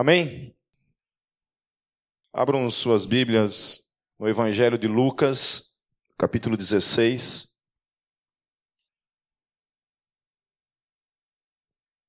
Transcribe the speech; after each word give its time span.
Amém? 0.00 0.56
Abram 2.32 2.70
suas 2.70 3.04
Bíblias 3.04 4.00
no 4.18 4.26
Evangelho 4.26 4.78
de 4.78 4.88
Lucas, 4.88 5.78
capítulo 6.16 6.56
16. 6.56 7.62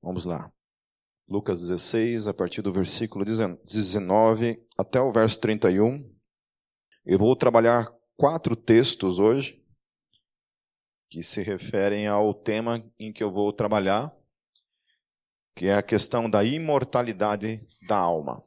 Vamos 0.01 0.23
lá. 0.23 0.49
Lucas 1.27 1.59
16, 1.59 2.29
a 2.29 2.33
partir 2.33 2.61
do 2.61 2.71
versículo 2.71 3.25
19 3.25 4.65
até 4.77 5.01
o 5.01 5.11
verso 5.11 5.37
31. 5.41 6.17
Eu 7.05 7.19
vou 7.19 7.35
trabalhar 7.35 7.93
quatro 8.15 8.55
textos 8.55 9.19
hoje 9.19 9.61
que 11.09 11.21
se 11.21 11.41
referem 11.41 12.07
ao 12.07 12.33
tema 12.33 12.89
em 12.97 13.11
que 13.11 13.21
eu 13.21 13.29
vou 13.29 13.51
trabalhar, 13.51 14.17
que 15.55 15.67
é 15.67 15.75
a 15.75 15.83
questão 15.83 16.29
da 16.29 16.43
imortalidade 16.43 17.67
da 17.87 17.97
alma. 17.97 18.43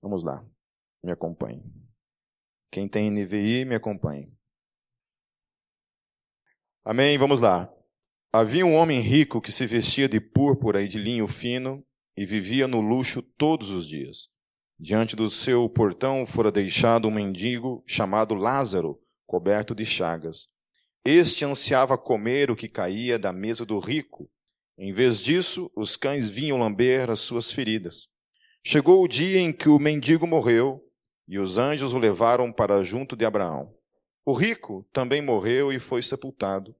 Vamos 0.00 0.22
lá, 0.22 0.44
me 1.02 1.12
acompanhe. 1.12 1.64
Quem 2.70 2.88
tem 2.88 3.10
NVI, 3.10 3.64
me 3.64 3.74
acompanhe. 3.74 4.32
Amém? 6.84 7.18
Vamos 7.18 7.40
lá. 7.40 7.72
Havia 8.32 8.66
um 8.66 8.74
homem 8.74 9.00
rico 9.00 9.40
que 9.40 9.50
se 9.50 9.66
vestia 9.66 10.08
de 10.08 10.20
púrpura 10.20 10.82
e 10.82 10.88
de 10.88 10.98
linho 10.98 11.26
fino 11.26 11.84
e 12.16 12.24
vivia 12.24 12.68
no 12.68 12.80
luxo 12.80 13.22
todos 13.22 13.70
os 13.70 13.88
dias. 13.88 14.28
Diante 14.78 15.16
do 15.16 15.30
seu 15.30 15.68
portão 15.68 16.26
fora 16.26 16.52
deixado 16.52 17.08
um 17.08 17.10
mendigo 17.10 17.82
chamado 17.86 18.34
Lázaro, 18.34 19.00
coberto 19.26 19.74
de 19.74 19.84
chagas. 19.84 20.48
Este 21.04 21.44
ansiava 21.44 21.96
comer 21.96 22.50
o 22.50 22.56
que 22.56 22.68
caía 22.68 23.18
da 23.18 23.32
mesa 23.32 23.64
do 23.64 23.78
rico. 23.78 24.30
Em 24.78 24.92
vez 24.92 25.20
disso, 25.20 25.70
os 25.74 25.96
cães 25.96 26.28
vinham 26.28 26.58
lamber 26.58 27.10
as 27.10 27.20
suas 27.20 27.50
feridas. 27.50 28.08
Chegou 28.62 29.02
o 29.02 29.08
dia 29.08 29.38
em 29.38 29.52
que 29.52 29.68
o 29.68 29.78
mendigo 29.78 30.26
morreu 30.26 30.82
e 31.26 31.38
os 31.38 31.58
anjos 31.58 31.92
o 31.92 31.98
levaram 31.98 32.52
para 32.52 32.82
junto 32.82 33.16
de 33.16 33.24
Abraão. 33.24 33.72
O 34.24 34.32
rico 34.32 34.86
também 34.92 35.22
morreu 35.22 35.72
e 35.72 35.78
foi 35.78 36.02
sepultado. 36.02 36.74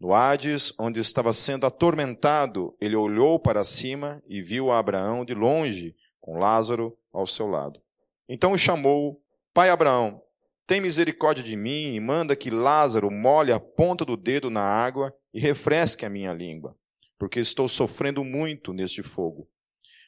No 0.00 0.14
Hades, 0.14 0.72
onde 0.78 1.00
estava 1.00 1.32
sendo 1.32 1.66
atormentado, 1.66 2.76
ele 2.80 2.96
olhou 2.96 3.38
para 3.38 3.64
cima 3.64 4.22
e 4.28 4.42
viu 4.42 4.70
Abraão 4.70 5.24
de 5.24 5.34
longe, 5.34 5.94
com 6.20 6.38
Lázaro 6.38 6.96
ao 7.12 7.26
seu 7.26 7.46
lado. 7.46 7.80
Então 8.28 8.52
o 8.52 8.58
chamou: 8.58 9.20
Pai 9.52 9.70
Abraão, 9.70 10.22
tem 10.66 10.80
misericórdia 10.80 11.44
de 11.44 11.56
mim 11.56 11.94
e 11.94 12.00
manda 12.00 12.34
que 12.34 12.50
Lázaro 12.50 13.10
molhe 13.10 13.52
a 13.52 13.60
ponta 13.60 14.04
do 14.04 14.16
dedo 14.16 14.50
na 14.50 14.62
água 14.62 15.14
e 15.32 15.38
refresque 15.38 16.06
a 16.06 16.10
minha 16.10 16.32
língua, 16.32 16.76
porque 17.18 17.40
estou 17.40 17.68
sofrendo 17.68 18.24
muito 18.24 18.72
neste 18.72 19.02
fogo. 19.02 19.48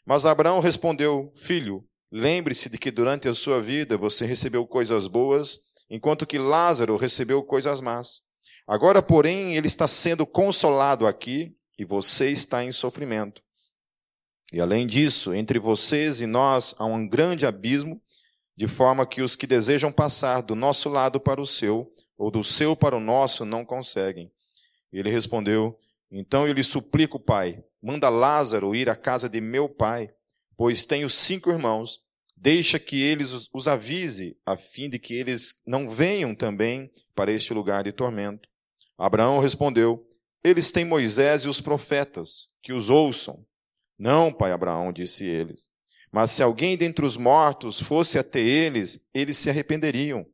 Mas 0.05 0.27
Abraão 0.27 0.61
respondeu: 0.61 1.33
Filho, 1.35 1.85
lembre-se 2.11 2.69
de 2.69 2.79
que 2.79 2.91
durante 2.91 3.29
a 3.29 3.35
sua 3.35 3.61
vida 3.61 3.97
você 3.97 4.25
recebeu 4.25 4.67
coisas 4.67 5.07
boas, 5.07 5.59
enquanto 5.91 6.27
que 6.27 6.39
Lázaro 6.39 6.97
recebeu 6.97 7.43
coisas 7.43 7.81
más. 7.81 8.23
Agora, 8.67 9.03
porém, 9.03 9.57
ele 9.57 9.67
está 9.67 9.87
sendo 9.87 10.27
consolado 10.27 11.07
aqui 11.07 11.57
e 11.79 11.84
você 11.84 12.31
está 12.31 12.65
em 12.65 12.73
sofrimento. 12.73 13.43
E 14.53 14.61
além 14.61 14.87
disso, 14.87 15.34
entre 15.34 15.59
vocês 15.59 16.21
e 16.21 16.27
nós 16.27 16.75
há 16.79 16.84
um 16.84 17.07
grande 17.07 17.47
abismo, 17.47 18.01
de 18.57 18.67
forma 18.67 19.07
que 19.07 19.21
os 19.21 19.37
que 19.37 19.47
desejam 19.47 19.93
passar 19.93 20.41
do 20.41 20.55
nosso 20.55 20.89
lado 20.89 21.21
para 21.21 21.41
o 21.41 21.47
seu, 21.47 21.93
ou 22.17 22.31
do 22.31 22.43
seu 22.43 22.75
para 22.75 22.97
o 22.97 23.01
nosso, 23.01 23.45
não 23.45 23.65
conseguem. 23.65 24.33
Ele 24.93 25.11
respondeu: 25.11 25.79
Então 26.11 26.47
eu 26.47 26.53
lhe 26.53 26.62
suplico, 26.62 27.19
pai, 27.19 27.62
manda 27.83 28.09
Lázaro 28.09 28.75
ir 28.75 28.89
à 28.89 28.97
casa 28.97 29.29
de 29.29 29.41
meu 29.41 29.69
pai, 29.69 30.09
pois 30.57 30.87
tenho 30.87 31.11
cinco 31.11 31.51
irmãos. 31.51 31.99
Deixa 32.37 32.79
que 32.79 33.01
eles 33.01 33.49
os 33.53 33.67
avise, 33.67 34.37
a 34.45 34.57
fim 34.57 34.91
de 34.91 34.99
que 34.99 35.15
eles 35.15 35.55
não 35.67 35.89
venham 35.89 36.34
também 36.34 36.91
para 37.15 37.33
este 37.33 37.55
lugar 37.55 37.84
de 37.84 37.93
tormento. 37.93 38.47
Abraão 38.99 39.39
respondeu: 39.39 40.06
Eles 40.45 40.71
têm 40.71 40.84
Moisés 40.84 41.43
e 41.43 41.49
os 41.49 41.61
profetas, 41.62 42.49
que 42.62 42.75
os 42.75 42.91
ouçam. 42.91 43.45
Não, 43.99 44.31
pai 44.31 44.53
Abraão, 44.53 44.93
disse 44.93 45.25
eles. 45.25 45.71
Mas 46.12 46.31
se 46.31 46.43
alguém 46.43 46.77
dentre 46.77 47.05
os 47.05 47.16
mortos 47.16 47.81
fosse 47.81 48.19
até 48.19 48.41
eles, 48.41 49.06
eles 49.15 49.39
se 49.39 49.49
arrependeriam. 49.49 50.27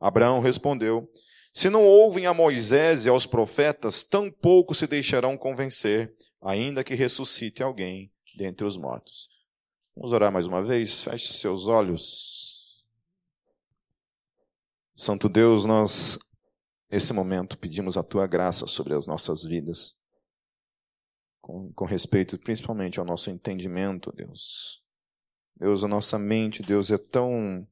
Abraão 0.00 0.40
respondeu: 0.40 1.08
Se 1.52 1.68
não 1.68 1.84
ouvem 1.84 2.26
a 2.26 2.34
Moisés 2.34 3.06
e 3.06 3.08
aos 3.08 3.26
profetas, 3.26 4.04
tampouco 4.04 4.74
se 4.74 4.86
deixarão 4.86 5.36
convencer, 5.36 6.14
ainda 6.40 6.84
que 6.84 6.94
ressuscite 6.94 7.62
alguém 7.62 8.12
dentre 8.36 8.66
os 8.66 8.76
mortos. 8.76 9.28
Vamos 9.96 10.12
orar 10.12 10.30
mais 10.30 10.46
uma 10.46 10.62
vez? 10.62 11.02
Feche 11.02 11.32
seus 11.32 11.66
olhos. 11.66 12.84
Santo 14.94 15.28
Deus, 15.28 15.64
nós 15.64 16.18
Nesse 16.90 17.12
momento, 17.12 17.58
pedimos 17.58 17.98
a 17.98 18.02
tua 18.02 18.26
graça 18.26 18.66
sobre 18.66 18.94
as 18.94 19.06
nossas 19.06 19.44
vidas, 19.44 19.94
com, 21.38 21.70
com 21.74 21.84
respeito 21.84 22.38
principalmente 22.38 22.98
ao 22.98 23.04
nosso 23.04 23.30
entendimento, 23.30 24.10
Deus. 24.10 24.82
Deus, 25.54 25.84
a 25.84 25.88
nossa 25.88 26.18
mente, 26.18 26.62
Deus, 26.62 26.90
é 26.90 26.96
tão, 26.96 27.68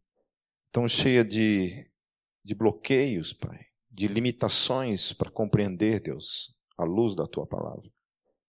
tão 0.71 0.87
cheia 0.87 1.25
de, 1.25 1.87
de 2.47 2.55
bloqueios, 2.55 3.33
Pai, 3.33 3.59
de 3.91 4.07
limitações 4.07 5.13
para 5.13 5.29
compreender, 5.29 6.01
Deus, 6.01 6.55
a 6.79 6.85
luz 6.85 7.17
da 7.17 7.27
tua 7.27 7.45
palavra. 7.45 7.91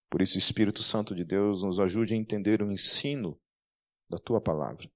Por 0.08 0.22
isso, 0.22 0.38
Espírito 0.38 0.84
Santo 0.84 1.16
de 1.16 1.24
Deus, 1.24 1.64
nos 1.64 1.80
ajude 1.80 2.14
a 2.14 2.16
entender 2.16 2.62
o 2.62 2.70
ensino 2.70 3.36
da 4.08 4.16
tua 4.16 4.40
palavra. 4.40 4.88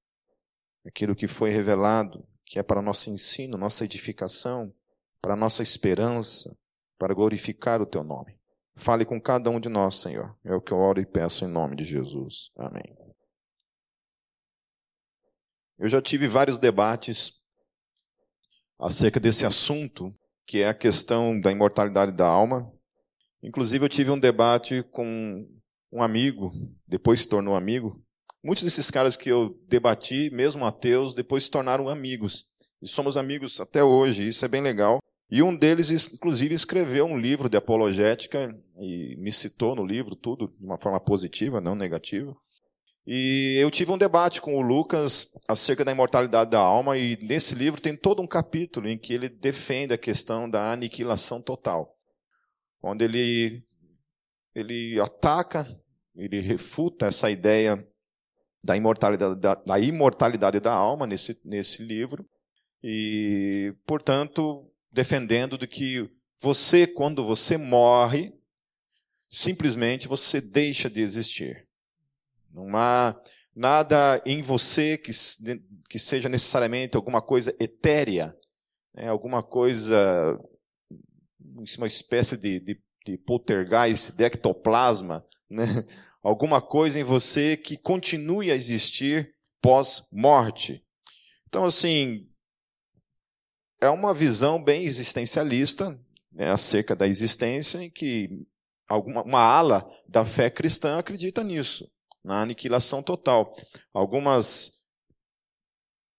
Aquilo 0.86 1.16
que 1.16 1.26
foi 1.26 1.50
revelado, 1.50 2.24
que 2.46 2.60
é 2.60 2.62
para 2.62 2.80
nosso 2.80 3.10
ensino, 3.10 3.58
nossa 3.58 3.84
edificação, 3.84 4.72
para 5.20 5.34
nossa 5.34 5.64
esperança, 5.64 6.56
para 6.96 7.12
glorificar 7.12 7.82
o 7.82 7.86
teu 7.86 8.04
nome. 8.04 8.38
Fale 8.76 9.04
com 9.04 9.20
cada 9.20 9.50
um 9.50 9.58
de 9.58 9.68
nós, 9.68 9.96
Senhor. 9.96 10.38
É 10.44 10.54
o 10.54 10.60
que 10.60 10.70
eu 10.70 10.78
oro 10.78 11.00
e 11.00 11.06
peço 11.06 11.44
em 11.44 11.48
nome 11.48 11.74
de 11.74 11.82
Jesus. 11.82 12.52
Amém. 12.56 12.96
Eu 15.76 15.88
já 15.88 16.00
tive 16.00 16.28
vários 16.28 16.56
debates 16.56 17.41
acerca 18.82 19.20
desse 19.20 19.46
assunto, 19.46 20.12
que 20.44 20.60
é 20.60 20.68
a 20.68 20.74
questão 20.74 21.40
da 21.40 21.52
imortalidade 21.52 22.12
da 22.12 22.26
alma. 22.26 22.70
Inclusive, 23.42 23.84
eu 23.84 23.88
tive 23.88 24.10
um 24.10 24.18
debate 24.18 24.82
com 24.90 25.46
um 25.92 26.02
amigo, 26.02 26.52
depois 26.86 27.20
se 27.20 27.28
tornou 27.28 27.54
amigo. 27.54 28.02
Muitos 28.42 28.64
desses 28.64 28.90
caras 28.90 29.14
que 29.16 29.28
eu 29.28 29.56
debati, 29.68 30.30
mesmo 30.30 30.66
ateus, 30.66 31.14
depois 31.14 31.44
se 31.44 31.50
tornaram 31.50 31.88
amigos. 31.88 32.46
E 32.80 32.88
somos 32.88 33.16
amigos 33.16 33.60
até 33.60 33.84
hoje, 33.84 34.26
isso 34.26 34.44
é 34.44 34.48
bem 34.48 34.60
legal. 34.60 34.98
E 35.30 35.42
um 35.42 35.54
deles, 35.54 35.90
inclusive, 36.12 36.54
escreveu 36.54 37.06
um 37.06 37.16
livro 37.16 37.48
de 37.48 37.56
apologética 37.56 38.54
e 38.78 39.16
me 39.16 39.30
citou 39.30 39.76
no 39.76 39.86
livro 39.86 40.16
tudo 40.16 40.48
de 40.58 40.66
uma 40.66 40.76
forma 40.76 41.00
positiva, 41.00 41.60
não 41.60 41.74
negativa. 41.74 42.36
E 43.06 43.56
eu 43.60 43.70
tive 43.70 43.90
um 43.90 43.98
debate 43.98 44.40
com 44.40 44.54
o 44.56 44.62
Lucas 44.62 45.26
acerca 45.48 45.84
da 45.84 45.90
imortalidade 45.90 46.50
da 46.50 46.60
alma, 46.60 46.96
e 46.96 47.18
nesse 47.20 47.54
livro 47.54 47.80
tem 47.80 47.96
todo 47.96 48.22
um 48.22 48.26
capítulo 48.26 48.88
em 48.88 48.96
que 48.96 49.12
ele 49.12 49.28
defende 49.28 49.92
a 49.92 49.98
questão 49.98 50.48
da 50.48 50.72
aniquilação 50.72 51.42
total. 51.42 51.96
Onde 52.80 53.04
ele, 53.04 53.64
ele 54.54 55.00
ataca, 55.00 55.66
ele 56.14 56.40
refuta 56.40 57.06
essa 57.06 57.30
ideia 57.30 57.84
da 58.62 58.76
imortalidade 58.76 59.40
da, 59.40 59.54
da 59.56 59.80
imortalidade 59.80 60.60
da 60.60 60.72
alma 60.72 61.06
nesse, 61.06 61.40
nesse 61.44 61.82
livro. 61.82 62.24
E, 62.82 63.74
portanto, 63.84 64.70
defendendo 64.92 65.58
de 65.58 65.66
que 65.66 66.08
você, 66.40 66.86
quando 66.86 67.24
você 67.24 67.56
morre, 67.56 68.32
simplesmente 69.28 70.06
você 70.06 70.40
deixa 70.40 70.88
de 70.88 71.00
existir. 71.00 71.66
Não 72.52 72.76
há 72.76 73.20
nada 73.54 74.22
em 74.26 74.42
você 74.42 74.98
que, 74.98 75.10
que 75.88 75.98
seja 75.98 76.28
necessariamente 76.28 76.96
alguma 76.96 77.22
coisa 77.22 77.54
etérea, 77.58 78.36
né? 78.94 79.08
alguma 79.08 79.42
coisa, 79.42 80.38
uma 81.76 81.86
espécie 81.86 82.36
de, 82.36 82.60
de, 82.60 82.80
de 83.06 83.18
poltergeist, 83.18 84.12
de 84.12 84.24
ectoplasma, 84.24 85.24
né? 85.48 85.64
alguma 86.22 86.60
coisa 86.60 87.00
em 87.00 87.04
você 87.04 87.56
que 87.56 87.76
continue 87.76 88.50
a 88.50 88.54
existir 88.54 89.34
pós-morte. 89.60 90.84
Então, 91.48 91.64
assim, 91.64 92.28
é 93.80 93.88
uma 93.90 94.14
visão 94.14 94.62
bem 94.62 94.84
existencialista 94.84 95.98
né, 96.30 96.50
acerca 96.50 96.96
da 96.96 97.06
existência, 97.06 97.82
em 97.82 97.90
que 97.90 98.46
alguma, 98.88 99.22
uma 99.22 99.40
ala 99.40 99.86
da 100.08 100.24
fé 100.24 100.48
cristã 100.48 100.98
acredita 100.98 101.42
nisso, 101.44 101.90
na 102.24 102.40
aniquilação 102.40 103.02
total. 103.02 103.54
Algumas 103.92 104.72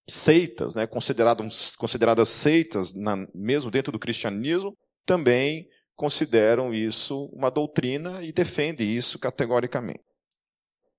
seitas, 0.10 0.76
né, 0.76 0.86
consideradas, 0.86 1.76
consideradas 1.76 2.30
seitas, 2.30 2.94
na, 2.94 3.28
mesmo 3.34 3.72
dentro 3.72 3.92
do 3.92 4.00
cristianismo, 4.00 4.78
também 5.06 5.68
consideram 5.96 6.74
isso 6.74 7.26
uma 7.34 7.50
doutrina 7.50 8.24
e 8.24 8.32
defendem 8.32 8.90
isso 8.90 9.20
categoricamente. 9.20 10.04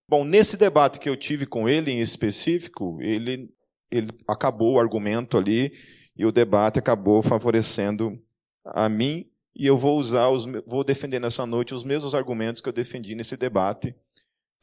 Bom, 0.09 0.25
nesse 0.25 0.57
debate 0.57 0.99
que 0.99 1.09
eu 1.09 1.17
tive 1.17 1.47
com 1.47 1.69
ele 1.69 1.91
em 1.91 2.01
específico, 2.01 2.99
ele, 3.01 3.49
ele 3.91 4.11
acabou 4.29 4.75
o 4.75 4.81
argumento 4.81 5.37
ali 5.37 5.73
e 6.17 6.25
o 6.25 6.33
debate 6.33 6.79
acabou 6.79 7.23
favorecendo 7.23 8.19
a 8.65 8.89
mim 8.89 9.27
e 9.57 9.67
eu 9.67 9.79
vou 9.79 9.99
usar 9.99 10.29
os, 10.29 10.47
vou 10.67 10.85
defender 10.85 11.21
nessa 11.21 11.47
noite 11.47 11.75
os 11.75 11.85
mesmos 11.85 12.15
argumentos 12.15 12.61
que 12.61 12.69
eu 12.69 12.73
defendi 12.73 13.15
nesse 13.15 13.37
debate, 13.37 13.95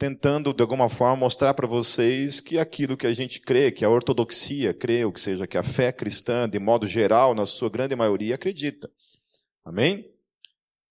tentando 0.02 0.52
de 0.52 0.64
alguma 0.64 0.90
forma 0.90 1.16
mostrar 1.16 1.54
para 1.54 1.68
vocês 1.68 2.42
que 2.42 2.58
aquilo 2.58 2.98
que 2.98 3.06
a 3.06 3.14
gente 3.14 3.40
crê, 3.40 3.72
que 3.72 3.86
a 3.86 3.90
ortodoxia 3.90 4.74
crê, 4.74 5.06
ou 5.06 5.12
que 5.12 5.20
seja, 5.20 5.46
que 5.46 5.60
a 5.60 5.62
fé 5.62 5.92
cristã, 5.92 6.50
de 6.50 6.58
modo 6.58 6.88
geral, 6.88 7.36
na 7.36 7.46
sua 7.46 7.70
grande 7.70 7.96
maioria, 7.96 8.34
acredita. 8.34 8.90
Amém? 9.64 10.12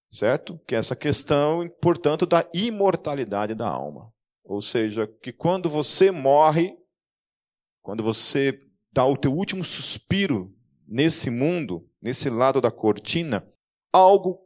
Certo? 0.08 0.60
Que 0.64 0.76
é 0.76 0.78
essa 0.78 0.94
questão, 0.94 1.68
portanto, 1.82 2.24
da 2.24 2.48
imortalidade 2.54 3.52
da 3.52 3.68
alma. 3.68 4.12
Ou 4.44 4.62
seja, 4.62 5.08
que 5.20 5.32
quando 5.32 5.68
você 5.68 6.12
morre, 6.12 6.78
quando 7.82 8.04
você 8.04 8.62
dá 8.92 9.04
o 9.04 9.16
teu 9.16 9.34
último 9.34 9.64
suspiro 9.64 10.56
nesse 10.86 11.30
mundo, 11.30 11.84
nesse 12.00 12.30
lado 12.30 12.60
da 12.60 12.70
cortina, 12.70 13.44
algo 13.92 14.38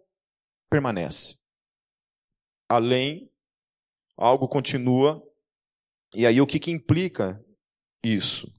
permanece. 0.71 1.35
Além, 2.67 3.31
algo 4.17 4.49
continua. 4.49 5.23
E 6.15 6.27
aí 6.27 6.41
o 6.41 6.47
que, 6.47 6.59
que 6.59 6.71
implica 6.71 7.43
isso? 8.05 8.53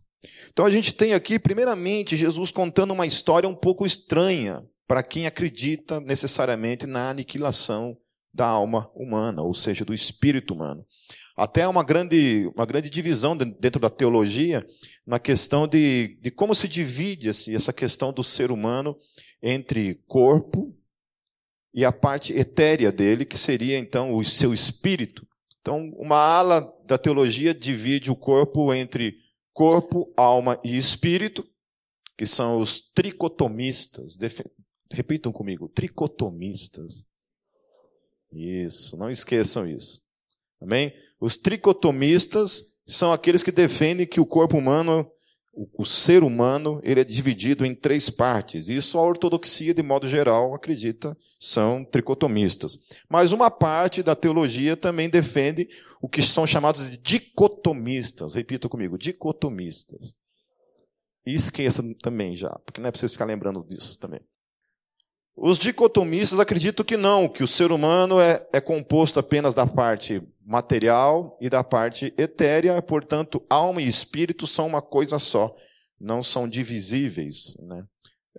Então 0.52 0.66
a 0.66 0.70
gente 0.70 0.94
tem 0.94 1.14
aqui, 1.14 1.38
primeiramente, 1.38 2.18
Jesus 2.18 2.52
contando 2.52 2.92
uma 2.92 3.06
história 3.06 3.48
um 3.48 3.56
pouco 3.56 3.86
estranha 3.86 4.64
para 4.88 5.04
quem 5.04 5.28
acredita 5.28 6.00
necessariamente 6.00 6.86
na 6.86 7.10
aniquilação 7.10 7.98
da 8.34 8.46
alma 8.46 8.92
humana, 8.94 9.42
ou 9.42 9.54
seja, 9.54 9.86
do 9.86 9.94
espírito 9.94 10.54
humano. 10.54 10.86
Até 11.38 11.68
uma 11.68 11.84
grande, 11.84 12.50
uma 12.56 12.66
grande 12.66 12.90
divisão 12.90 13.36
dentro 13.36 13.80
da 13.80 13.90
teologia 13.90 14.66
na 15.06 15.20
questão 15.20 15.68
de, 15.68 16.18
de 16.22 16.32
como 16.32 16.56
se 16.56 16.68
divide 16.68 17.30
assim, 17.30 17.54
essa 17.54 17.74
questão 17.74 18.14
do 18.14 18.24
ser 18.24 18.52
humano 18.52 18.98
entre 19.42 19.96
corpo 20.08 20.74
e 21.74 21.84
a 21.84 21.92
parte 21.92 22.34
etérea 22.34 22.92
dele, 22.92 23.26
que 23.26 23.38
seria 23.38 23.78
então 23.78 24.14
o 24.14 24.24
seu 24.24 24.54
espírito. 24.54 25.28
Então, 25.66 25.90
uma 25.98 26.18
ala 26.18 26.72
da 26.86 26.96
teologia 26.96 27.52
divide 27.52 28.12
o 28.12 28.16
corpo 28.16 28.72
entre 28.72 29.18
corpo, 29.52 30.14
alma 30.16 30.62
e 30.64 30.78
espírito, 30.78 31.44
que 32.16 32.28
são 32.28 32.60
os 32.60 32.80
tricotomistas. 32.94 34.16
Repitam 34.92 35.32
comigo, 35.32 35.68
tricotomistas. 35.68 37.08
Isso, 38.32 38.96
não 38.96 39.10
esqueçam 39.10 39.68
isso. 39.68 40.04
Amém? 40.62 40.94
Os 41.20 41.36
tricotomistas 41.36 42.78
são 42.86 43.12
aqueles 43.12 43.42
que 43.42 43.52
defendem 43.52 44.06
que 44.06 44.20
o 44.20 44.26
corpo 44.26 44.60
humano, 44.60 45.12
o, 45.56 45.86
ser 45.86 46.24
humano, 46.24 46.82
ele 46.84 47.00
é 47.00 47.04
dividido 47.04 47.66
em 47.66 47.74
três 47.74 48.10
partes. 48.10 48.68
Isso 48.68 48.98
a 48.98 49.02
ortodoxia, 49.02 49.74
de 49.74 49.82
modo 49.82 50.08
geral, 50.08 50.54
acredita, 50.54 51.18
são 51.40 51.86
tricotomistas. 51.86 52.78
Mas 53.10 53.32
uma 53.32 53.50
parte 53.50 54.04
da 54.04 54.16
teologia 54.16 54.76
também 54.76 55.10
defende 55.10 55.70
o 56.02 56.10
que 56.10 56.22
são 56.22 56.46
chamados 56.46 56.90
de 56.90 56.98
dicotomistas. 56.98 58.36
Repita 58.36 58.68
comigo, 58.68 58.98
dicotomistas. 58.98 60.16
E 61.26 61.34
esqueça 61.34 61.82
também 62.02 62.36
já, 62.36 62.50
porque 62.66 62.82
não 62.82 62.88
é 62.88 62.92
para 62.92 63.00
vocês 63.00 63.14
ficarem 63.14 63.34
lembrando 63.34 63.64
disso 63.64 63.98
também. 63.98 64.20
Os 65.36 65.58
dicotomistas 65.58 66.40
acreditam 66.40 66.86
que 66.86 66.96
não, 66.96 67.28
que 67.28 67.44
o 67.44 67.48
ser 67.48 67.72
humano 67.72 68.20
é, 68.20 68.48
é 68.54 68.62
composto 68.62 69.20
apenas 69.20 69.54
da 69.54 69.66
parte 69.66 70.22
material 70.46 71.38
e 71.42 71.50
da 71.50 71.64
parte 71.64 72.14
etérea, 72.18 72.80
portanto, 72.82 73.44
alma 73.50 73.82
e 73.82 73.88
espírito 73.88 74.46
são 74.46 74.68
uma 74.68 74.82
coisa 74.82 75.18
só, 75.18 75.56
não 76.00 76.22
são 76.22 76.48
divisíveis. 76.48 77.58
Né? 77.62 77.84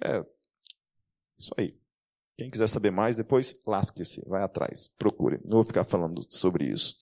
É 0.04 0.24
isso 1.38 1.50
aí. 1.58 1.76
Quem 2.38 2.50
quiser 2.50 2.68
saber 2.68 2.90
mais, 2.90 3.16
depois 3.16 3.62
lasque-se, 3.66 4.22
vai 4.28 4.42
atrás, 4.42 4.86
procure. 4.98 5.40
Não 5.44 5.56
vou 5.56 5.64
ficar 5.64 5.84
falando 5.84 6.24
sobre 6.28 6.66
isso. 6.66 6.94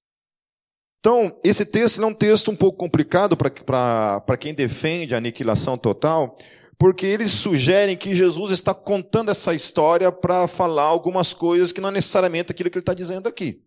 Então, 1.01 1.39
esse 1.45 1.67
texto 1.67 2.03
é 2.03 2.07
um 2.07 2.15
texto 2.15 2.51
um 2.51 2.57
pouco 2.57 2.79
complicado 2.79 3.37
para 3.37 4.37
quem 4.39 4.55
defende 4.55 5.15
a 5.15 5.19
aniquilação 5.19 5.77
total, 5.77 6.39
porque 6.79 7.05
eles 7.05 7.31
sugerem 7.31 7.97
que 7.97 8.15
Jesus 8.15 8.53
está 8.53 8.73
contando 8.73 9.31
essa 9.31 9.53
história 9.53 10.11
para 10.11 10.47
falar 10.47 10.85
algumas 10.85 11.35
coisas 11.35 11.73
que 11.73 11.81
não 11.81 11.91
é 11.91 11.93
necessariamente 11.93 12.53
aquilo 12.53 12.71
que 12.71 12.79
ele 12.79 12.83
está 12.83 12.95
dizendo 12.95 13.29
aqui. 13.29 13.64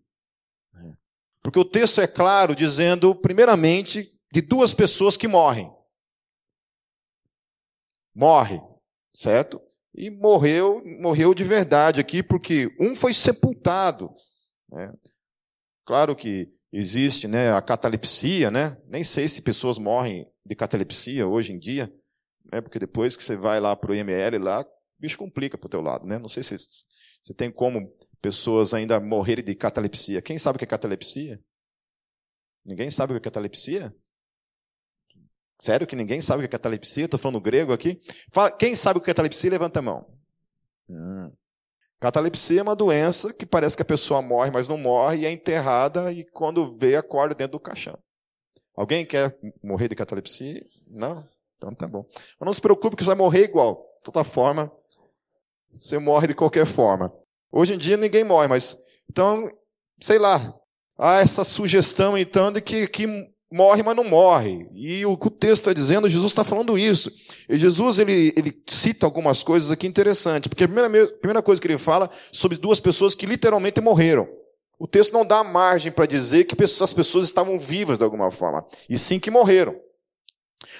Porque 1.48 1.58
o 1.58 1.64
texto 1.64 2.02
é 2.02 2.06
claro, 2.06 2.54
dizendo, 2.54 3.14
primeiramente, 3.14 4.14
de 4.30 4.42
duas 4.42 4.74
pessoas 4.74 5.16
que 5.16 5.26
morrem. 5.26 5.72
Morre, 8.14 8.60
certo? 9.14 9.58
E 9.94 10.10
morreu, 10.10 10.82
morreu 11.00 11.32
de 11.32 11.44
verdade 11.44 12.02
aqui, 12.02 12.22
porque 12.22 12.68
um 12.78 12.94
foi 12.94 13.14
sepultado. 13.14 14.14
Né? 14.70 14.92
Claro 15.86 16.14
que 16.14 16.52
existe 16.70 17.26
né, 17.26 17.50
a 17.50 17.62
catalepsia, 17.62 18.50
né? 18.50 18.76
Nem 18.86 19.02
sei 19.02 19.26
se 19.26 19.40
pessoas 19.40 19.78
morrem 19.78 20.30
de 20.44 20.54
catalepsia 20.54 21.26
hoje 21.26 21.54
em 21.54 21.58
dia 21.58 21.90
né? 22.52 22.60
Porque 22.60 22.78
depois 22.78 23.16
que 23.16 23.22
você 23.22 23.36
vai 23.36 23.60
lá 23.60 23.76
para 23.76 23.92
o 23.92 23.94
IML, 23.94 24.38
lá, 24.38 24.62
o 24.62 24.66
bicho 24.98 25.18
complica 25.18 25.56
para 25.56 25.66
o 25.66 25.70
teu 25.70 25.80
lado, 25.80 26.06
né? 26.06 26.18
Não 26.18 26.28
sei 26.28 26.42
se 26.42 26.56
você 27.20 27.34
tem 27.34 27.50
como 27.50 27.94
pessoas 28.20 28.74
ainda 28.74 29.00
morrerem 29.00 29.44
de 29.44 29.54
catalepsia. 29.54 30.22
Quem 30.22 30.38
sabe 30.38 30.56
o 30.56 30.58
que 30.58 30.64
é 30.64 30.68
catalepsia? 30.68 31.40
Ninguém 32.64 32.90
sabe 32.90 33.12
o 33.12 33.14
que 33.14 33.18
é 33.18 33.30
catalepsia? 33.30 33.94
Sério 35.60 35.86
que 35.86 35.96
ninguém 35.96 36.20
sabe 36.20 36.38
o 36.38 36.42
que 36.42 36.46
é 36.46 36.58
catalepsia? 36.58 37.06
Estou 37.06 37.18
falando 37.18 37.40
grego 37.40 37.72
aqui. 37.72 38.00
Fala, 38.32 38.50
quem 38.50 38.74
sabe 38.74 38.98
o 38.98 39.02
que 39.02 39.10
é 39.10 39.14
catalepsia? 39.14 39.50
Levanta 39.50 39.80
a 39.80 39.82
mão. 39.82 40.06
Hum. 40.88 41.32
Catalepsia 42.00 42.60
é 42.60 42.62
uma 42.62 42.76
doença 42.76 43.32
que 43.32 43.44
parece 43.44 43.74
que 43.74 43.82
a 43.82 43.86
pessoa 43.86 44.22
morre, 44.22 44.52
mas 44.52 44.68
não 44.68 44.78
morre, 44.78 45.18
e 45.18 45.26
é 45.26 45.32
enterrada, 45.32 46.12
e 46.12 46.24
quando 46.24 46.76
vê, 46.78 46.94
acorda 46.94 47.34
dentro 47.34 47.58
do 47.58 47.60
caixão. 47.60 47.98
Alguém 48.76 49.04
quer 49.04 49.36
morrer 49.60 49.88
de 49.88 49.96
catalepsia? 49.96 50.64
Não? 50.86 51.28
Então 51.56 51.74
tá 51.74 51.88
bom. 51.88 52.06
Mas 52.38 52.46
não 52.46 52.54
se 52.54 52.60
preocupe 52.60 52.94
que 52.94 53.02
você 53.02 53.08
vai 53.08 53.16
morrer 53.16 53.42
igual. 53.42 53.84
De 53.96 54.04
toda 54.04 54.22
forma, 54.22 54.70
você 55.72 55.98
morre 55.98 56.28
de 56.28 56.34
qualquer 56.34 56.66
forma. 56.66 57.12
Hoje 57.50 57.74
em 57.74 57.78
dia 57.78 57.96
ninguém 57.96 58.24
morre, 58.24 58.48
mas. 58.48 58.76
Então, 59.10 59.50
sei 60.00 60.18
lá. 60.18 60.54
Há 61.00 61.20
essa 61.20 61.44
sugestão, 61.44 62.18
então, 62.18 62.50
de 62.50 62.60
que, 62.60 62.88
que 62.88 63.06
morre, 63.52 63.84
mas 63.84 63.94
não 63.94 64.02
morre. 64.02 64.66
E 64.74 65.06
o 65.06 65.16
que 65.16 65.28
o 65.28 65.30
texto 65.30 65.62
está 65.62 65.72
dizendo, 65.72 66.08
Jesus 66.08 66.32
está 66.32 66.42
falando 66.42 66.76
isso. 66.76 67.08
E 67.48 67.56
Jesus 67.56 68.00
ele, 68.00 68.34
ele 68.36 68.52
cita 68.66 69.06
algumas 69.06 69.44
coisas 69.44 69.70
aqui 69.70 69.86
interessantes. 69.86 70.48
Porque 70.48 70.64
a 70.64 70.68
primeira, 70.68 71.04
a 71.04 71.18
primeira 71.18 71.42
coisa 71.42 71.62
que 71.62 71.68
ele 71.68 71.78
fala 71.78 72.10
sobre 72.32 72.58
duas 72.58 72.80
pessoas 72.80 73.14
que 73.14 73.26
literalmente 73.26 73.80
morreram. 73.80 74.28
O 74.78 74.86
texto 74.86 75.12
não 75.12 75.26
dá 75.26 75.42
margem 75.42 75.90
para 75.90 76.06
dizer 76.06 76.44
que 76.44 76.62
essas 76.62 76.92
pessoas 76.92 77.24
estavam 77.24 77.58
vivas 77.58 77.98
de 77.98 78.04
alguma 78.04 78.30
forma, 78.30 78.64
e 78.88 78.96
sim 78.96 79.18
que 79.18 79.30
morreram. 79.30 79.74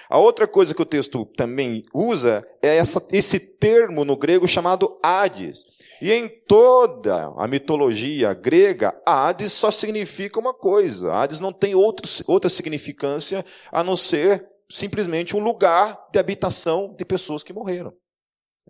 A 0.08 0.18
outra 0.18 0.46
coisa 0.46 0.72
que 0.72 0.80
o 0.80 0.86
texto 0.86 1.26
também 1.36 1.84
usa 1.92 2.44
é 2.62 2.76
essa, 2.76 3.04
esse 3.10 3.38
termo 3.38 4.04
no 4.04 4.16
grego 4.16 4.46
chamado 4.46 4.98
Hades. 5.02 5.64
E 6.00 6.12
em 6.12 6.28
toda 6.28 7.32
a 7.36 7.48
mitologia 7.48 8.32
grega, 8.34 8.94
Hades 9.04 9.52
só 9.52 9.70
significa 9.70 10.38
uma 10.38 10.54
coisa. 10.54 11.12
Hades 11.12 11.40
não 11.40 11.52
tem 11.52 11.74
outro, 11.74 12.08
outra 12.26 12.48
significância 12.48 13.44
a 13.72 13.82
não 13.82 13.96
ser 13.96 14.46
simplesmente 14.70 15.34
um 15.34 15.40
lugar 15.40 15.98
de 16.12 16.18
habitação 16.18 16.94
de 16.96 17.04
pessoas 17.04 17.42
que 17.42 17.52
morreram. 17.52 17.92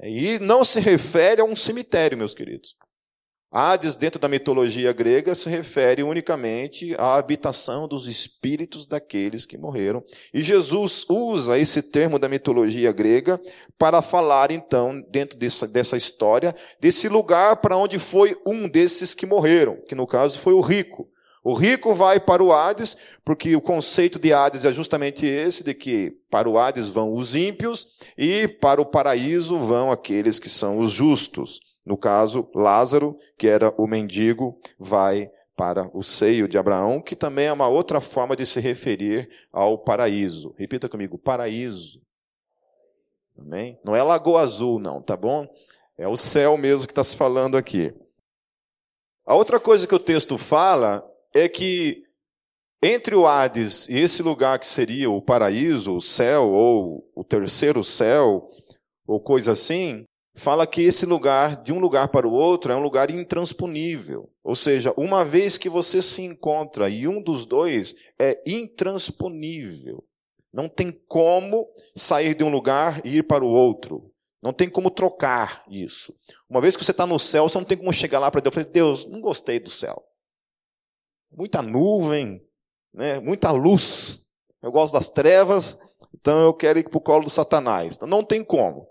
E 0.03 0.39
não 0.39 0.65
se 0.65 0.81
refere 0.81 1.41
a 1.41 1.45
um 1.45 1.57
cemitério, 1.57 2.17
meus 2.17 2.35
queridos. 2.35 2.77
Hades, 3.51 3.97
dentro 3.97 4.21
da 4.21 4.29
mitologia 4.29 4.93
grega, 4.93 5.35
se 5.35 5.49
refere 5.49 6.03
unicamente 6.03 6.95
à 6.99 7.15
habitação 7.15 7.89
dos 7.89 8.07
espíritos 8.07 8.87
daqueles 8.87 9.47
que 9.47 9.57
morreram. 9.57 10.05
E 10.35 10.43
Jesus 10.43 11.07
usa 11.09 11.59
esse 11.59 11.83
termo 11.83 12.19
da 12.19 12.29
mitologia 12.29 12.93
grega 12.93 13.41
para 13.79 14.03
falar, 14.03 14.51
então, 14.51 15.03
dentro 15.11 15.39
dessa, 15.39 15.67
dessa 15.67 15.97
história, 15.97 16.55
desse 16.79 17.09
lugar 17.09 17.57
para 17.57 17.77
onde 17.77 17.99
foi 17.99 18.37
um 18.47 18.69
desses 18.69 19.15
que 19.15 19.25
morreram, 19.25 19.79
que 19.89 19.95
no 19.95 20.07
caso 20.07 20.39
foi 20.39 20.53
o 20.53 20.61
rico. 20.61 21.09
O 21.43 21.55
rico 21.55 21.95
vai 21.95 22.21
para 22.21 22.45
o 22.45 22.53
Hades, 22.53 22.99
porque 23.25 23.57
o 23.57 23.61
conceito 23.63 24.19
de 24.19 24.31
Hades 24.31 24.67
é 24.67 24.73
justamente 24.73 25.25
esse, 25.25 25.65
de 25.65 25.73
que 25.73 26.13
para 26.31 26.47
o 26.47 26.59
Hades 26.59 26.91
vão 26.91 27.15
os 27.15 27.35
ímpios 27.35 27.87
e 28.19 28.47
para 28.47 28.83
o 28.83 28.85
paraíso 28.85 29.57
vão 29.57 29.91
aqueles 29.91 30.39
que 30.39 30.51
são 30.51 30.79
os 30.79 30.91
justos. 30.91 31.61
No 31.89 31.97
caso, 31.97 32.47
Lázaro, 32.55 33.17
que 33.39 33.49
era 33.49 33.73
o 33.79 33.87
mendigo, 33.87 34.61
vai 34.79 35.31
para 35.57 35.91
o 35.97 36.03
seio 36.03 36.47
de 36.47 36.59
Abraão, 36.59 37.01
que 37.01 37.17
também 37.17 37.47
é 37.47 37.53
uma 37.53 37.67
outra 37.67 37.99
forma 37.99 38.37
de 38.37 38.45
se 38.45 38.61
referir 38.61 39.31
ao 39.51 39.79
paraíso. 39.79 40.55
Repita 40.59 40.87
comigo, 40.87 41.17
paraíso. 41.17 42.03
Amém? 43.39 43.81
Não 43.83 43.97
é 43.97 44.03
Lagoa 44.03 44.43
Azul, 44.43 44.79
não, 44.79 45.01
tá 45.01 45.17
bom? 45.17 45.49
É 45.97 46.07
o 46.07 46.15
céu 46.15 46.59
mesmo 46.59 46.87
que 46.87 46.93
está 46.93 47.03
se 47.03 47.17
falando 47.17 47.57
aqui. 47.57 47.95
A 49.25 49.35
outra 49.35 49.59
coisa 49.59 49.87
que 49.87 49.95
o 49.95 49.99
texto 49.99 50.37
fala 50.37 51.03
é 51.33 51.49
que 51.49 52.05
Entre 52.83 53.15
o 53.17 53.27
Hades 53.27 53.89
e 53.89 53.99
esse 53.99 54.23
lugar 54.23 54.59
que 54.59 54.67
seria 54.67 55.11
o 55.11 55.23
paraíso, 55.23 55.97
o 55.97 56.01
céu, 56.03 56.51
ou 56.51 57.11
o 57.15 57.25
terceiro 57.25 57.83
céu, 57.83 58.49
ou 59.07 59.19
coisa 59.19 59.53
assim, 59.53 60.05
fala 60.39 60.67
que 60.67 60.83
esse 60.83 61.05
lugar, 61.05 61.63
de 61.63 61.73
um 61.73 61.79
lugar 61.79 62.09
para 62.09 62.27
o 62.27 62.33
outro, 62.33 62.73
é 62.73 62.77
um 62.77 62.83
lugar 62.83 63.11
intransponível. 63.11 64.31
Ou 64.43 64.55
seja, 64.55 64.93
uma 64.97 65.25
vez 65.25 65.59
que 65.59 65.69
você 65.69 66.01
se 66.01 66.23
encontra 66.23 66.89
e 66.89 67.07
um 67.09 67.23
dos 67.23 67.45
dois 67.45 67.95
é 68.19 68.41
intransponível. 68.47 70.05
Não 70.53 70.69
tem 70.69 70.91
como 71.07 71.67
sair 71.95 72.35
de 72.35 72.43
um 72.43 72.51
lugar 72.51 73.05
e 73.05 73.19
ir 73.19 73.23
para 73.23 73.45
o 73.45 73.49
outro. 73.49 74.11
Não 74.43 74.53
tem 74.53 74.69
como 74.69 74.91
trocar 74.91 75.65
isso. 75.69 76.15
Uma 76.49 76.61
vez 76.61 76.77
que 76.77 76.85
você 76.85 76.93
está 76.93 77.07
no 77.07 77.19
céu, 77.19 77.49
você 77.49 77.59
não 77.59 77.65
tem 77.65 77.77
como 77.77 77.93
chegar 77.93 78.19
lá 78.19 78.31
para 78.31 78.41
Deus 78.41 78.55
e 78.55 78.55
falar: 78.55 78.73
Deus, 78.73 79.07
não 79.07 79.21
gostei 79.21 79.59
do 79.59 79.71
céu. 79.71 80.03
Muita 81.31 81.61
nuvem, 81.61 82.43
né? 82.95 83.21
muita 83.21 83.51
luz. 83.51 84.27
Eu 84.63 84.73
gosto 84.73 84.93
das 84.93 85.09
trevas, 85.09 85.79
então 86.15 86.41
eu 86.41 86.55
quero 86.55 86.79
ir 86.79 86.89
para 86.89 86.99
o 86.99 87.01
colo 87.01 87.25
do 87.25 87.31
Satanás. 87.31 87.97
Então, 87.97 88.09
não 88.09 88.25
tem 88.25 88.43
como. 88.43 88.89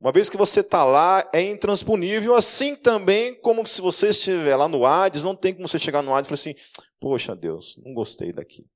Uma 0.00 0.12
vez 0.12 0.28
que 0.28 0.36
você 0.36 0.60
está 0.60 0.84
lá, 0.84 1.28
é 1.32 1.40
intransponível, 1.40 2.34
assim 2.34 2.76
também 2.76 3.34
como 3.40 3.66
se 3.66 3.80
você 3.80 4.08
estiver 4.08 4.54
lá 4.54 4.68
no 4.68 4.84
Hades, 4.84 5.22
não 5.22 5.34
tem 5.34 5.54
como 5.54 5.66
você 5.66 5.78
chegar 5.78 6.02
no 6.02 6.14
Hades 6.14 6.28
e 6.28 6.30
falar 6.30 6.34
assim: 6.34 6.54
Poxa 7.00 7.34
Deus, 7.34 7.80
não 7.82 7.94
gostei 7.94 8.32
daqui. 8.32 8.66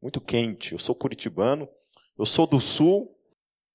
Muito 0.00 0.20
quente, 0.20 0.72
eu 0.72 0.78
sou 0.78 0.94
curitibano, 0.94 1.68
eu 2.18 2.24
sou 2.24 2.46
do 2.46 2.60
sul, 2.60 3.14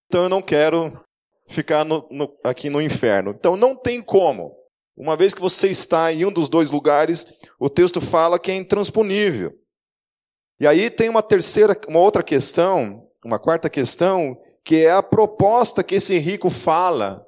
então 0.07 0.23
eu 0.23 0.29
não 0.29 0.41
quero 0.41 0.99
ficar 1.47 1.85
no, 1.85 2.07
no, 2.09 2.37
aqui 2.43 2.69
no 2.69 2.81
inferno. 2.81 3.31
Então 3.31 3.55
não 3.55 3.75
tem 3.75 4.01
como. 4.01 4.55
Uma 4.95 5.15
vez 5.15 5.33
que 5.33 5.41
você 5.41 5.69
está 5.69 6.11
em 6.11 6.25
um 6.25 6.31
dos 6.31 6.49
dois 6.49 6.71
lugares, 6.71 7.25
o 7.59 7.69
texto 7.69 8.01
fala 8.01 8.39
que 8.39 8.51
é 8.51 8.55
intransponível. 8.55 9.53
E 10.59 10.67
aí 10.67 10.89
tem 10.89 11.09
uma 11.09 11.23
terceira, 11.23 11.79
uma 11.87 11.99
outra 11.99 12.21
questão, 12.21 13.07
uma 13.25 13.39
quarta 13.39 13.69
questão, 13.69 14.37
que 14.63 14.85
é 14.85 14.91
a 14.91 15.03
proposta 15.03 15.83
que 15.83 15.95
esse 15.95 16.17
rico 16.17 16.49
fala 16.49 17.25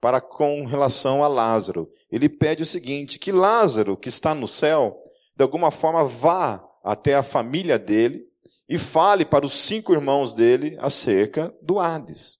para 0.00 0.20
com 0.20 0.64
relação 0.64 1.24
a 1.24 1.28
Lázaro. 1.28 1.90
Ele 2.10 2.28
pede 2.28 2.62
o 2.62 2.66
seguinte: 2.66 3.18
que 3.18 3.32
Lázaro, 3.32 3.96
que 3.96 4.08
está 4.08 4.34
no 4.34 4.48
céu, 4.48 4.96
de 5.36 5.42
alguma 5.42 5.70
forma 5.70 6.04
vá 6.04 6.62
até 6.82 7.14
a 7.14 7.22
família 7.22 7.78
dele 7.78 8.22
e 8.68 8.78
fale 8.78 9.24
para 9.24 9.46
os 9.46 9.52
cinco 9.52 9.92
irmãos 9.92 10.34
dele 10.34 10.76
acerca 10.80 11.54
do 11.62 11.78
Hades. 11.78 12.38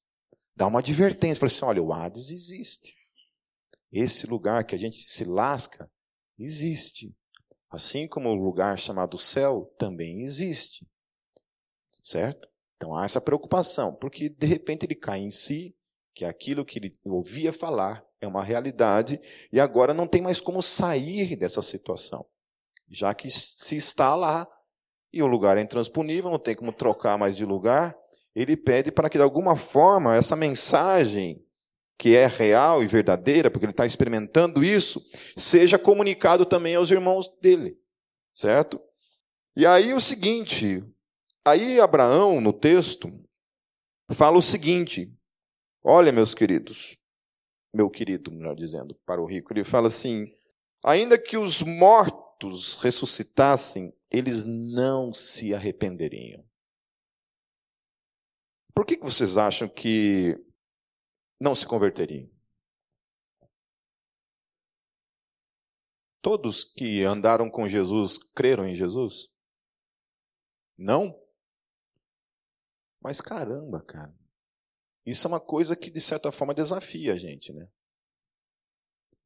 Dá 0.57 0.67
uma 0.67 0.79
advertência, 0.79 1.41
fala 1.41 1.49
assim: 1.49 1.65
olha, 1.65 1.83
o 1.83 1.93
Hades 1.93 2.31
existe. 2.31 2.95
Esse 3.91 4.27
lugar 4.27 4.65
que 4.65 4.75
a 4.75 4.79
gente 4.79 4.97
se 4.97 5.25
lasca 5.25 5.91
existe. 6.39 7.15
Assim 7.71 8.07
como 8.07 8.29
o 8.29 8.35
lugar 8.35 8.79
chamado 8.79 9.19
céu 9.19 9.73
também 9.79 10.23
existe. 10.23 10.87
Certo? 12.03 12.47
Então 12.77 12.95
há 12.95 13.05
essa 13.05 13.21
preocupação, 13.21 13.95
porque 13.95 14.29
de 14.29 14.47
repente 14.47 14.85
ele 14.85 14.95
cai 14.95 15.21
em 15.21 15.31
si, 15.31 15.75
que 16.15 16.25
aquilo 16.25 16.65
que 16.65 16.79
ele 16.79 16.97
ouvia 17.05 17.53
falar 17.53 18.05
é 18.21 18.27
uma 18.27 18.43
realidade, 18.43 19.21
e 19.53 19.61
agora 19.61 19.93
não 19.93 20.07
tem 20.07 20.23
mais 20.23 20.41
como 20.41 20.63
sair 20.63 21.37
dessa 21.37 21.61
situação, 21.61 22.25
já 22.89 23.13
que 23.15 23.29
se 23.31 23.77
está 23.77 24.15
lá 24.15 24.49
e 25.13 25.23
o 25.23 25.27
lugar 25.27 25.57
é 25.57 25.61
intransponível, 25.61 26.31
não 26.31 26.39
tem 26.39 26.55
como 26.55 26.73
trocar 26.73 27.19
mais 27.19 27.37
de 27.37 27.45
lugar, 27.45 27.97
ele 28.35 28.57
pede 28.57 28.91
para 28.91 29.09
que 29.09 29.19
de 29.19 29.23
alguma 29.23 29.55
forma 29.57 30.17
essa 30.17 30.35
mensagem 30.35 31.41
que 31.97 32.17
é 32.17 32.27
real 32.27 32.83
e 32.83 32.87
verdadeira, 32.87 33.51
porque 33.51 33.65
ele 33.65 33.73
está 33.73 33.87
experimentando 33.87 34.65
isso, 34.65 35.01
seja 35.37 35.79
comunicado 35.79 36.45
também 36.45 36.75
aos 36.75 36.91
irmãos 36.91 37.29
dele, 37.41 37.79
certo? 38.33 38.81
E 39.57 39.65
aí 39.65 39.95
o 39.95 40.01
seguinte, 40.01 40.85
Aí 41.47 41.79
Abraão, 41.79 42.41
no 42.41 42.53
texto, 42.53 43.09
fala 44.11 44.39
o 44.39 44.43
seguinte: 44.43 45.13
olha, 45.83 46.11
meus 46.11 46.35
queridos, 46.35 46.97
meu 47.75 47.91
querido, 47.91 48.31
melhor 48.31 48.57
dizendo, 48.57 48.95
para 49.05 49.21
o 49.21 49.27
rico, 49.27 49.53
ele 49.53 49.63
fala 49.63 49.89
assim: 49.89 50.33
ainda 50.83 51.19
que 51.19 51.37
os 51.37 51.63
mortos 51.63 52.77
ressuscitassem, 52.77 53.95
eles 54.11 54.47
não 54.47 55.13
se 55.13 55.53
arrependeriam. 55.53 56.43
Por 58.75 58.87
que, 58.87 58.97
que 58.97 59.05
vocês 59.05 59.37
acham 59.37 59.69
que 59.69 60.37
não 61.41 61.55
se 61.55 61.67
converteriam? 61.67 62.29
Todos 66.23 66.65
que 66.65 67.03
andaram 67.03 67.51
com 67.51 67.69
Jesus 67.69 68.17
creram 68.17 68.67
em 68.67 68.75
Jesus? 68.75 69.29
Não? 70.77 71.24
Mas 73.05 73.21
caramba, 73.21 73.83
cara. 73.83 74.17
Isso 75.05 75.27
é 75.27 75.29
uma 75.29 75.41
coisa 75.41 75.77
que, 75.77 75.91
de 75.91 76.01
certa 76.01 76.33
forma, 76.33 76.55
desafia 76.55 77.13
a 77.13 77.17
gente, 77.17 77.53
né? 77.53 77.69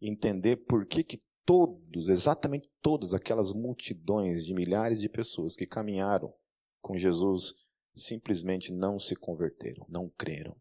Entender 0.02 0.56
por 0.56 0.84
que, 0.84 1.04
que 1.04 1.20
todos, 1.46 2.08
exatamente 2.08 2.68
todas 2.82 3.14
aquelas 3.14 3.52
multidões 3.52 4.44
de 4.44 4.52
milhares 4.52 5.00
de 5.00 5.08
pessoas 5.08 5.54
que 5.54 5.64
caminharam 5.64 6.34
com 6.82 6.96
Jesus 6.96 7.54
simplesmente 7.94 8.72
não 8.72 8.98
se 8.98 9.14
converteram, 9.14 9.86
não 9.88 10.08
creram. 10.10 10.56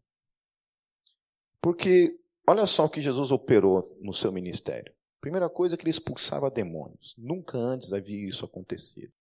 Porque 1.60 2.20
olha 2.46 2.66
só 2.66 2.84
o 2.84 2.90
que 2.90 3.00
Jesus 3.00 3.32
operou 3.32 3.98
no 4.00 4.14
seu 4.14 4.30
ministério. 4.30 4.94
Primeira 5.20 5.50
coisa 5.50 5.74
é 5.74 5.76
que 5.76 5.82
ele 5.82 5.90
expulsava 5.90 6.50
demônios. 6.50 7.14
Nunca 7.18 7.58
antes 7.58 7.92
havia 7.92 8.28
isso 8.28 8.44
acontecido. 8.44 9.12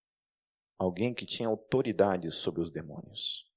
Alguém 0.77 1.13
que 1.13 1.25
tinha 1.25 1.49
autoridade 1.49 2.31
sobre 2.31 2.61
os 2.61 2.69
demônios. 2.69 3.47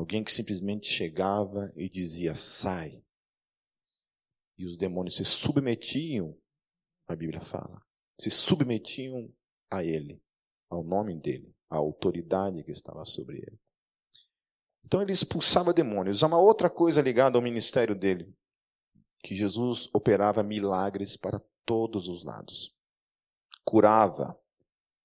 Alguém 0.00 0.24
que 0.24 0.32
simplesmente 0.32 0.86
chegava 0.86 1.70
e 1.76 1.86
dizia: 1.86 2.34
sai. 2.34 3.04
E 4.56 4.64
os 4.64 4.78
demônios 4.78 5.16
se 5.16 5.26
submetiam, 5.26 6.34
a 7.06 7.14
Bíblia 7.14 7.42
fala, 7.42 7.84
se 8.18 8.30
submetiam 8.30 9.30
a 9.70 9.84
ele, 9.84 10.22
ao 10.70 10.82
nome 10.82 11.14
dele, 11.20 11.54
à 11.68 11.76
autoridade 11.76 12.64
que 12.64 12.70
estava 12.70 13.04
sobre 13.04 13.42
ele. 13.42 13.60
Então 14.82 15.02
ele 15.02 15.12
expulsava 15.12 15.70
demônios. 15.70 16.22
Há 16.22 16.28
uma 16.28 16.40
outra 16.40 16.70
coisa 16.70 17.02
ligada 17.02 17.36
ao 17.36 17.42
ministério 17.42 17.94
dele, 17.94 18.34
que 19.22 19.34
Jesus 19.34 19.86
operava 19.92 20.42
milagres 20.42 21.14
para 21.14 21.44
todos 21.66 22.08
os 22.08 22.24
lados. 22.24 22.74
Curava 23.64 24.34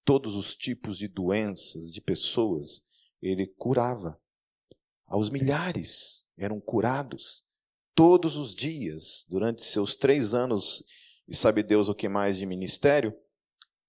todos 0.06 0.36
os 0.36 0.56
tipos 0.56 0.98
de 0.98 1.10
doenças, 1.10 1.92
de 1.92 2.00
pessoas, 2.00 2.82
ele 3.22 3.46
curava 3.46 4.18
aos 5.06 5.30
milhares 5.30 6.28
eram 6.38 6.60
curados 6.60 7.44
todos 7.94 8.36
os 8.36 8.54
dias, 8.54 9.26
durante 9.30 9.64
seus 9.64 9.96
três 9.96 10.34
anos, 10.34 10.84
e 11.28 11.36
sabe 11.36 11.64
Deus 11.64 11.88
o 11.88 11.96
que 11.96 12.10
mais 12.10 12.38
de 12.38 12.46
ministério, 12.46 13.18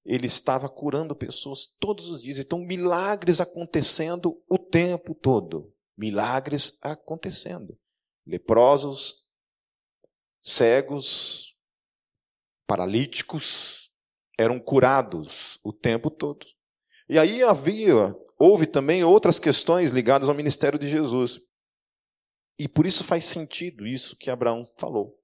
ele 0.05 0.27
estava 0.27 0.69
curando 0.69 1.17
pessoas 1.17 1.67
todos 1.81 2.09
os 2.09 2.23
dias. 2.23 2.39
Então, 2.39 2.61
milagres 2.61 3.41
acontecendo 3.41 4.41
o 4.49 4.57
tempo 4.57 5.15
todo. 5.15 5.75
Milagres 5.97 6.79
acontecendo. 6.81 7.77
Leprosos, 8.25 9.27
cegos, 10.41 11.57
paralíticos 12.67 13.91
eram 14.39 14.61
curados 14.61 15.59
o 15.65 15.73
tempo 15.73 16.11
todo. 16.11 16.47
E 17.09 17.19
aí 17.19 17.43
havia 17.43 18.15
houve 18.39 18.67
também 18.67 19.03
outras 19.05 19.39
questões 19.39 19.93
ligadas 19.93 20.29
ao 20.29 20.35
ministério 20.35 20.79
de 20.79 20.87
Jesus. 20.87 21.41
E 22.59 22.69
por 22.69 22.87
isso 22.87 23.05
faz 23.05 23.25
sentido 23.25 23.87
isso 23.87 24.17
que 24.17 24.31
Abraão 24.31 24.65
falou. 24.79 25.19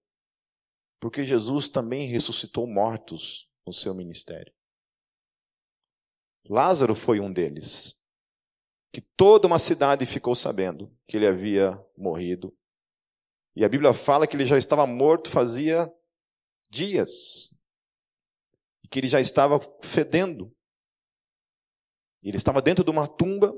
Porque 1.00 1.24
Jesus 1.24 1.68
também 1.68 2.06
ressuscitou 2.08 2.66
mortos 2.66 3.50
no 3.66 3.72
seu 3.72 3.94
ministério. 3.94 4.52
Lázaro 6.48 6.94
foi 6.94 7.20
um 7.20 7.32
deles. 7.32 8.00
Que 8.92 9.00
toda 9.00 9.46
uma 9.46 9.58
cidade 9.58 10.04
ficou 10.04 10.34
sabendo 10.34 10.94
que 11.06 11.16
ele 11.16 11.26
havia 11.26 11.82
morrido. 11.96 12.54
E 13.56 13.64
a 13.64 13.68
Bíblia 13.68 13.94
fala 13.94 14.26
que 14.26 14.36
ele 14.36 14.44
já 14.44 14.58
estava 14.58 14.86
morto 14.86 15.30
fazia 15.30 15.90
dias. 16.70 17.58
E 18.84 18.88
que 18.88 18.98
ele 18.98 19.06
já 19.06 19.20
estava 19.20 19.58
fedendo. 19.82 20.54
Ele 22.22 22.36
estava 22.36 22.62
dentro 22.62 22.84
de 22.84 22.90
uma 22.90 23.08
tumba, 23.08 23.52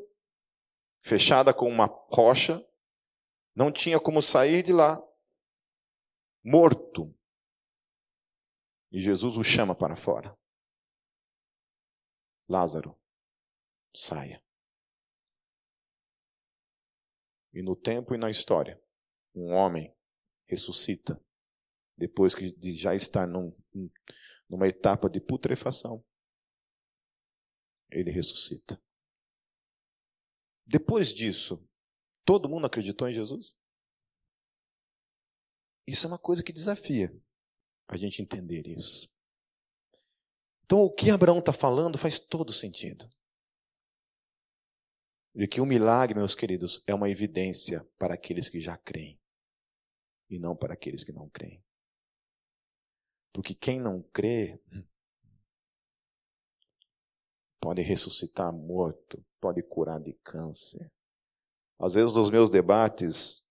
fechada 1.03 1.53
com 1.53 1.69
uma 1.69 1.87
rocha, 2.11 2.67
não 3.55 3.71
tinha 3.71 4.01
como 4.01 4.23
sair 4.23 4.63
de 4.63 4.73
lá, 4.73 5.01
morto. 6.43 7.15
E 8.91 8.99
Jesus 8.99 9.37
o 9.37 9.45
chama 9.45 9.75
para 9.75 9.97
fora. 9.97 10.37
Lázaro, 12.49 12.99
saia. 13.95 14.43
E 17.53 17.63
no 17.63 17.77
tempo 17.77 18.15
e 18.15 18.19
na 18.19 18.31
história, 18.31 18.83
um 19.35 19.53
homem 19.53 19.95
ressuscita 20.47 21.23
depois 21.97 22.35
de 22.35 22.73
já 22.73 22.95
estar 22.95 23.27
num, 23.27 23.55
numa 24.49 24.67
etapa 24.67 25.09
de 25.09 25.21
putrefação 25.21 26.05
ele 27.95 28.11
ressuscita. 28.11 28.81
Depois 30.67 31.13
disso, 31.13 31.67
todo 32.25 32.49
mundo 32.49 32.67
acreditou 32.67 33.09
em 33.09 33.13
Jesus? 33.13 33.57
Isso 35.87 36.07
é 36.07 36.09
uma 36.09 36.19
coisa 36.19 36.43
que 36.43 36.53
desafia 36.53 37.15
a 37.87 37.97
gente 37.97 38.23
entender 38.23 38.67
isso. 38.67 39.11
Então, 40.65 40.81
o 40.81 40.91
que 40.91 41.11
Abraão 41.11 41.39
está 41.39 41.53
falando 41.53 41.99
faz 41.99 42.19
todo 42.19 42.53
sentido. 42.53 43.09
De 45.35 45.47
que 45.47 45.61
o 45.61 45.67
milagre, 45.67 46.19
meus 46.19 46.35
queridos, 46.35 46.83
é 46.87 46.95
uma 46.95 47.11
evidência 47.11 47.85
para 47.99 48.15
aqueles 48.15 48.49
que 48.49 48.61
já 48.61 48.77
creem 48.79 49.21
e 50.31 50.39
não 50.39 50.57
para 50.57 50.75
aqueles 50.75 51.05
que 51.05 51.13
não 51.13 51.29
creem. 51.29 51.63
Porque 53.33 53.55
quem 53.55 53.81
não 53.81 54.03
crê 54.03 54.63
pode 57.65 57.81
ressuscitar 57.81 58.53
morto, 58.53 59.25
pode 59.41 59.63
curar 59.63 59.99
de 59.99 60.13
câncer. 60.23 60.93
Às 61.81 61.95
vezes, 61.95 62.13
nos 62.13 62.31
meus 62.31 62.51
debates, 62.51 63.43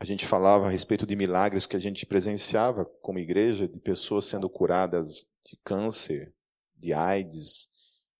a 0.00 0.04
gente 0.04 0.24
falava 0.24 0.66
a 0.66 0.70
respeito 0.70 1.04
de 1.04 1.16
milagres 1.16 1.66
que 1.66 1.74
a 1.74 1.78
gente 1.80 2.06
presenciava 2.06 2.84
como 3.02 3.18
igreja, 3.18 3.66
de 3.66 3.80
pessoas 3.80 4.26
sendo 4.26 4.48
curadas 4.48 5.26
de 5.44 5.56
câncer, 5.64 6.32
de 6.76 6.92
AIDS 6.92 7.68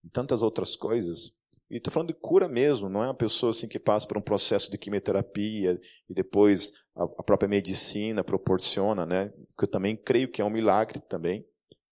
e 0.02 0.10
tantas 0.10 0.42
outras 0.42 0.74
coisas. 0.74 1.38
E 1.70 1.76
estou 1.76 1.92
falando 1.92 2.08
de 2.08 2.14
cura 2.14 2.48
mesmo, 2.48 2.88
não 2.88 3.04
é 3.04 3.06
uma 3.06 3.14
pessoa 3.14 3.50
assim 3.50 3.68
que 3.68 3.78
passa 3.78 4.08
por 4.08 4.18
um 4.18 4.22
processo 4.22 4.72
de 4.72 4.78
quimioterapia 4.78 5.80
e 6.10 6.12
depois 6.12 6.72
a, 6.96 7.22
própria 7.22 7.48
medicina 7.48 8.24
proporciona, 8.24 9.06
né? 9.06 9.32
Que 9.56 9.66
eu 9.66 9.68
também 9.68 9.96
creio 9.96 10.28
que 10.28 10.42
é 10.42 10.44
um 10.44 10.50
milagre 10.50 10.98
também. 10.98 11.46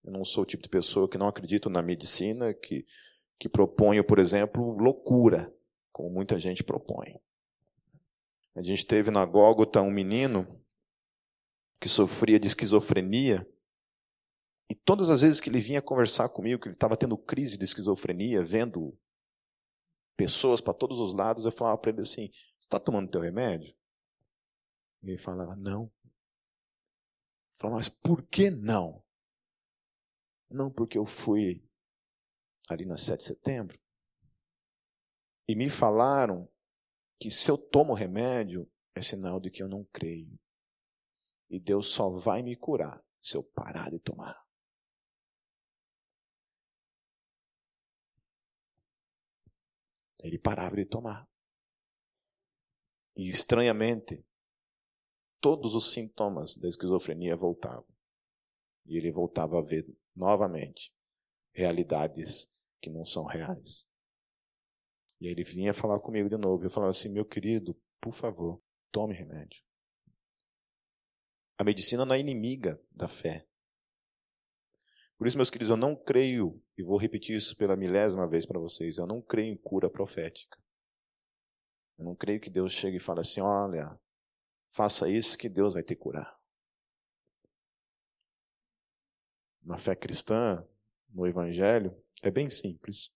Eu 0.06 0.12
não 0.12 0.24
sou 0.24 0.44
o 0.44 0.46
tipo 0.46 0.62
de 0.62 0.68
pessoa 0.68 1.08
que 1.08 1.18
não 1.18 1.26
acredito 1.26 1.68
na 1.68 1.82
medicina, 1.82 2.54
que, 2.54 2.86
que 3.40 3.48
proponho, 3.48 4.04
por 4.04 4.20
exemplo, 4.20 4.78
loucura, 4.78 5.52
como 5.90 6.08
muita 6.08 6.38
gente 6.38 6.62
propõe. 6.62 7.20
A 8.54 8.62
gente 8.62 8.86
teve 8.86 9.10
na 9.10 9.24
Gólgota 9.24 9.82
um 9.82 9.90
menino 9.90 10.62
que 11.80 11.88
sofria 11.88 12.38
de 12.38 12.46
esquizofrenia, 12.46 13.44
e 14.70 14.74
todas 14.74 15.10
as 15.10 15.22
vezes 15.22 15.40
que 15.40 15.50
ele 15.50 15.60
vinha 15.60 15.82
conversar 15.82 16.28
comigo, 16.28 16.62
que 16.62 16.68
ele 16.68 16.74
estava 16.74 16.96
tendo 16.96 17.18
crise 17.18 17.58
de 17.58 17.64
esquizofrenia, 17.64 18.42
vendo 18.44 18.96
pessoas 20.16 20.60
para 20.60 20.72
todos 20.72 21.00
os 21.00 21.12
lados, 21.12 21.44
eu 21.44 21.52
falava 21.52 21.78
para 21.78 21.90
ele 21.90 22.00
assim: 22.00 22.28
Você 22.28 22.66
está 22.66 22.78
tomando 22.80 23.10
teu 23.10 23.20
remédio? 23.20 23.76
E 25.02 25.10
ele 25.10 25.18
falava: 25.18 25.54
Não. 25.54 25.92
Eu 27.52 27.60
falava, 27.60 27.78
mas 27.78 27.88
por 27.88 28.22
que 28.22 28.50
não? 28.50 29.04
Não 30.48 30.70
porque 30.70 30.98
eu 30.98 31.04
fui 31.04 31.64
ali 32.68 32.84
na 32.84 32.96
7 32.96 33.18
de 33.18 33.24
setembro 33.24 33.78
e 35.48 35.54
me 35.54 35.68
falaram 35.68 36.48
que 37.20 37.30
se 37.30 37.50
eu 37.50 37.56
tomo 37.56 37.94
remédio 37.94 38.70
é 38.94 39.00
sinal 39.00 39.40
de 39.40 39.50
que 39.50 39.62
eu 39.62 39.68
não 39.68 39.84
creio. 39.92 40.38
E 41.48 41.60
Deus 41.60 41.86
só 41.86 42.10
vai 42.10 42.42
me 42.42 42.56
curar 42.56 43.04
se 43.20 43.36
eu 43.36 43.44
parar 43.52 43.90
de 43.90 44.00
tomar. 44.00 44.44
Ele 50.18 50.38
parava 50.38 50.74
de 50.74 50.84
tomar. 50.84 51.28
E 53.16 53.28
estranhamente, 53.28 54.26
todos 55.40 55.74
os 55.74 55.92
sintomas 55.92 56.56
da 56.56 56.68
esquizofrenia 56.68 57.36
voltavam. 57.36 57.94
E 58.84 58.96
ele 58.96 59.12
voltava 59.12 59.58
a 59.58 59.62
ver 59.62 59.86
novamente 60.16 60.92
realidades 61.52 62.48
que 62.80 62.90
não 62.90 63.04
são 63.04 63.24
reais. 63.24 63.88
E 65.20 65.26
aí 65.26 65.32
ele 65.32 65.44
vinha 65.44 65.72
falar 65.72 66.00
comigo 66.00 66.28
de 66.28 66.36
novo. 66.36 66.64
Eu 66.64 66.70
falava 66.70 66.90
assim: 66.90 67.12
meu 67.12 67.24
querido, 67.24 67.78
por 68.00 68.12
favor, 68.12 68.62
tome 68.90 69.14
remédio. 69.14 69.62
A 71.58 71.64
medicina 71.64 72.04
não 72.04 72.14
é 72.14 72.20
inimiga 72.20 72.80
da 72.90 73.08
fé. 73.08 73.46
Por 75.16 75.26
isso, 75.26 75.38
meus 75.38 75.48
queridos, 75.48 75.70
eu 75.70 75.76
não 75.76 75.96
creio, 75.96 76.62
e 76.76 76.82
vou 76.82 76.98
repetir 76.98 77.36
isso 77.36 77.56
pela 77.56 77.74
milésima 77.74 78.28
vez 78.28 78.44
para 78.44 78.60
vocês, 78.60 78.98
eu 78.98 79.06
não 79.06 79.22
creio 79.22 79.54
em 79.54 79.56
cura 79.56 79.88
profética. 79.88 80.58
Eu 81.98 82.04
não 82.04 82.14
creio 82.14 82.38
que 82.38 82.50
Deus 82.50 82.72
chegue 82.72 82.98
e 82.98 83.00
fale 83.00 83.20
assim: 83.20 83.40
olha, 83.40 83.98
faça 84.68 85.08
isso 85.08 85.38
que 85.38 85.48
Deus 85.48 85.72
vai 85.72 85.82
te 85.82 85.96
curar. 85.96 86.35
Na 89.66 89.78
fé 89.78 89.96
cristã, 89.96 90.64
no 91.12 91.26
Evangelho, 91.26 91.92
é 92.22 92.30
bem 92.30 92.48
simples. 92.48 93.10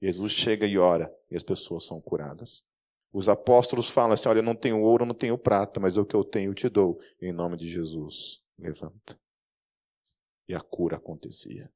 Jesus 0.00 0.30
chega 0.30 0.64
e 0.64 0.78
ora, 0.78 1.12
e 1.28 1.36
as 1.36 1.42
pessoas 1.42 1.84
são 1.84 2.00
curadas. 2.00 2.64
Os 3.12 3.28
apóstolos 3.28 3.90
falam 3.90 4.12
assim: 4.12 4.28
Olha, 4.28 4.38
eu 4.38 4.44
não 4.44 4.54
tenho 4.54 4.80
ouro, 4.80 5.02
eu 5.02 5.08
não 5.08 5.14
tenho 5.14 5.36
prata, 5.36 5.80
mas 5.80 5.96
o 5.96 6.04
que 6.04 6.14
eu 6.14 6.22
tenho 6.22 6.50
eu 6.50 6.54
te 6.54 6.68
dou. 6.68 7.00
Em 7.20 7.32
nome 7.32 7.56
de 7.56 7.68
Jesus, 7.68 8.40
levanta. 8.56 9.18
E 10.48 10.54
a 10.54 10.60
cura 10.60 10.96
acontecia. 10.96 11.68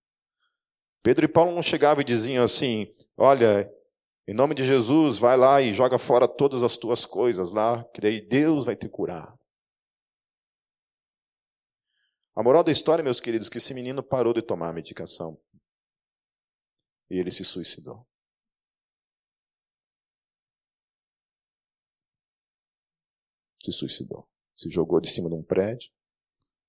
Pedro 1.03 1.25
e 1.25 1.29
Paulo 1.29 1.53
não 1.53 1.63
chegavam 1.63 2.03
e 2.03 2.05
diziam 2.05 2.45
assim: 2.45 2.95
Olha, 3.17 3.69
em 4.29 4.35
nome 4.35 4.55
de 4.55 4.65
Jesus, 4.65 5.19
vai 5.19 5.37
lá 5.37 5.61
e 5.61 5.73
joga 5.73 5.99
fora 5.99 6.29
todas 6.29 6.63
as 6.63 6.77
tuas 6.77 7.05
coisas 7.05 7.51
lá, 7.51 7.83
que 7.93 8.01
daí 8.01 8.21
Deus 8.21 8.67
vai 8.67 8.77
te 8.77 8.89
curar. 8.89 9.37
A 12.35 12.43
moral 12.43 12.63
da 12.63 12.71
história, 12.71 13.03
meus 13.03 13.21
queridos, 13.21 13.49
é 13.49 13.51
que 13.51 13.59
esse 13.59 13.75
menino 13.75 14.03
parou 14.03 14.33
de 14.33 14.41
tomar 14.41 14.71
a 14.71 14.73
medicação. 14.73 15.41
E 17.11 17.19
ele 17.19 17.31
se 17.31 17.45
suicidou. 17.45 18.07
Se 23.61 23.73
suicidou. 23.73 24.29
Se 24.55 24.71
jogou 24.71 25.01
de 25.01 25.11
cima 25.11 25.29
de 25.29 25.35
um 25.35 25.43
prédio, 25.43 25.91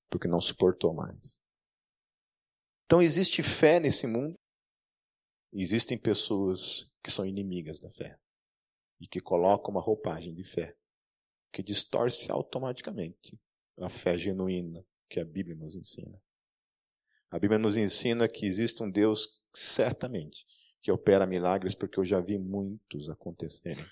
porque 0.09 0.27
não 0.27 0.41
suportou 0.41 0.93
mais. 0.93 1.41
Então 2.85 3.01
existe 3.01 3.43
fé 3.43 3.79
nesse 3.79 4.07
mundo. 4.07 4.35
Existem 5.53 5.97
pessoas 5.97 6.91
que 7.03 7.11
são 7.11 7.25
inimigas 7.25 7.79
da 7.79 7.91
fé. 7.91 8.19
E 8.99 9.07
que 9.07 9.21
colocam 9.21 9.71
uma 9.71 9.81
roupagem 9.81 10.33
de 10.33 10.43
fé. 10.43 10.75
Que 11.53 11.61
distorce 11.61 12.31
automaticamente 12.31 13.39
a 13.77 13.89
fé 13.89 14.17
genuína 14.17 14.85
que 15.11 15.19
a 15.19 15.25
Bíblia 15.25 15.57
nos 15.57 15.75
ensina. 15.75 16.17
A 17.29 17.37
Bíblia 17.37 17.59
nos 17.59 17.75
ensina 17.75 18.29
que 18.29 18.45
existe 18.45 18.81
um 18.81 18.89
Deus 18.89 19.41
certamente, 19.53 20.45
que 20.81 20.89
opera 20.89 21.27
milagres, 21.27 21.75
porque 21.75 21.99
eu 21.99 22.05
já 22.05 22.21
vi 22.21 22.37
muitos 22.37 23.09
acontecerem. 23.09 23.85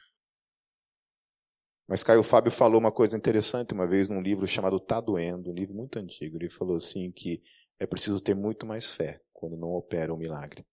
Mas 1.86 2.04
Caio 2.04 2.24
Fábio 2.24 2.52
falou 2.52 2.80
uma 2.80 2.92
coisa 2.92 3.18
interessante 3.18 3.74
uma 3.74 3.86
vez 3.86 4.08
num 4.08 4.22
livro 4.22 4.48
chamado 4.48 4.80
Tá 4.80 5.02
Doendo, 5.02 5.52
um 5.52 5.54
livro 5.54 5.76
muito 5.76 6.00
antigo. 6.00 6.38
Ele 6.38 6.50
falou 6.50 6.78
assim 6.78 7.12
que 7.12 7.44
é 7.78 7.86
preciso 7.86 8.22
ter 8.22 8.36
muito 8.36 8.66
mais 8.66 8.90
fé 8.90 9.22
quando 9.34 9.58
não 9.58 9.74
opera 9.74 10.14
um 10.14 10.18
milagre 10.18 10.66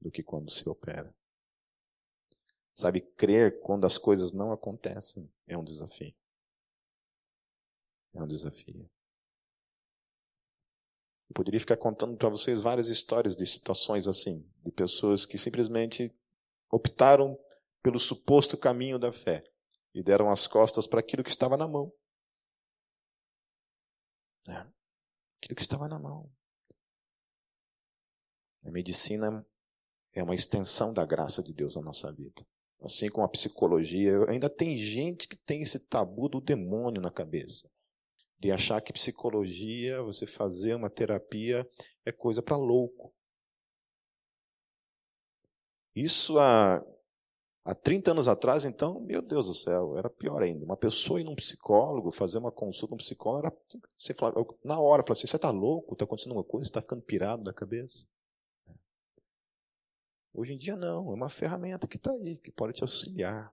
do 0.00 0.10
que 0.10 0.22
quando 0.22 0.50
se 0.50 0.68
opera. 0.68 1.14
Sabe, 2.74 3.00
crer 3.00 3.60
quando 3.60 3.86
as 3.86 3.96
coisas 3.96 4.32
não 4.32 4.52
acontecem 4.52 5.32
é 5.46 5.56
um 5.56 5.64
desafio. 5.64 6.14
É 8.14 8.22
um 8.22 8.26
desafio. 8.26 8.90
Eu 11.28 11.34
poderia 11.34 11.60
ficar 11.60 11.76
contando 11.76 12.16
para 12.16 12.28
vocês 12.28 12.62
várias 12.62 12.88
histórias 12.88 13.36
de 13.36 13.46
situações 13.46 14.06
assim, 14.06 14.48
de 14.64 14.72
pessoas 14.72 15.26
que 15.26 15.36
simplesmente 15.36 16.14
optaram 16.70 17.38
pelo 17.82 17.98
suposto 17.98 18.56
caminho 18.56 18.98
da 18.98 19.12
fé 19.12 19.44
e 19.94 20.02
deram 20.02 20.30
as 20.30 20.46
costas 20.46 20.86
para 20.86 21.00
aquilo 21.00 21.22
que 21.22 21.30
estava 21.30 21.56
na 21.56 21.68
mão. 21.68 21.92
É, 24.48 24.66
aquilo 25.38 25.54
que 25.54 25.62
estava 25.62 25.86
na 25.86 25.98
mão. 25.98 26.32
A 28.64 28.70
medicina 28.70 29.46
é 30.14 30.22
uma 30.22 30.34
extensão 30.34 30.94
da 30.94 31.04
graça 31.04 31.42
de 31.42 31.52
Deus 31.52 31.76
na 31.76 31.82
nossa 31.82 32.10
vida. 32.12 32.46
Assim 32.80 33.10
como 33.10 33.26
a 33.26 33.28
psicologia, 33.28 34.24
ainda 34.28 34.48
tem 34.48 34.76
gente 34.76 35.28
que 35.28 35.36
tem 35.36 35.60
esse 35.60 35.80
tabu 35.88 36.28
do 36.28 36.40
demônio 36.40 37.02
na 37.02 37.10
cabeça 37.10 37.68
de 38.38 38.52
achar 38.52 38.80
que 38.80 38.92
psicologia, 38.92 40.02
você 40.02 40.26
fazer 40.26 40.74
uma 40.74 40.88
terapia, 40.88 41.68
é 42.04 42.12
coisa 42.12 42.40
para 42.40 42.56
louco. 42.56 43.12
Isso 45.94 46.38
há, 46.38 46.84
há 47.64 47.74
30 47.74 48.12
anos 48.12 48.28
atrás, 48.28 48.64
então, 48.64 49.00
meu 49.00 49.20
Deus 49.20 49.46
do 49.46 49.54
céu, 49.54 49.98
era 49.98 50.08
pior 50.08 50.42
ainda. 50.42 50.64
Uma 50.64 50.76
pessoa 50.76 51.20
ir 51.20 51.24
num 51.24 51.34
psicólogo, 51.34 52.12
fazer 52.12 52.38
uma 52.38 52.52
consulta 52.52 52.92
num 52.92 52.98
psicólogo, 52.98 53.46
era, 53.46 53.56
você 53.96 54.14
na 54.64 54.78
hora, 54.78 55.02
fala 55.02 55.12
assim, 55.12 55.26
você 55.26 55.36
está 55.36 55.50
louco? 55.50 55.94
Está 55.94 56.04
acontecendo 56.04 56.32
alguma 56.32 56.48
coisa? 56.48 56.66
Você 56.66 56.70
está 56.70 56.80
ficando 56.80 57.02
pirado 57.02 57.42
da 57.42 57.52
cabeça? 57.52 58.06
Hoje 60.32 60.54
em 60.54 60.56
dia 60.56 60.76
não, 60.76 61.10
é 61.10 61.14
uma 61.14 61.28
ferramenta 61.28 61.88
que 61.88 61.96
está 61.96 62.12
aí, 62.12 62.38
que 62.38 62.52
pode 62.52 62.74
te 62.74 62.82
auxiliar. 62.82 63.52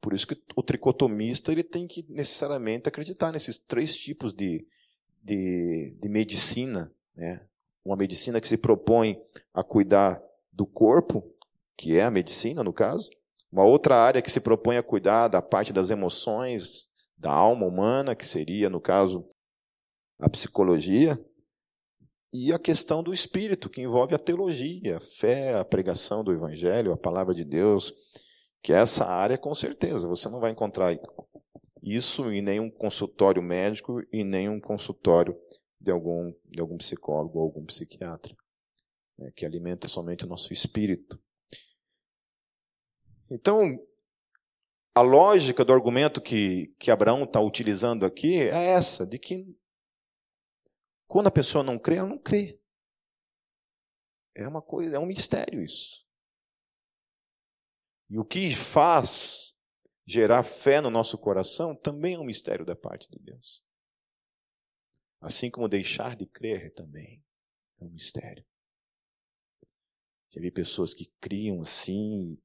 Por 0.00 0.12
isso 0.12 0.26
que 0.26 0.36
o 0.56 0.62
tricotomista 0.62 1.52
ele 1.52 1.62
tem 1.62 1.86
que 1.86 2.04
necessariamente 2.08 2.88
acreditar 2.88 3.32
nesses 3.32 3.58
três 3.58 3.96
tipos 3.96 4.34
de, 4.34 4.66
de, 5.22 5.96
de 6.00 6.08
medicina, 6.08 6.92
né? 7.14 7.46
uma 7.84 7.96
medicina 7.96 8.40
que 8.40 8.48
se 8.48 8.56
propõe 8.56 9.20
a 9.52 9.62
cuidar 9.62 10.22
do 10.52 10.66
corpo, 10.66 11.24
que 11.76 11.96
é 11.96 12.02
a 12.04 12.10
medicina 12.10 12.62
no 12.62 12.72
caso, 12.72 13.10
uma 13.50 13.64
outra 13.64 13.96
área 13.96 14.22
que 14.22 14.30
se 14.30 14.40
propõe 14.40 14.76
a 14.76 14.82
cuidar 14.82 15.28
da 15.28 15.42
parte 15.42 15.72
das 15.72 15.90
emoções, 15.90 16.90
da 17.18 17.30
alma 17.30 17.66
humana, 17.66 18.16
que 18.16 18.26
seria, 18.26 18.70
no 18.70 18.80
caso, 18.80 19.28
a 20.18 20.28
psicologia, 20.28 21.18
e 22.32 22.50
a 22.52 22.58
questão 22.58 23.02
do 23.02 23.12
espírito, 23.12 23.68
que 23.68 23.82
envolve 23.82 24.14
a 24.14 24.18
teologia, 24.18 24.96
a 24.96 25.00
fé, 25.00 25.58
a 25.58 25.64
pregação 25.64 26.24
do 26.24 26.32
evangelho, 26.32 26.92
a 26.92 26.96
palavra 26.96 27.34
de 27.34 27.44
Deus, 27.44 27.94
que 28.62 28.72
essa 28.72 29.04
área, 29.04 29.36
com 29.36 29.54
certeza, 29.54 30.08
você 30.08 30.28
não 30.28 30.40
vai 30.40 30.52
encontrar 30.52 30.96
isso 31.82 32.30
em 32.30 32.40
nenhum 32.40 32.70
consultório 32.70 33.42
médico 33.42 34.00
e 34.12 34.22
nenhum 34.22 34.60
consultório 34.60 35.34
de 35.80 35.90
algum, 35.90 36.32
de 36.44 36.60
algum 36.60 36.76
psicólogo 36.78 37.38
ou 37.38 37.44
algum 37.44 37.64
psiquiatra, 37.66 38.36
né, 39.18 39.32
que 39.34 39.44
alimenta 39.44 39.88
somente 39.88 40.24
o 40.24 40.28
nosso 40.28 40.52
espírito. 40.52 41.20
Então, 43.28 43.78
a 44.94 45.00
lógica 45.00 45.64
do 45.64 45.72
argumento 45.72 46.20
que, 46.20 46.68
que 46.78 46.90
Abraão 46.90 47.24
está 47.24 47.40
utilizando 47.40 48.06
aqui 48.06 48.38
é 48.38 48.66
essa, 48.66 49.04
de 49.04 49.18
que 49.18 49.56
quando 51.08 51.26
a 51.26 51.32
pessoa 51.32 51.64
não 51.64 51.78
crê, 51.78 51.96
ela 51.96 52.08
não 52.08 52.18
crê. 52.18 52.60
É 54.36 54.46
uma 54.46 54.62
coisa, 54.62 54.96
é 54.96 54.98
um 54.98 55.06
mistério 55.06 55.62
isso. 55.62 56.01
E 58.12 58.18
o 58.18 58.26
que 58.26 58.54
faz 58.54 59.58
gerar 60.06 60.42
fé 60.42 60.82
no 60.82 60.90
nosso 60.90 61.16
coração 61.16 61.74
também 61.74 62.12
é 62.12 62.18
um 62.18 62.26
mistério 62.26 62.62
da 62.62 62.76
parte 62.76 63.08
de 63.08 63.18
Deus. 63.18 63.64
Assim 65.18 65.50
como 65.50 65.66
deixar 65.66 66.14
de 66.14 66.26
crer 66.26 66.74
também 66.74 67.24
é 67.80 67.84
um 67.84 67.88
mistério. 67.88 68.44
Já 70.28 70.42
vi 70.42 70.50
pessoas 70.50 70.92
que 70.92 71.10
criam 71.22 71.62
assim 71.62 72.36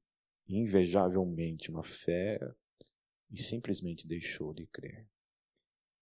invejavelmente 0.48 1.70
uma 1.70 1.82
fé 1.82 2.40
e 3.30 3.42
simplesmente 3.42 4.08
deixou 4.08 4.54
de 4.54 4.66
crer. 4.68 5.06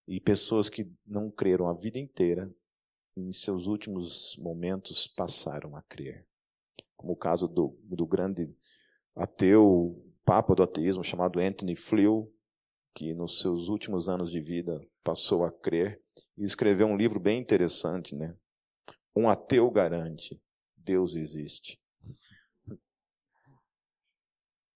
E 0.07 0.21
pessoas 0.21 0.69
que 0.69 0.89
não 1.05 1.29
creram 1.29 1.69
a 1.69 1.75
vida 1.75 1.99
inteira, 1.99 2.55
em 3.17 3.33
seus 3.33 3.67
últimos 3.67 4.37
momentos 4.37 5.09
passaram 5.09 5.75
a 5.75 5.83
crer. 5.83 6.25
Como 6.97 7.15
o 7.15 7.17
caso 7.17 7.49
do, 7.49 7.77
do 7.83 8.07
grande 8.07 8.55
ateu, 9.17 9.97
papa 10.25 10.55
do 10.55 10.63
ateísmo, 10.63 11.03
chamado 11.03 11.41
Anthony 11.41 11.75
Flew, 11.75 12.31
que 12.95 13.15
nos 13.15 13.41
seus 13.41 13.69
últimos 13.69 14.09
anos 14.09 14.31
de 14.31 14.41
vida 14.41 14.79
passou 15.03 15.45
a 15.45 15.51
crer 15.51 16.01
e 16.37 16.45
escreveu 16.45 16.87
um 16.87 16.97
livro 16.97 17.19
bem 17.19 17.41
interessante, 17.41 18.15
né? 18.15 18.37
Um 19.15 19.29
ateu 19.29 19.71
garante, 19.71 20.41
Deus 20.77 21.17
existe. 21.17 21.81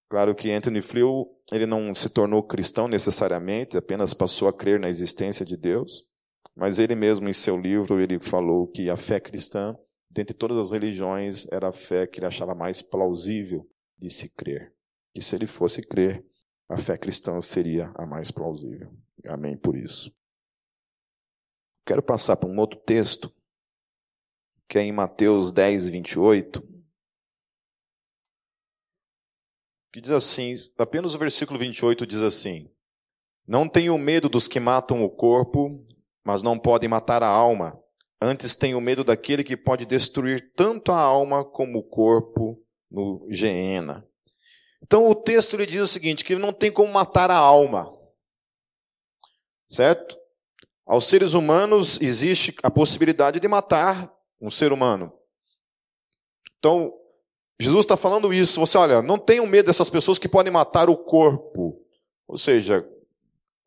Claro 0.08 0.34
que 0.34 0.50
Anthony 0.50 0.82
Flew, 0.82 1.26
ele 1.52 1.66
não 1.66 1.94
se 1.94 2.08
tornou 2.08 2.42
cristão 2.42 2.88
necessariamente, 2.88 3.76
apenas 3.76 4.12
passou 4.12 4.48
a 4.48 4.52
crer 4.52 4.80
na 4.80 4.88
existência 4.88 5.44
de 5.46 5.56
Deus, 5.56 6.08
mas 6.56 6.78
ele 6.78 6.94
mesmo 6.94 7.28
em 7.28 7.32
seu 7.32 7.56
livro 7.56 8.00
ele 8.00 8.18
falou 8.18 8.66
que 8.66 8.90
a 8.90 8.96
fé 8.96 9.20
cristã, 9.20 9.76
dentre 10.10 10.34
todas 10.34 10.58
as 10.58 10.70
religiões, 10.72 11.46
era 11.52 11.68
a 11.68 11.72
fé 11.72 12.06
que 12.06 12.18
ele 12.18 12.26
achava 12.26 12.54
mais 12.54 12.82
plausível 12.82 13.68
de 14.00 14.10
se 14.10 14.28
crer. 14.30 14.74
E 15.14 15.20
se 15.20 15.36
ele 15.36 15.46
fosse 15.46 15.86
crer, 15.86 16.24
a 16.68 16.76
fé 16.76 16.96
cristã 16.96 17.40
seria 17.40 17.92
a 17.94 18.06
mais 18.06 18.30
plausível. 18.30 18.92
Amém 19.26 19.56
por 19.56 19.76
isso. 19.76 20.10
Quero 21.86 22.02
passar 22.02 22.36
para 22.36 22.48
um 22.48 22.58
outro 22.58 22.80
texto, 22.80 23.34
que 24.68 24.78
é 24.78 24.82
em 24.82 24.92
Mateus 24.92 25.52
10, 25.52 25.88
28. 25.88 26.70
que 29.92 30.00
diz 30.00 30.10
assim, 30.10 30.54
apenas 30.78 31.14
o 31.14 31.18
versículo 31.18 31.58
28 31.58 32.06
diz 32.06 32.22
assim: 32.22 32.70
Não 33.46 33.68
tenho 33.68 33.96
medo 33.98 34.28
dos 34.28 34.46
que 34.46 34.60
matam 34.60 35.02
o 35.02 35.10
corpo, 35.10 35.84
mas 36.24 36.42
não 36.42 36.58
podem 36.58 36.88
matar 36.88 37.22
a 37.22 37.28
alma. 37.28 37.78
Antes 38.22 38.54
tenho 38.54 38.80
medo 38.80 39.02
daquele 39.02 39.42
que 39.42 39.56
pode 39.56 39.84
destruir 39.86 40.52
tanto 40.54 40.92
a 40.92 41.00
alma 41.00 41.44
como 41.44 41.78
o 41.78 41.82
corpo 41.82 42.62
no 42.90 43.26
Geena. 43.30 44.06
Então 44.82 45.08
o 45.08 45.14
texto 45.14 45.56
lhe 45.56 45.66
diz 45.66 45.82
o 45.82 45.86
seguinte: 45.86 46.24
que 46.24 46.34
não 46.36 46.52
tem 46.52 46.72
como 46.72 46.92
matar 46.92 47.30
a 47.30 47.36
alma. 47.36 47.96
Certo? 49.68 50.18
Aos 50.84 51.04
seres 51.04 51.34
humanos 51.34 52.00
existe 52.00 52.54
a 52.62 52.70
possibilidade 52.70 53.38
de 53.38 53.46
matar 53.46 54.12
um 54.40 54.50
ser 54.50 54.72
humano. 54.72 55.12
Então, 56.58 56.92
Jesus 57.60 57.84
está 57.84 57.96
falando 57.96 58.34
isso. 58.34 58.58
Você 58.58 58.76
olha, 58.76 59.00
não 59.00 59.18
tenham 59.18 59.46
medo 59.46 59.66
dessas 59.66 59.88
pessoas 59.88 60.18
que 60.18 60.28
podem 60.28 60.52
matar 60.52 60.90
o 60.90 60.96
corpo. 60.96 61.80
Ou 62.26 62.36
seja, 62.36 62.88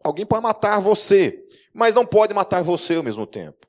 alguém 0.03 0.25
pode 0.25 0.43
matar 0.43 0.79
você, 0.79 1.47
mas 1.73 1.93
não 1.93 2.05
pode 2.05 2.33
matar 2.33 2.61
você 2.61 2.95
ao 2.95 3.03
mesmo 3.03 3.25
tempo. 3.25 3.65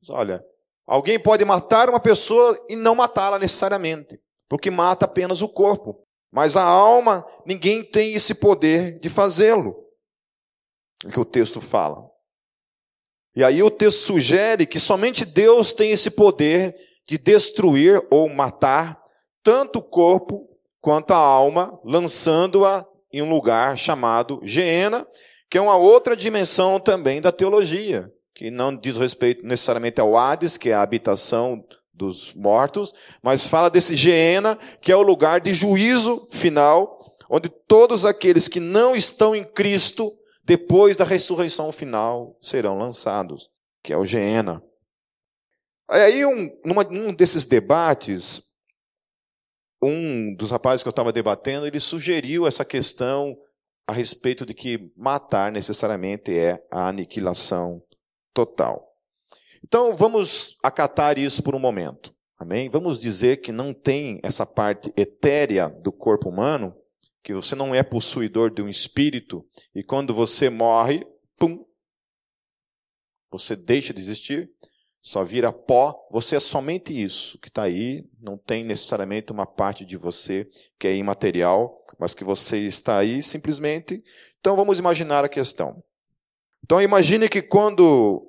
Mas 0.00 0.10
olha, 0.10 0.44
alguém 0.86 1.18
pode 1.18 1.44
matar 1.44 1.88
uma 1.88 2.00
pessoa 2.00 2.58
e 2.68 2.76
não 2.76 2.94
matá-la 2.94 3.38
necessariamente, 3.38 4.20
porque 4.48 4.70
mata 4.70 5.04
apenas 5.04 5.42
o 5.42 5.48
corpo. 5.48 6.02
Mas 6.30 6.56
a 6.56 6.62
alma, 6.62 7.26
ninguém 7.44 7.82
tem 7.82 8.12
esse 8.14 8.34
poder 8.34 8.98
de 8.98 9.08
fazê-lo. 9.08 9.76
É 11.04 11.08
o 11.08 11.10
que 11.10 11.20
o 11.20 11.24
texto 11.24 11.60
fala. 11.60 12.06
E 13.34 13.44
aí 13.44 13.62
o 13.62 13.70
texto 13.70 14.00
sugere 14.00 14.66
que 14.66 14.80
somente 14.80 15.24
Deus 15.24 15.72
tem 15.72 15.92
esse 15.92 16.10
poder 16.10 16.74
de 17.06 17.18
destruir 17.18 18.04
ou 18.10 18.28
matar 18.28 19.00
tanto 19.42 19.78
o 19.78 19.82
corpo 19.82 20.48
quanto 20.80 21.12
a 21.12 21.16
alma, 21.16 21.78
lançando-a 21.84 22.86
em 23.12 23.22
um 23.22 23.30
lugar 23.30 23.76
chamado 23.76 24.40
Geena, 24.42 25.06
que 25.50 25.58
é 25.58 25.60
uma 25.60 25.76
outra 25.76 26.16
dimensão 26.16 26.80
também 26.80 27.20
da 27.20 27.30
teologia, 27.30 28.10
que 28.36 28.50
não 28.50 28.76
diz 28.76 28.98
respeito 28.98 29.44
necessariamente 29.46 29.98
ao 29.98 30.14
Hades, 30.14 30.58
que 30.58 30.68
é 30.68 30.74
a 30.74 30.82
habitação 30.82 31.64
dos 31.92 32.34
mortos, 32.34 32.92
mas 33.22 33.46
fala 33.46 33.70
desse 33.70 33.96
Geena, 33.96 34.56
que 34.82 34.92
é 34.92 34.96
o 34.96 35.00
lugar 35.00 35.40
de 35.40 35.54
juízo 35.54 36.28
final, 36.30 37.00
onde 37.30 37.48
todos 37.48 38.04
aqueles 38.04 38.46
que 38.46 38.60
não 38.60 38.94
estão 38.94 39.34
em 39.34 39.42
Cristo, 39.42 40.12
depois 40.44 40.98
da 40.98 41.04
ressurreição 41.04 41.72
final, 41.72 42.36
serão 42.38 42.76
lançados, 42.76 43.48
que 43.82 43.90
é 43.90 43.96
o 43.96 44.04
Geena. 44.04 44.62
Aí, 45.88 46.26
um, 46.26 46.50
numa, 46.62 46.84
num 46.84 47.14
desses 47.14 47.46
debates, 47.46 48.42
um 49.82 50.34
dos 50.34 50.50
rapazes 50.50 50.82
que 50.82 50.88
eu 50.88 50.90
estava 50.90 51.10
debatendo, 51.10 51.66
ele 51.66 51.80
sugeriu 51.80 52.46
essa 52.46 52.66
questão 52.66 53.34
a 53.86 53.94
respeito 53.94 54.44
de 54.44 54.52
que 54.52 54.92
matar 54.94 55.50
necessariamente 55.50 56.36
é 56.36 56.62
a 56.70 56.88
aniquilação 56.88 57.82
total. 58.36 58.86
Então, 59.64 59.96
vamos 59.96 60.58
acatar 60.62 61.18
isso 61.18 61.42
por 61.42 61.54
um 61.54 61.58
momento. 61.58 62.14
Amém? 62.38 62.68
Vamos 62.68 63.00
dizer 63.00 63.38
que 63.38 63.50
não 63.50 63.72
tem 63.72 64.20
essa 64.22 64.44
parte 64.44 64.92
etérea 64.94 65.70
do 65.70 65.90
corpo 65.90 66.28
humano, 66.28 66.76
que 67.22 67.32
você 67.32 67.54
não 67.54 67.74
é 67.74 67.82
possuidor 67.82 68.52
de 68.52 68.60
um 68.60 68.68
espírito, 68.68 69.42
e 69.74 69.82
quando 69.82 70.12
você 70.12 70.50
morre, 70.50 71.06
pum, 71.38 71.64
você 73.30 73.56
deixa 73.56 73.94
de 73.94 74.00
existir, 74.00 74.50
só 75.00 75.24
vira 75.24 75.50
pó, 75.50 76.06
você 76.10 76.36
é 76.36 76.40
somente 76.40 76.92
isso 76.92 77.38
que 77.38 77.48
está 77.48 77.62
aí, 77.62 78.04
não 78.20 78.36
tem 78.36 78.64
necessariamente 78.64 79.32
uma 79.32 79.46
parte 79.46 79.86
de 79.86 79.96
você 79.96 80.46
que 80.78 80.86
é 80.86 80.94
imaterial, 80.94 81.82
mas 81.98 82.12
que 82.12 82.22
você 82.22 82.58
está 82.58 82.98
aí 82.98 83.22
simplesmente. 83.22 84.02
Então 84.40 84.56
vamos 84.56 84.78
imaginar 84.78 85.24
a 85.24 85.28
questão. 85.28 85.82
Então 86.66 86.82
imagine 86.82 87.28
que 87.28 87.40
quando 87.40 88.26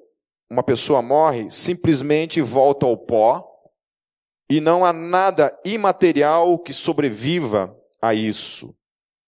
uma 0.48 0.62
pessoa 0.62 1.02
morre, 1.02 1.50
simplesmente 1.50 2.40
volta 2.40 2.86
ao 2.86 2.96
pó 2.96 3.44
e 4.48 4.62
não 4.62 4.86
há 4.86 4.94
nada 4.94 5.60
imaterial 5.66 6.60
que 6.60 6.72
sobreviva 6.72 7.76
a 8.00 8.14
isso. 8.14 8.78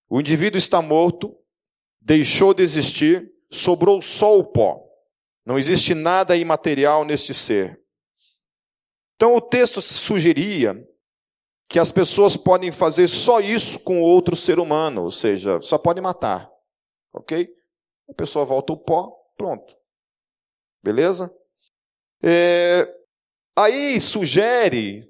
O 0.08 0.20
indivíduo 0.20 0.60
está 0.60 0.80
morto, 0.80 1.36
deixou 2.00 2.54
de 2.54 2.62
existir, 2.62 3.28
sobrou 3.52 4.00
só 4.00 4.38
o 4.38 4.44
pó. 4.44 4.80
Não 5.44 5.58
existe 5.58 5.96
nada 5.96 6.38
imaterial 6.38 7.04
neste 7.04 7.34
ser. 7.34 7.82
Então 9.16 9.36
o 9.36 9.42
texto 9.42 9.82
sugeria 9.82 10.88
que 11.68 11.80
as 11.80 11.92
pessoas 11.92 12.38
podem 12.38 12.72
fazer 12.72 13.08
só 13.08 13.40
isso 13.40 13.80
com 13.80 14.04
outro 14.04 14.36
ser 14.36 14.60
humano, 14.60 15.02
ou 15.06 15.12
seja, 15.12 15.60
só 15.62 15.80
podem 15.80 16.04
matar. 16.04 16.48
Ok? 17.12 17.58
A 18.10 18.14
pessoa 18.14 18.44
volta 18.44 18.74
ao 18.74 18.78
pó, 18.78 19.12
pronto. 19.38 19.76
Beleza? 20.84 21.34
É, 22.24 22.88
aí 23.56 24.00
sugere 24.02 25.10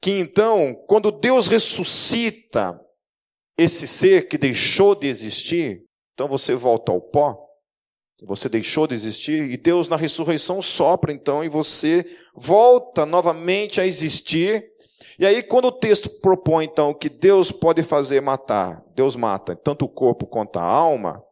que 0.00 0.12
então, 0.12 0.74
quando 0.86 1.10
Deus 1.10 1.48
ressuscita 1.48 2.80
esse 3.56 3.86
ser 3.86 4.28
que 4.28 4.38
deixou 4.38 4.94
de 4.94 5.06
existir, 5.06 5.84
então 6.14 6.26
você 6.26 6.54
volta 6.54 6.92
ao 6.92 7.00
pó. 7.00 7.46
Você 8.24 8.48
deixou 8.48 8.86
de 8.86 8.94
existir 8.94 9.50
e 9.50 9.56
Deus 9.56 9.88
na 9.88 9.96
ressurreição 9.96 10.60
sopra 10.60 11.12
então 11.12 11.42
e 11.42 11.48
você 11.48 12.04
volta 12.34 13.06
novamente 13.06 13.80
a 13.80 13.86
existir. 13.86 14.64
E 15.18 15.26
aí 15.26 15.42
quando 15.42 15.66
o 15.66 15.72
texto 15.72 16.08
propõe 16.20 16.66
então 16.66 16.92
que 16.92 17.08
Deus 17.08 17.50
pode 17.50 17.82
fazer 17.82 18.20
matar, 18.20 18.84
Deus 18.94 19.16
mata 19.16 19.56
tanto 19.56 19.86
o 19.86 19.88
corpo 19.88 20.26
quanto 20.26 20.58
a 20.58 20.62
alma. 20.62 21.22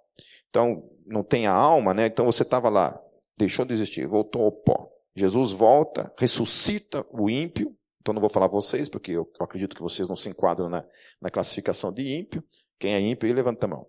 Então 0.59 0.83
não 1.07 1.23
tem 1.23 1.47
a 1.47 1.53
alma, 1.53 1.95
né? 1.95 2.07
Então 2.07 2.27
você 2.27 2.43
estava 2.43 2.69
lá, 2.69 3.01
deixou 3.37 3.65
de 3.65 3.73
existir, 3.73 4.09
voltou 4.09 4.43
ao 4.43 4.51
pó. 4.51 4.91
Jesus 5.15 5.53
volta, 5.53 6.13
ressuscita 6.19 7.07
o 7.13 7.31
ímpio. 7.31 7.73
Então 8.01 8.13
não 8.13 8.21
vou 8.21 8.29
falar 8.29 8.49
vocês, 8.49 8.89
porque 8.89 9.13
eu 9.13 9.31
acredito 9.39 9.77
que 9.77 9.83
vocês 9.83 10.09
não 10.09 10.17
se 10.17 10.29
enquadram 10.29 10.69
na, 10.69 10.85
na 11.23 11.31
classificação 11.31 11.93
de 11.93 12.19
ímpio. 12.19 12.43
Quem 12.77 12.95
é 12.95 13.01
ímpio, 13.01 13.33
levanta 13.33 13.67
a 13.67 13.69
mão. 13.69 13.87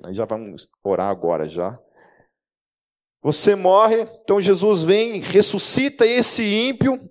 Nós 0.00 0.16
já 0.16 0.24
vamos 0.24 0.68
orar 0.84 1.08
agora 1.08 1.48
já. 1.48 1.76
Você 3.20 3.56
morre, 3.56 4.02
então 4.22 4.40
Jesus 4.40 4.84
vem, 4.84 5.20
ressuscita 5.20 6.06
esse 6.06 6.44
ímpio 6.44 7.10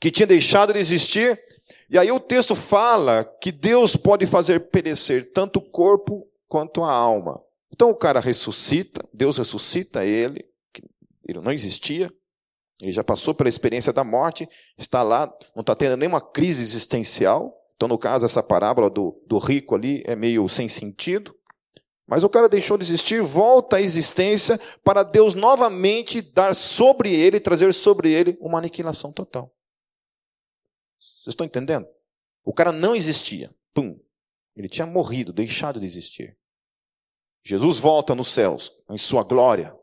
que 0.00 0.12
tinha 0.12 0.26
deixado 0.26 0.72
de 0.72 0.78
existir. 0.78 1.42
E 1.90 1.98
aí 1.98 2.12
o 2.12 2.20
texto 2.20 2.54
fala 2.54 3.24
que 3.24 3.50
Deus 3.50 3.96
pode 3.96 4.26
fazer 4.26 4.70
perecer 4.70 5.32
tanto 5.32 5.58
o 5.58 5.70
corpo 5.70 6.28
quanto 6.46 6.84
a 6.84 6.92
alma. 6.92 7.43
Então 7.74 7.90
o 7.90 7.94
cara 7.94 8.20
ressuscita, 8.20 9.04
Deus 9.12 9.36
ressuscita 9.36 10.04
ele, 10.04 10.48
ele 11.26 11.40
não 11.40 11.50
existia, 11.50 12.08
ele 12.80 12.92
já 12.92 13.02
passou 13.02 13.34
pela 13.34 13.48
experiência 13.48 13.92
da 13.92 14.04
morte, 14.04 14.48
está 14.78 15.02
lá, 15.02 15.26
não 15.56 15.60
está 15.60 15.74
tendo 15.74 15.96
nenhuma 15.96 16.20
crise 16.20 16.62
existencial. 16.62 17.52
Então, 17.74 17.88
no 17.88 17.98
caso, 17.98 18.24
essa 18.24 18.44
parábola 18.44 18.88
do, 18.88 19.20
do 19.26 19.38
rico 19.38 19.74
ali 19.74 20.04
é 20.06 20.14
meio 20.14 20.48
sem 20.48 20.68
sentido. 20.68 21.34
Mas 22.06 22.22
o 22.22 22.28
cara 22.28 22.48
deixou 22.48 22.78
de 22.78 22.84
existir, 22.84 23.20
volta 23.20 23.78
à 23.78 23.80
existência 23.80 24.60
para 24.84 25.02
Deus 25.02 25.34
novamente 25.34 26.22
dar 26.22 26.54
sobre 26.54 27.12
ele, 27.12 27.40
trazer 27.40 27.74
sobre 27.74 28.12
ele 28.12 28.38
uma 28.40 28.58
aniquilação 28.58 29.12
total. 29.12 29.52
Vocês 31.00 31.32
estão 31.32 31.44
entendendo? 31.44 31.88
O 32.44 32.52
cara 32.52 32.70
não 32.70 32.94
existia. 32.94 33.52
Pum. 33.72 33.98
Ele 34.54 34.68
tinha 34.68 34.86
morrido, 34.86 35.32
deixado 35.32 35.80
de 35.80 35.86
existir. 35.86 36.38
Jesus 37.44 37.78
volta 37.78 38.14
nos 38.14 38.28
céus, 38.28 38.72
em 38.88 38.96
sua 38.96 39.22
glória. 39.22 39.76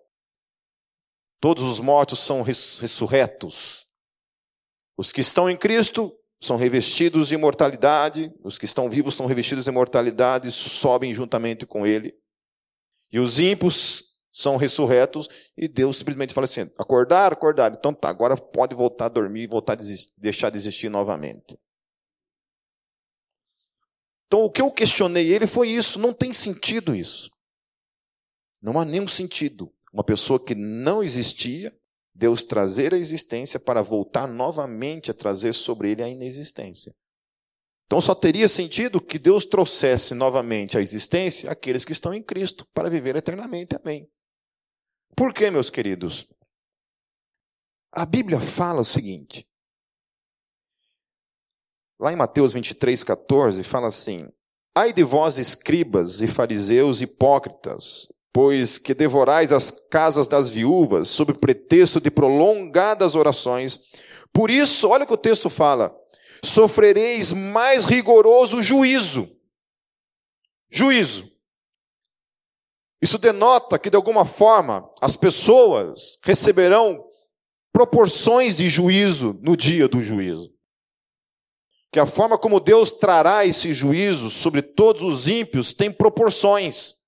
Todos 1.39 1.63
os 1.63 1.80
mortos 1.80 2.19
são 2.19 2.41
ressurretos. 2.41 3.88
Os 4.97 5.12
que 5.12 5.21
estão 5.21 5.50
em 5.50 5.58
Cristo 5.58 6.15
são 6.39 6.58
revestidos 6.58 7.28
de 7.28 7.36
imortalidade, 7.36 8.34
os 8.43 8.58
que 8.58 8.65
estão 8.65 8.89
vivos 8.89 9.13
são 9.13 9.28
revestidos 9.28 9.65
de 9.65 9.69
imortalidade, 9.69 10.52
sobem 10.52 11.13
juntamente 11.13 11.65
com 11.65 11.86
ele. 11.86 12.15
E 13.12 13.19
os 13.19 13.38
ímpios 13.38 14.04
são 14.32 14.58
ressurretos 14.58 15.28
e 15.56 15.67
Deus 15.67 15.97
simplesmente 15.97 16.34
fala 16.34 16.45
assim: 16.45 16.71
acordar, 16.78 17.34
acordar. 17.34 17.74
Então 17.74 17.93
tá, 17.93 18.10
agora 18.10 18.36
pode 18.36 18.74
voltar 18.74 19.06
a 19.06 19.10
dormir 19.10 19.43
e 19.43 19.47
voltar 19.47 19.74
a 19.74 19.76
desistir, 19.76 20.12
deixar 20.17 20.50
de 20.50 20.58
existir 20.58 20.89
novamente. 20.89 21.60
Então 24.26 24.43
o 24.45 24.50
que 24.50 24.62
eu 24.62 24.71
questionei 24.71 25.32
ele 25.32 25.45
foi 25.45 25.69
isso, 25.69 26.00
não 26.00 26.13
tem 26.13 26.32
sentido 26.32 26.95
isso. 26.95 27.30
Não 28.62 28.80
há 28.80 28.86
nenhum 28.86 29.08
sentido. 29.08 29.74
Uma 29.91 30.04
pessoa 30.04 30.43
que 30.43 30.56
não 30.56 31.04
existia 31.04 31.76
Deus 32.13 32.43
trazer 32.43 32.93
a 32.93 32.97
existência 32.97 33.60
para 33.60 33.82
voltar 33.82 34.28
novamente 34.28 35.10
a 35.10 35.13
trazer 35.13 35.54
sobre 35.54 35.91
ele 35.91 36.04
a 36.04 36.10
inexistência. 36.10 36.93
Então 37.86 38.00
só 38.00 38.13
teria 38.13 38.47
sentido 38.47 39.02
que 39.02 39.19
Deus 39.19 39.45
trouxesse 39.45 40.13
novamente 40.13 40.78
a 40.78 40.82
existência 40.82 41.52
aqueles 41.52 41.84
que 41.84 41.91
estão 41.91 42.13
em 42.13 42.21
Cristo 42.21 42.65
para 42.74 42.89
viver 42.89 43.15
eternamente. 43.15 43.76
Amém. 43.76 44.10
Por 45.15 45.34
quê, 45.34 45.52
meus 45.52 45.69
queridos? 45.69 46.28
A 47.91 48.06
Bíblia 48.06 48.39
fala 48.39 48.82
o 48.82 48.86
seguinte. 48.86 49.45
Lá 52.00 52.13
em 52.13 52.15
Mateus 52.15 52.54
23, 52.54 53.04
14, 53.04 53.63
fala 53.63 53.88
assim: 53.88 54.30
Ai 54.74 54.93
de 54.93 55.04
vós, 55.04 55.38
escribas 55.38 56.21
e 56.21 56.28
fariseus 56.28 57.02
hipócritas, 57.02 58.08
pois 58.34 58.78
que 58.78 58.94
devorais 58.94 59.52
as 59.52 59.72
casas 59.72 60.28
das 60.28 60.50
viúvas, 60.50 61.10
sob 61.10 61.34
pretexto 61.34 62.00
de 62.00 62.10
prolongadas 62.10 63.15
orações. 63.15 63.80
Por 64.32 64.50
isso, 64.50 64.88
olha 64.88 65.04
o 65.04 65.08
que 65.08 65.13
o 65.13 65.17
texto 65.17 65.50
fala: 65.50 65.96
sofrereis 66.44 67.34
mais 67.34 67.86
rigoroso 67.86 68.62
juízo. 68.62 69.30
Juízo. 70.70 71.30
Isso 73.02 73.17
denota 73.17 73.80
que, 73.80 73.89
de 73.89 73.96
alguma 73.96 74.26
forma, 74.26 74.89
as 75.02 75.17
pessoas 75.17 76.20
receberão 76.24 77.04
proporções 77.74 78.58
de 78.58 78.70
juízo 78.70 79.38
no 79.41 79.58
dia 79.58 79.88
do 79.88 80.02
juízo. 80.02 80.54
Que 81.91 82.00
a 82.00 82.06
forma 82.06 82.38
como 82.38 82.60
Deus 82.60 82.91
trará 82.91 83.46
esse 83.46 83.74
juízo 83.74 84.30
sobre 84.30 84.62
todos 84.62 85.02
os 85.02 85.28
ímpios 85.28 85.74
tem 85.74 85.91
proporções. 85.91 87.00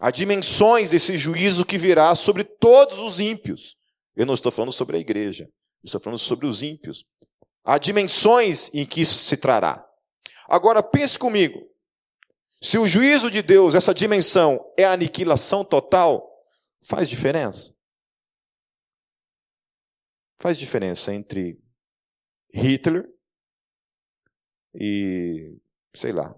Há 0.00 0.10
dimensões 0.10 0.92
desse 0.92 1.18
juízo 1.18 1.62
que 1.62 1.76
virá 1.76 2.14
sobre 2.14 2.42
todos 2.42 2.98
os 2.98 3.20
ímpios. 3.20 3.76
Eu 4.16 4.24
não 4.24 4.32
estou 4.32 4.50
falando 4.50 4.72
sobre 4.72 4.96
a 4.96 5.00
igreja, 5.00 5.46
estou 5.84 6.00
falando 6.00 6.18
sobre 6.18 6.46
os 6.46 6.62
ímpios. 6.62 7.04
Há 7.62 7.76
dimensões 7.76 8.72
em 8.72 8.86
que 8.86 9.02
isso 9.02 9.18
se 9.18 9.36
trará. 9.36 9.86
Agora 10.48 10.82
pense 10.82 11.18
comigo. 11.18 11.68
Se 12.62 12.78
o 12.78 12.86
juízo 12.86 13.30
de 13.30 13.42
Deus, 13.42 13.74
essa 13.74 13.92
dimensão, 13.92 14.58
é 14.78 14.84
a 14.84 14.92
aniquilação 14.92 15.62
total, 15.64 16.26
faz 16.82 17.06
diferença? 17.06 17.76
Faz 20.38 20.58
diferença 20.58 21.14
entre 21.14 21.62
Hitler 22.54 23.06
e, 24.74 25.58
sei 25.94 26.12
lá, 26.12 26.34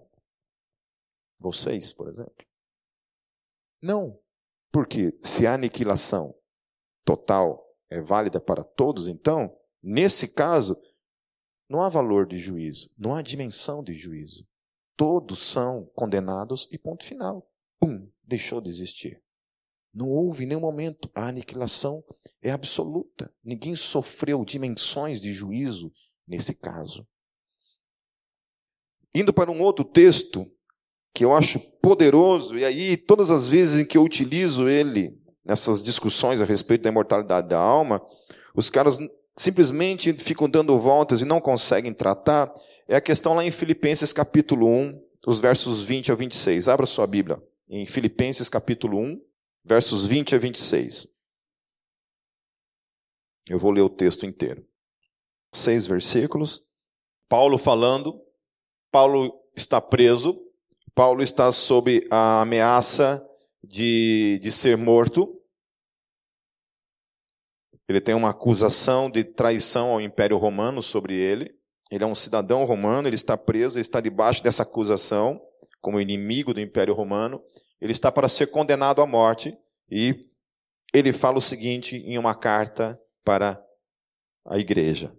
vocês, 1.38 1.92
por 1.92 2.08
exemplo. 2.08 2.51
Não. 3.82 4.18
Porque 4.70 5.12
se 5.18 5.46
a 5.46 5.54
aniquilação 5.54 6.34
total 7.04 7.62
é 7.90 8.00
válida 8.00 8.40
para 8.40 8.62
todos, 8.62 9.08
então, 9.08 9.54
nesse 9.82 10.28
caso, 10.28 10.80
não 11.68 11.82
há 11.82 11.88
valor 11.88 12.26
de 12.26 12.38
juízo, 12.38 12.90
não 12.96 13.14
há 13.14 13.20
dimensão 13.20 13.82
de 13.82 13.92
juízo. 13.92 14.46
Todos 14.96 15.40
são 15.40 15.86
condenados 15.94 16.68
e 16.70 16.78
ponto 16.78 17.04
final. 17.04 17.50
Pum, 17.80 18.08
deixou 18.22 18.60
de 18.60 18.68
existir. 18.68 19.22
Não 19.92 20.08
houve 20.08 20.46
nenhum 20.46 20.60
momento. 20.60 21.10
A 21.14 21.26
aniquilação 21.28 22.02
é 22.40 22.50
absoluta. 22.50 23.34
Ninguém 23.42 23.74
sofreu 23.74 24.44
dimensões 24.44 25.20
de 25.20 25.32
juízo 25.32 25.92
nesse 26.26 26.54
caso. 26.54 27.06
Indo 29.14 29.34
para 29.34 29.50
um 29.50 29.60
outro 29.60 29.84
texto, 29.84 30.50
que 31.14 31.24
eu 31.24 31.34
acho 31.34 31.58
poderoso, 31.82 32.56
e 32.56 32.64
aí 32.64 32.96
todas 32.96 33.30
as 33.30 33.48
vezes 33.48 33.80
em 33.80 33.84
que 33.84 33.98
eu 33.98 34.02
utilizo 34.02 34.68
ele 34.68 35.18
nessas 35.44 35.82
discussões 35.82 36.40
a 36.40 36.44
respeito 36.44 36.82
da 36.82 36.90
imortalidade 36.90 37.48
da 37.48 37.58
alma, 37.58 38.00
os 38.54 38.70
caras 38.70 38.98
simplesmente 39.36 40.12
ficam 40.14 40.48
dando 40.48 40.78
voltas 40.78 41.20
e 41.20 41.24
não 41.24 41.40
conseguem 41.40 41.92
tratar, 41.92 42.52
é 42.88 42.96
a 42.96 43.00
questão 43.00 43.34
lá 43.34 43.44
em 43.44 43.50
Filipenses 43.50 44.12
capítulo 44.12 44.66
1, 44.68 45.00
os 45.26 45.40
versos 45.40 45.82
20 45.82 46.12
a 46.12 46.14
26. 46.14 46.68
Abra 46.68 46.86
sua 46.86 47.06
Bíblia 47.06 47.42
em 47.68 47.86
Filipenses 47.86 48.50
capítulo 48.50 48.98
1, 48.98 49.18
versos 49.64 50.06
20 50.06 50.34
a 50.34 50.38
26. 50.38 51.08
Eu 53.48 53.58
vou 53.58 53.70
ler 53.70 53.80
o 53.80 53.88
texto 53.88 54.26
inteiro. 54.26 54.62
Seis 55.54 55.86
versículos. 55.86 56.66
Paulo 57.30 57.56
falando, 57.56 58.22
Paulo 58.90 59.32
está 59.56 59.80
preso, 59.80 60.38
Paulo 60.94 61.22
está 61.22 61.50
sob 61.50 62.06
a 62.10 62.42
ameaça 62.42 63.26
de, 63.62 64.38
de 64.42 64.52
ser 64.52 64.76
morto. 64.76 65.40
Ele 67.88 68.00
tem 68.00 68.14
uma 68.14 68.30
acusação 68.30 69.10
de 69.10 69.24
traição 69.24 69.90
ao 69.90 70.00
Império 70.00 70.36
Romano 70.36 70.82
sobre 70.82 71.16
ele. 71.16 71.54
Ele 71.90 72.04
é 72.04 72.06
um 72.06 72.14
cidadão 72.14 72.64
romano, 72.64 73.06
ele 73.06 73.16
está 73.16 73.36
preso, 73.36 73.76
ele 73.76 73.82
está 73.82 74.00
debaixo 74.00 74.42
dessa 74.42 74.62
acusação, 74.62 75.40
como 75.80 76.00
inimigo 76.00 76.54
do 76.54 76.60
Império 76.60 76.94
Romano. 76.94 77.42
Ele 77.80 77.92
está 77.92 78.10
para 78.12 78.28
ser 78.28 78.48
condenado 78.48 79.02
à 79.02 79.06
morte 79.06 79.56
e 79.90 80.30
ele 80.92 81.12
fala 81.12 81.38
o 81.38 81.42
seguinte 81.42 81.96
em 81.96 82.18
uma 82.18 82.34
carta 82.34 83.00
para 83.24 83.62
a 84.46 84.58
igreja. 84.58 85.16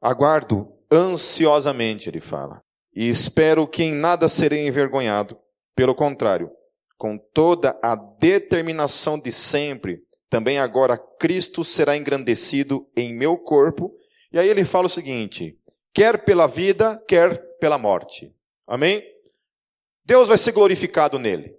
Aguardo 0.00 0.70
ansiosamente, 0.90 2.08
ele 2.08 2.20
fala, 2.20 2.63
e 2.94 3.08
espero 3.08 3.66
que 3.66 3.82
em 3.82 3.94
nada 3.94 4.28
serei 4.28 4.66
envergonhado. 4.66 5.38
Pelo 5.74 5.94
contrário, 5.94 6.50
com 6.96 7.18
toda 7.18 7.78
a 7.82 7.96
determinação 7.96 9.18
de 9.18 9.32
sempre, 9.32 10.02
também 10.30 10.58
agora 10.58 10.96
Cristo 10.96 11.64
será 11.64 11.96
engrandecido 11.96 12.88
em 12.96 13.12
meu 13.12 13.36
corpo. 13.36 13.92
E 14.32 14.38
aí 14.38 14.48
ele 14.48 14.64
fala 14.64 14.86
o 14.86 14.90
seguinte: 14.90 15.58
quer 15.92 16.24
pela 16.24 16.46
vida, 16.46 17.02
quer 17.08 17.38
pela 17.58 17.78
morte. 17.78 18.32
Amém? 18.66 19.02
Deus 20.04 20.28
vai 20.28 20.38
ser 20.38 20.52
glorificado 20.52 21.18
nele. 21.18 21.56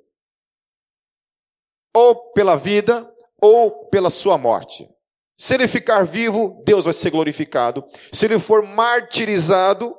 Ou 1.93 2.31
pela 2.31 2.55
vida, 2.55 3.09
ou 3.41 3.87
pela 3.87 4.09
sua 4.09 4.37
morte. 4.37 4.89
Se 5.37 5.53
ele 5.53 5.67
ficar 5.67 6.05
vivo, 6.05 6.61
Deus 6.65 6.85
vai 6.85 6.93
ser 6.93 7.09
glorificado. 7.09 7.85
Se 8.11 8.25
ele 8.25 8.39
for 8.39 8.63
martirizado, 8.63 9.95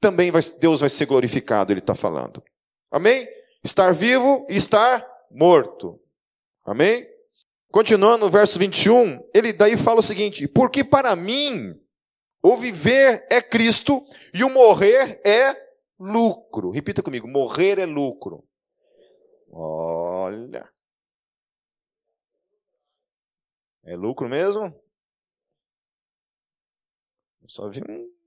também 0.00 0.30
vai, 0.30 0.42
Deus 0.60 0.80
vai 0.80 0.90
ser 0.90 1.06
glorificado, 1.06 1.72
ele 1.72 1.80
está 1.80 1.94
falando. 1.94 2.42
Amém? 2.90 3.28
Estar 3.62 3.92
vivo 3.92 4.46
e 4.48 4.56
estar 4.56 5.06
morto. 5.30 6.00
Amém? 6.64 7.06
Continuando 7.70 8.24
no 8.24 8.30
verso 8.30 8.58
21, 8.58 9.28
ele 9.34 9.52
daí 9.52 9.76
fala 9.76 10.00
o 10.00 10.02
seguinte: 10.02 10.48
Porque 10.48 10.82
para 10.82 11.14
mim 11.14 11.78
o 12.42 12.56
viver 12.56 13.26
é 13.30 13.42
Cristo 13.42 14.04
e 14.32 14.42
o 14.42 14.50
morrer 14.50 15.20
é 15.24 15.54
lucro. 15.98 16.70
Repita 16.70 17.02
comigo: 17.02 17.28
morrer 17.28 17.78
é 17.78 17.86
lucro. 17.86 18.46
Olha. 19.50 20.70
É 23.84 23.96
lucro 23.96 24.28
mesmo? 24.28 24.74
só 27.48 27.68
vi 27.68 27.80
um. 27.88 28.17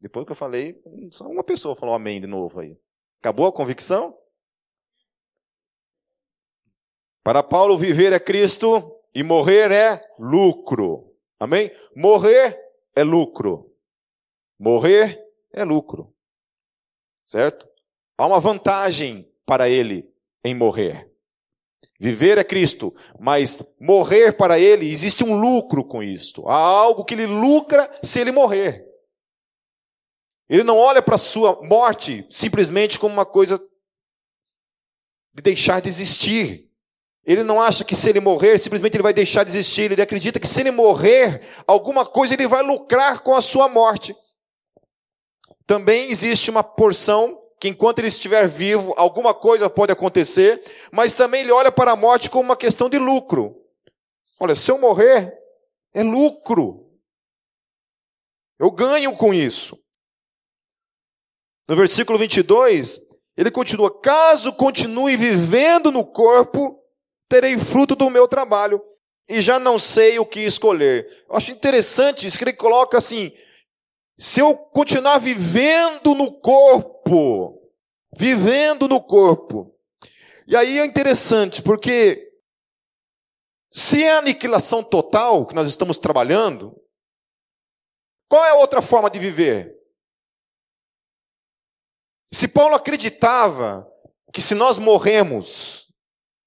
Depois 0.00 0.24
que 0.24 0.32
eu 0.32 0.36
falei, 0.36 0.82
só 1.10 1.26
uma 1.26 1.44
pessoa 1.44 1.76
falou 1.76 1.94
amém 1.94 2.20
de 2.20 2.26
novo 2.26 2.60
aí. 2.60 2.78
Acabou 3.20 3.46
a 3.46 3.52
convicção? 3.52 4.16
Para 7.22 7.42
Paulo, 7.42 7.76
viver 7.76 8.12
é 8.12 8.18
Cristo 8.18 8.98
e 9.14 9.22
morrer 9.22 9.70
é 9.70 10.00
lucro. 10.18 11.14
Amém? 11.38 11.70
Morrer 11.94 12.58
é 12.96 13.02
lucro. 13.02 13.70
Morrer 14.58 15.22
é 15.52 15.64
lucro. 15.64 16.14
Certo? 17.22 17.68
Há 18.16 18.26
uma 18.26 18.40
vantagem 18.40 19.30
para 19.44 19.68
ele 19.68 20.10
em 20.42 20.54
morrer. 20.54 21.10
Viver 21.98 22.38
é 22.38 22.44
Cristo, 22.44 22.94
mas 23.18 23.62
morrer 23.78 24.32
para 24.32 24.58
ele, 24.58 24.90
existe 24.90 25.22
um 25.22 25.38
lucro 25.38 25.84
com 25.84 26.02
isto. 26.02 26.48
Há 26.48 26.54
algo 26.54 27.04
que 27.04 27.12
ele 27.12 27.26
lucra 27.26 27.90
se 28.02 28.18
ele 28.18 28.32
morrer. 28.32 28.89
Ele 30.50 30.64
não 30.64 30.76
olha 30.76 31.00
para 31.00 31.14
a 31.14 31.18
sua 31.18 31.62
morte 31.62 32.26
simplesmente 32.28 32.98
como 32.98 33.14
uma 33.14 33.24
coisa 33.24 33.56
de 35.32 35.40
deixar 35.40 35.80
de 35.80 35.88
existir. 35.88 36.68
Ele 37.24 37.44
não 37.44 37.62
acha 37.62 37.84
que 37.84 37.94
se 37.94 38.10
ele 38.10 38.18
morrer, 38.18 38.58
simplesmente 38.58 38.96
ele 38.96 39.02
vai 39.04 39.12
deixar 39.12 39.44
de 39.44 39.50
existir. 39.50 39.92
Ele 39.92 40.02
acredita 40.02 40.40
que 40.40 40.48
se 40.48 40.60
ele 40.60 40.72
morrer, 40.72 41.46
alguma 41.68 42.04
coisa 42.04 42.34
ele 42.34 42.48
vai 42.48 42.64
lucrar 42.64 43.20
com 43.20 43.32
a 43.32 43.40
sua 43.40 43.68
morte. 43.68 44.16
Também 45.68 46.10
existe 46.10 46.50
uma 46.50 46.64
porção 46.64 47.40
que 47.60 47.68
enquanto 47.68 48.00
ele 48.00 48.08
estiver 48.08 48.48
vivo, 48.48 48.92
alguma 48.96 49.32
coisa 49.32 49.70
pode 49.70 49.92
acontecer, 49.92 50.60
mas 50.90 51.14
também 51.14 51.42
ele 51.42 51.52
olha 51.52 51.70
para 51.70 51.92
a 51.92 51.96
morte 51.96 52.28
como 52.28 52.42
uma 52.42 52.56
questão 52.56 52.88
de 52.88 52.98
lucro. 52.98 53.54
Olha, 54.40 54.56
se 54.56 54.68
eu 54.68 54.78
morrer, 54.78 55.32
é 55.94 56.02
lucro. 56.02 56.90
Eu 58.58 58.68
ganho 58.72 59.14
com 59.14 59.32
isso. 59.32 59.79
No 61.70 61.76
versículo 61.76 62.18
22, 62.18 63.00
ele 63.36 63.48
continua: 63.48 63.96
Caso 64.00 64.52
continue 64.52 65.16
vivendo 65.16 65.92
no 65.92 66.04
corpo, 66.04 66.82
terei 67.28 67.56
fruto 67.56 67.94
do 67.94 68.10
meu 68.10 68.26
trabalho, 68.26 68.82
e 69.28 69.40
já 69.40 69.60
não 69.60 69.78
sei 69.78 70.18
o 70.18 70.26
que 70.26 70.40
escolher. 70.40 71.06
Eu 71.28 71.36
acho 71.36 71.52
interessante 71.52 72.26
isso 72.26 72.36
que 72.36 72.42
ele 72.42 72.54
coloca 72.54 72.98
assim: 72.98 73.30
se 74.18 74.40
eu 74.40 74.56
continuar 74.56 75.18
vivendo 75.18 76.12
no 76.12 76.32
corpo, 76.40 77.62
vivendo 78.18 78.88
no 78.88 79.00
corpo. 79.00 79.72
E 80.48 80.56
aí 80.56 80.80
é 80.80 80.84
interessante, 80.84 81.62
porque 81.62 82.32
se 83.70 84.02
é 84.02 84.10
a 84.10 84.18
aniquilação 84.18 84.82
total 84.82 85.46
que 85.46 85.54
nós 85.54 85.68
estamos 85.68 85.98
trabalhando, 85.98 86.74
qual 88.28 88.44
é 88.44 88.50
a 88.50 88.56
outra 88.56 88.82
forma 88.82 89.08
de 89.08 89.20
viver? 89.20 89.79
Se 92.32 92.46
Paulo 92.46 92.74
acreditava 92.74 93.90
que 94.32 94.40
se 94.40 94.54
nós 94.54 94.78
morremos, 94.78 95.92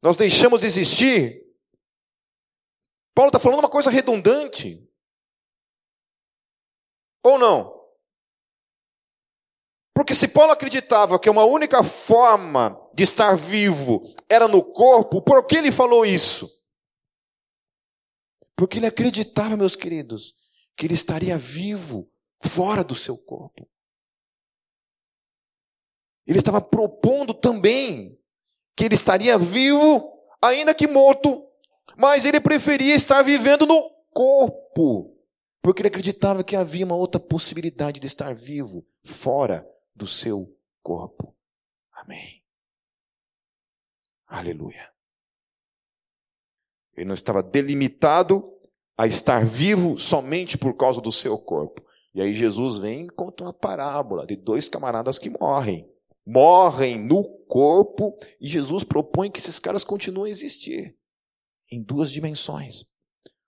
nós 0.01 0.15
deixamos 0.15 0.61
de 0.61 0.67
existir, 0.67 1.43
Paulo 3.13 3.29
está 3.29 3.39
falando 3.39 3.59
uma 3.59 3.69
coisa 3.69 3.89
redundante. 3.91 4.81
Ou 7.23 7.37
não? 7.37 7.83
Porque 9.93 10.15
se 10.15 10.27
Paulo 10.27 10.51
acreditava 10.51 11.19
que 11.19 11.29
uma 11.29 11.43
única 11.43 11.83
forma 11.83 12.79
de 12.95 13.03
estar 13.03 13.35
vivo 13.35 14.13
era 14.27 14.47
no 14.47 14.63
corpo, 14.63 15.21
por 15.21 15.45
que 15.45 15.57
ele 15.57 15.71
falou 15.71 16.05
isso? 16.05 16.49
Porque 18.55 18.79
ele 18.79 18.87
acreditava, 18.87 19.55
meus 19.55 19.75
queridos, 19.75 20.33
que 20.75 20.85
ele 20.85 20.93
estaria 20.93 21.37
vivo 21.37 22.11
fora 22.41 22.83
do 22.83 22.95
seu 22.95 23.17
corpo. 23.17 23.69
Ele 26.25 26.39
estava 26.39 26.61
propondo 26.61 27.33
também 27.33 28.17
que 28.75 28.85
ele 28.85 28.95
estaria 28.95 29.37
vivo, 29.37 30.11
ainda 30.41 30.73
que 30.73 30.87
morto, 30.87 31.45
mas 31.97 32.25
ele 32.25 32.39
preferia 32.39 32.95
estar 32.95 33.21
vivendo 33.21 33.65
no 33.65 33.89
corpo. 34.11 35.15
Porque 35.61 35.81
ele 35.81 35.87
acreditava 35.87 36.43
que 36.43 36.55
havia 36.55 36.85
uma 36.85 36.95
outra 36.95 37.19
possibilidade 37.19 37.99
de 37.99 38.07
estar 38.07 38.33
vivo 38.33 38.85
fora 39.03 39.67
do 39.95 40.07
seu 40.07 40.53
corpo. 40.81 41.35
Amém. 41.91 42.43
Aleluia. 44.27 44.91
Ele 46.95 47.05
não 47.05 47.15
estava 47.15 47.41
delimitado 47.41 48.43
a 48.97 49.07
estar 49.07 49.45
vivo 49.45 49.97
somente 49.97 50.57
por 50.57 50.75
causa 50.75 51.01
do 51.01 51.11
seu 51.11 51.37
corpo. 51.37 51.83
E 52.13 52.21
aí 52.21 52.33
Jesus 52.33 52.77
vem 52.77 53.05
e 53.05 53.09
conta 53.09 53.43
uma 53.43 53.53
parábola 53.53 54.25
de 54.25 54.35
dois 54.35 54.69
camaradas 54.69 55.17
que 55.17 55.29
morrem. 55.29 55.89
Morrem 56.25 56.97
no 57.05 57.23
corpo 57.45 58.17
e 58.39 58.47
Jesus 58.47 58.83
propõe 58.83 59.29
que 59.29 59.39
esses 59.39 59.59
caras 59.59 59.83
continuem 59.83 60.29
a 60.29 60.31
existir 60.31 60.97
em 61.69 61.81
duas 61.81 62.09
dimensões 62.09 62.85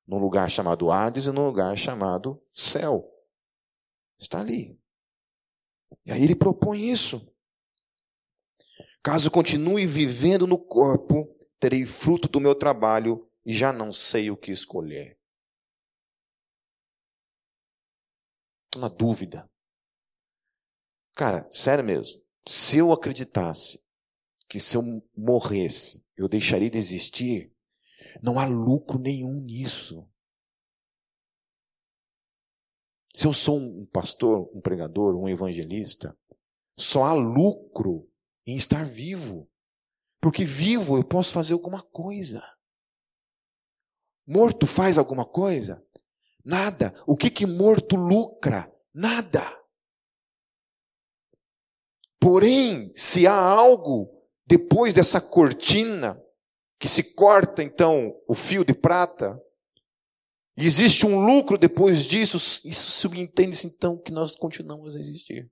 num 0.08 0.18
lugar 0.18 0.50
chamado 0.50 0.92
Hades 0.92 1.26
e 1.26 1.32
num 1.32 1.46
lugar 1.46 1.78
chamado 1.78 2.42
céu. 2.54 3.12
Está 4.20 4.40
ali. 4.40 4.80
E 6.06 6.12
aí 6.12 6.24
ele 6.24 6.36
propõe 6.36 6.90
isso. 6.90 7.34
Caso 9.04 9.30
continue 9.30 9.86
vivendo 9.86 10.48
no 10.48 10.58
corpo, 10.58 11.28
terei 11.60 11.86
fruto 11.86 12.28
do 12.28 12.42
meu 12.42 12.56
trabalho 12.56 13.30
e 13.46 13.54
já 13.54 13.72
não 13.72 13.92
sei 13.92 14.32
o 14.32 14.38
que 14.38 14.52
escolher. 14.52 15.20
Estou 18.66 18.82
na 18.82 18.90
dúvida. 18.90 19.50
Cara, 21.16 21.50
sério 21.52 21.84
mesmo. 21.84 22.25
Se 22.48 22.78
eu 22.78 22.92
acreditasse 22.92 23.80
que 24.48 24.60
se 24.60 24.78
eu 24.78 24.84
morresse, 25.16 26.06
eu 26.16 26.28
deixaria 26.28 26.70
de 26.70 26.78
existir, 26.78 27.52
não 28.22 28.40
há 28.40 28.46
lucro 28.46 29.00
nenhum 29.00 29.42
nisso. 29.42 30.08
Se 33.14 33.26
eu 33.26 33.34
sou 33.34 33.58
um 33.58 33.86
pastor, 33.86 34.50
um 34.54 34.62
pregador, 34.62 35.16
um 35.16 35.28
evangelista, 35.28 36.18
só 36.78 37.04
há 37.04 37.14
lucro 37.14 38.10
em 38.46 38.56
estar 38.56 38.86
vivo. 38.86 39.50
Porque 40.20 40.44
vivo 40.44 40.98
eu 40.98 41.04
posso 41.04 41.32
fazer 41.32 41.54
alguma 41.54 41.82
coisa. 41.82 42.44
Morto 44.28 44.68
faz 44.68 44.98
alguma 44.98 45.26
coisa? 45.26 45.86
Nada. 46.44 46.94
O 47.08 47.16
que 47.16 47.30
que 47.30 47.46
morto 47.46 47.96
lucra? 47.96 48.72
Nada. 48.94 49.64
Porém, 52.26 52.92
se 52.96 53.28
há 53.28 53.39
algo 53.39 54.10
depois 54.47 54.95
dessa 54.95 55.22
cortina 55.22 56.20
que 56.80 56.88
se 56.88 57.14
corta 57.14 57.62
então 57.62 58.20
o 58.28 58.34
fio 58.34 58.66
de 58.66 58.74
prata, 58.74 59.39
e 60.58 60.66
existe 60.66 61.06
um 61.06 61.24
lucro 61.24 61.56
depois 61.56 62.04
disso, 62.04 62.38
isso 62.68 62.89
subentende-se 62.89 63.68
então 63.68 64.02
que 64.02 64.12
nós 64.12 64.36
continuamos 64.36 64.95
a 64.95 64.99
existir. 64.99 65.52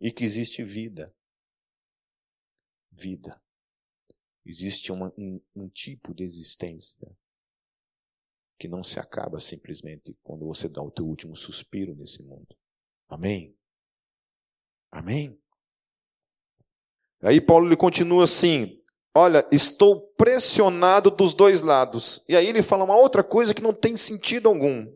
E 0.00 0.10
que 0.10 0.24
existe 0.24 0.64
vida. 0.64 1.14
Vida. 2.90 3.40
Existe 4.44 4.90
uma, 4.90 5.14
um, 5.16 5.40
um 5.54 5.68
tipo 5.68 6.12
de 6.12 6.24
existência 6.24 7.08
que 8.58 8.66
não 8.66 8.82
se 8.82 8.98
acaba 8.98 9.38
simplesmente 9.38 10.12
quando 10.24 10.44
você 10.44 10.68
dá 10.68 10.82
o 10.82 10.90
teu 10.90 11.06
último 11.06 11.36
suspiro 11.36 11.94
nesse 11.94 12.24
mundo. 12.24 12.58
Amém? 13.08 13.56
Amém? 14.90 15.40
Aí 17.22 17.40
Paulo 17.40 17.66
ele 17.66 17.76
continua 17.76 18.24
assim: 18.24 18.78
Olha, 19.14 19.46
estou 19.50 20.12
pressionado 20.12 21.10
dos 21.10 21.34
dois 21.34 21.62
lados. 21.62 22.24
E 22.28 22.36
aí 22.36 22.46
ele 22.46 22.62
fala 22.62 22.84
uma 22.84 22.96
outra 22.96 23.24
coisa 23.24 23.52
que 23.52 23.62
não 23.62 23.74
tem 23.74 23.96
sentido 23.96 24.48
algum. 24.48 24.86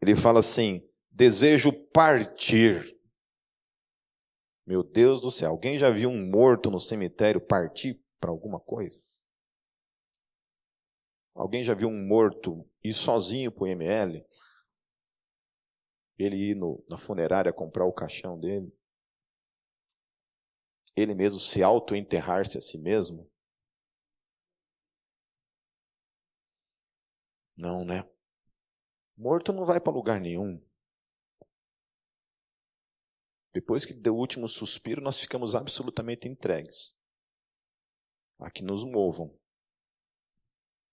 Ele 0.00 0.14
fala 0.14 0.38
assim: 0.38 0.88
desejo 1.10 1.72
partir. 1.92 2.96
Meu 4.66 4.84
Deus 4.84 5.20
do 5.20 5.30
céu, 5.30 5.50
alguém 5.50 5.76
já 5.76 5.90
viu 5.90 6.08
um 6.08 6.30
morto 6.30 6.70
no 6.70 6.78
cemitério 6.78 7.40
partir 7.40 8.00
para 8.20 8.30
alguma 8.30 8.60
coisa? 8.60 9.02
Alguém 11.34 11.62
já 11.62 11.74
viu 11.74 11.88
um 11.88 12.06
morto 12.06 12.64
ir 12.84 12.94
sozinho 12.94 13.50
para 13.50 13.64
o 13.64 13.66
IML? 13.66 14.24
Ele 16.18 16.36
ir 16.36 16.54
no, 16.54 16.84
na 16.88 16.96
funerária 16.96 17.52
comprar 17.52 17.84
o 17.84 17.92
caixão 17.92 18.38
dele? 18.38 18.72
Ele 21.00 21.14
mesmo 21.14 21.38
se 21.38 21.62
auto-enterrar-se 21.62 22.58
a 22.58 22.60
si 22.60 22.78
mesmo? 22.78 23.30
Não, 27.56 27.84
né? 27.84 28.08
Morto 29.16 29.52
não 29.52 29.64
vai 29.64 29.80
para 29.80 29.92
lugar 29.92 30.20
nenhum. 30.20 30.62
Depois 33.52 33.84
que 33.84 33.92
deu 33.92 34.14
o 34.14 34.18
último 34.18 34.48
suspiro, 34.48 35.00
nós 35.00 35.18
ficamos 35.18 35.54
absolutamente 35.54 36.28
entregues 36.28 37.00
a 38.38 38.50
que 38.50 38.62
nos 38.62 38.84
movam. 38.84 39.36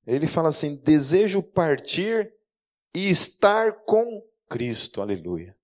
Ele 0.06 0.28
fala 0.28 0.50
assim: 0.50 0.76
desejo 0.76 1.42
partir 1.42 2.34
e 2.94 3.10
estar 3.10 3.84
com 3.84 4.26
Cristo. 4.50 5.02
Aleluia. 5.02 5.58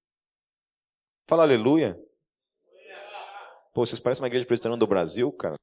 Fala 1.27 1.43
aleluia. 1.43 1.99
Pô, 3.73 3.85
vocês 3.85 3.99
parecem 3.99 4.21
uma 4.21 4.27
igreja 4.27 4.45
presbiteriana 4.45 4.79
do 4.79 4.87
Brasil, 4.87 5.31
cara. 5.31 5.55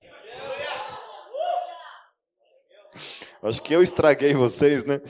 Acho 3.43 3.63
que 3.63 3.73
eu 3.73 3.83
estraguei 3.83 4.35
vocês, 4.35 4.85
né? 4.85 5.01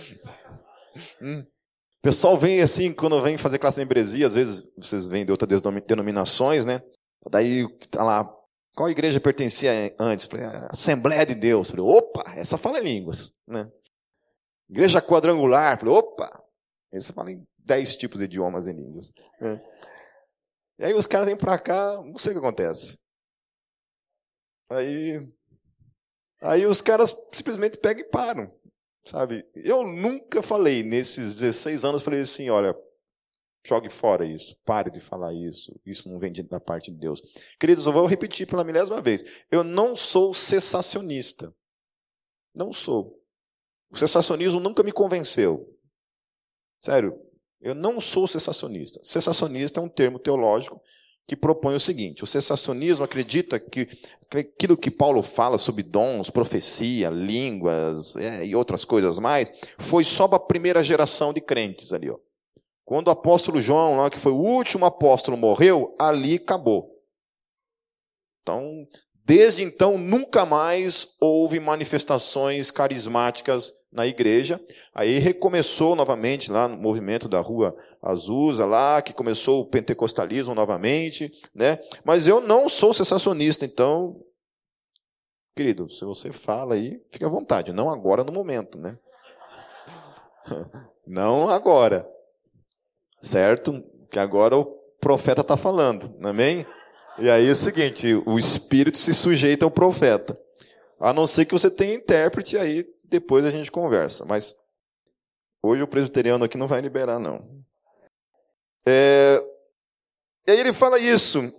Hum. 1.21 1.41
O 1.41 2.03
pessoal 2.03 2.37
vem 2.37 2.61
assim, 2.61 2.93
quando 2.93 3.21
vem 3.23 3.37
fazer 3.37 3.59
classe 3.59 3.77
de 3.77 3.81
membresia, 3.81 4.27
às 4.27 4.35
vezes 4.35 4.67
vocês 4.77 5.07
vêm 5.07 5.25
de 5.25 5.33
outras 5.33 5.61
denominações, 5.87 6.65
né? 6.65 6.83
Daí 7.31 7.67
tá 7.91 8.05
lá, 8.05 8.25
qual 8.75 8.89
igreja 8.89 9.21
pertencia 9.21 9.95
antes? 9.99 10.27
Falei, 10.27 10.47
Assembleia 10.71 11.27
de 11.27 11.35
Deus. 11.35 11.71
Falei, 11.71 11.85
opa, 11.85 12.23
essa 12.37 12.57
fala 12.57 12.79
em 12.79 12.85
línguas, 12.85 13.33
né? 13.47 13.71
Igreja 14.69 15.03
quadrangular. 15.03 15.79
Falei, 15.79 15.95
opa, 15.95 16.31
essa 16.93 17.13
fala 17.13 17.33
em 17.33 17.47
dez 17.59 17.97
tipos 17.97 18.21
de 18.21 18.27
idiomas 18.27 18.67
em 18.67 18.73
línguas. 18.73 19.13
Né? 19.41 19.61
E 20.81 20.85
aí 20.85 20.95
os 20.95 21.07
caras 21.07 21.29
vêm 21.29 21.37
para 21.37 21.59
cá, 21.59 22.03
não 22.03 22.19
sei 22.19 22.33
o 22.33 22.35
que 22.35 22.39
acontece. 22.41 22.99
Aí 24.69 25.29
Aí 26.43 26.65
os 26.65 26.81
caras 26.81 27.15
simplesmente 27.33 27.77
pegam 27.77 28.03
e 28.03 28.09
param, 28.09 28.51
sabe? 29.05 29.47
Eu 29.55 29.87
nunca 29.87 30.43
falei, 30.43 30.83
nesses 30.83 31.41
16 31.41 31.85
anos, 31.85 32.03
falei 32.03 32.21
assim, 32.21 32.49
olha, 32.49 32.75
jogue 33.67 33.91
fora 33.91 34.25
isso, 34.25 34.57
pare 34.65 34.91
de 34.91 35.01
falar 35.01 35.35
isso, 35.35 35.79
isso 35.85 36.11
não 36.11 36.19
vem 36.19 36.33
da 36.33 36.59
parte 36.59 36.91
de 36.91 36.99
Deus. 36.99 37.21
Queridos, 37.59 37.87
eu 37.87 37.93
vou 37.93 38.07
repetir 38.07 38.47
pela 38.47 38.65
milésima 38.65 39.03
vez, 39.03 39.23
eu 39.51 39.63
não 39.63 39.95
sou 39.95 40.33
cessacionista, 40.33 41.55
não 42.55 42.73
sou. 42.73 43.21
O 43.91 43.97
cessacionismo 43.97 44.61
nunca 44.61 44.83
me 44.83 44.93
convenceu. 44.93 45.79
Sério, 46.81 47.21
eu 47.61 47.75
não 47.75 48.01
sou 48.01 48.27
cessacionista. 48.27 49.01
Cessacionista 49.03 49.81
é 49.81 49.83
um 49.83 49.89
termo 49.89 50.19
teológico 50.19 50.81
que 51.27 51.37
propõe 51.37 51.75
o 51.75 51.81
seguinte: 51.81 52.25
o 52.25 52.27
cessacionismo 52.27 53.05
acredita 53.05 53.61
que 53.61 53.87
aquilo 54.31 54.77
que 54.77 54.91
Paulo 54.91 55.23
fala 55.23 55.59
sobre 55.59 55.83
dons, 55.83 56.31
profecia, 56.31 57.11
línguas 57.11 58.17
é, 58.17 58.47
e 58.47 58.57
outras 58.57 58.85
coisas 58.85 59.19
mais, 59.19 59.53
foi 59.79 60.03
só 60.03 60.27
para 60.27 60.37
a 60.37 60.41
primeira 60.41 60.83
geração 60.83 61.33
de 61.33 61.41
crentes 61.41 61.93
ali. 61.93 62.11
Ó. 62.11 62.19
Quando 62.85 63.09
o 63.09 63.13
apóstolo 63.13 63.61
João, 63.61 63.99
lá, 63.99 64.11
que 64.11 64.19
foi 64.19 64.33
o 64.33 64.41
último 64.41 64.85
apóstolo, 64.85 65.37
morreu, 65.37 65.95
ali 65.99 66.35
acabou. 66.35 66.91
Então, 68.43 68.85
desde 69.25 69.63
então, 69.63 69.97
nunca 69.97 70.45
mais 70.45 71.15
houve 71.21 71.61
manifestações 71.61 72.71
carismáticas 72.71 73.73
na 73.93 74.07
igreja. 74.07 74.61
Aí 74.95 75.19
recomeçou 75.19 75.97
novamente 75.97 76.51
lá 76.51 76.69
no 76.69 76.77
movimento 76.77 77.29
da 77.29 77.41
Rua 77.41 77.77
Azusa, 78.03 78.65
lá 78.65 79.03
que 79.03 79.13
começou 79.13 79.61
o 79.61 79.67
pentecostalismo 79.67 80.55
novamente, 80.55 81.33
né? 81.55 81.81
Mas 82.05 82.27
eu 82.27 82.41
não 82.41 82.69
sou 82.69 82.93
sensacionista, 82.93 83.65
então, 83.65 84.21
querido, 85.57 85.91
se 85.91 86.05
você 86.05 86.33
fala 86.33 86.75
aí, 86.75 87.03
fique 87.11 87.25
à 87.25 87.29
vontade, 87.29 87.73
não 87.73 87.91
agora 87.91 88.23
no 88.23 88.33
momento, 88.33 88.79
né? 88.79 88.97
Não 91.07 91.51
agora, 91.51 92.09
certo? 93.21 93.83
Que 94.13 94.19
agora 94.19 94.57
o 94.57 94.65
profeta 95.01 95.41
está 95.41 95.57
falando, 95.57 96.15
amém? 96.23 96.65
E 97.19 97.29
aí 97.29 97.49
é 97.49 97.51
o 97.51 97.57
seguinte, 97.57 98.15
o 98.25 98.39
espírito 98.39 98.97
se 98.97 99.13
sujeita 99.13 99.65
ao 99.65 99.73
profeta. 99.73 100.39
A 101.01 101.13
não 101.13 101.27
ser 101.27 101.47
que 101.47 101.53
você 101.53 101.69
tenha 101.69 101.95
intérprete 101.95 102.57
aí 102.57 102.87
depois 103.11 103.45
a 103.45 103.51
gente 103.51 103.71
conversa. 103.71 104.25
Mas 104.25 104.55
hoje 105.63 105.83
o 105.83 105.89
presbiteriano 105.89 106.45
aqui 106.45 106.57
não 106.57 106.69
vai 106.69 106.81
liberar, 106.81 107.19
não. 107.19 107.65
É, 108.87 109.43
e 110.47 110.53
aí 110.53 110.61
ele 110.61 110.73
fala 110.73 110.99
isso. 110.99 111.53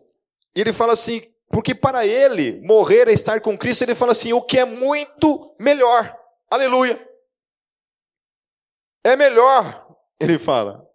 Ele 0.55 0.73
fala 0.73 0.93
assim, 0.93 1.21
porque 1.47 1.75
para 1.75 2.05
ele 2.05 2.61
morrer 2.61 3.07
é 3.07 3.13
estar 3.13 3.39
com 3.41 3.57
Cristo, 3.57 3.83
ele 3.83 3.95
fala 3.95 4.11
assim, 4.11 4.33
o 4.33 4.41
que 4.41 4.57
é 4.57 4.65
muito 4.65 5.55
melhor. 5.59 6.17
Aleluia. 6.49 6.99
É 9.03 9.15
melhor, 9.15 9.95
ele 10.19 10.37
fala. 10.37 10.87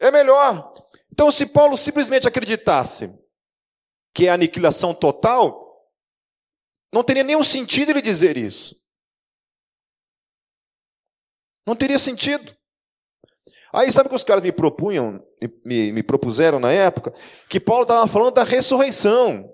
É 0.00 0.10
melhor. 0.10 0.72
Então, 1.10 1.30
se 1.30 1.46
Paulo 1.46 1.76
simplesmente 1.76 2.28
acreditasse 2.28 3.18
que 4.14 4.26
é 4.26 4.30
aniquilação 4.30 4.94
total, 4.94 5.66
não 6.92 7.02
teria 7.02 7.24
nenhum 7.24 7.42
sentido 7.42 7.90
ele 7.90 8.00
dizer 8.00 8.36
isso. 8.36 8.85
Não 11.66 11.74
teria 11.74 11.98
sentido. 11.98 12.56
Aí 13.72 13.90
sabe 13.90 14.06
o 14.06 14.10
que 14.10 14.16
os 14.16 14.24
caras 14.24 14.42
me 14.42 14.52
propunham, 14.52 15.22
me, 15.64 15.92
me 15.92 16.02
propuseram 16.02 16.60
na 16.60 16.72
época? 16.72 17.12
Que 17.48 17.58
Paulo 17.58 17.82
estava 17.82 18.06
falando 18.06 18.34
da 18.34 18.44
ressurreição. 18.44 19.52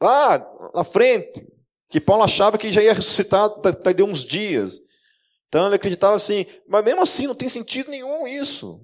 Lá 0.00 0.38
na 0.74 0.84
frente. 0.84 1.46
Que 1.88 2.00
Paulo 2.00 2.22
achava 2.22 2.58
que 2.58 2.70
já 2.70 2.82
ia 2.82 2.92
ressuscitar 2.92 3.48
daqui 3.82 4.02
a 4.02 4.04
uns 4.04 4.22
dias. 4.24 4.78
Então 5.48 5.66
ele 5.66 5.76
acreditava 5.76 6.14
assim, 6.14 6.44
mas 6.68 6.84
mesmo 6.84 7.02
assim 7.02 7.26
não 7.26 7.34
tem 7.34 7.48
sentido 7.48 7.90
nenhum 7.90 8.26
isso. 8.26 8.80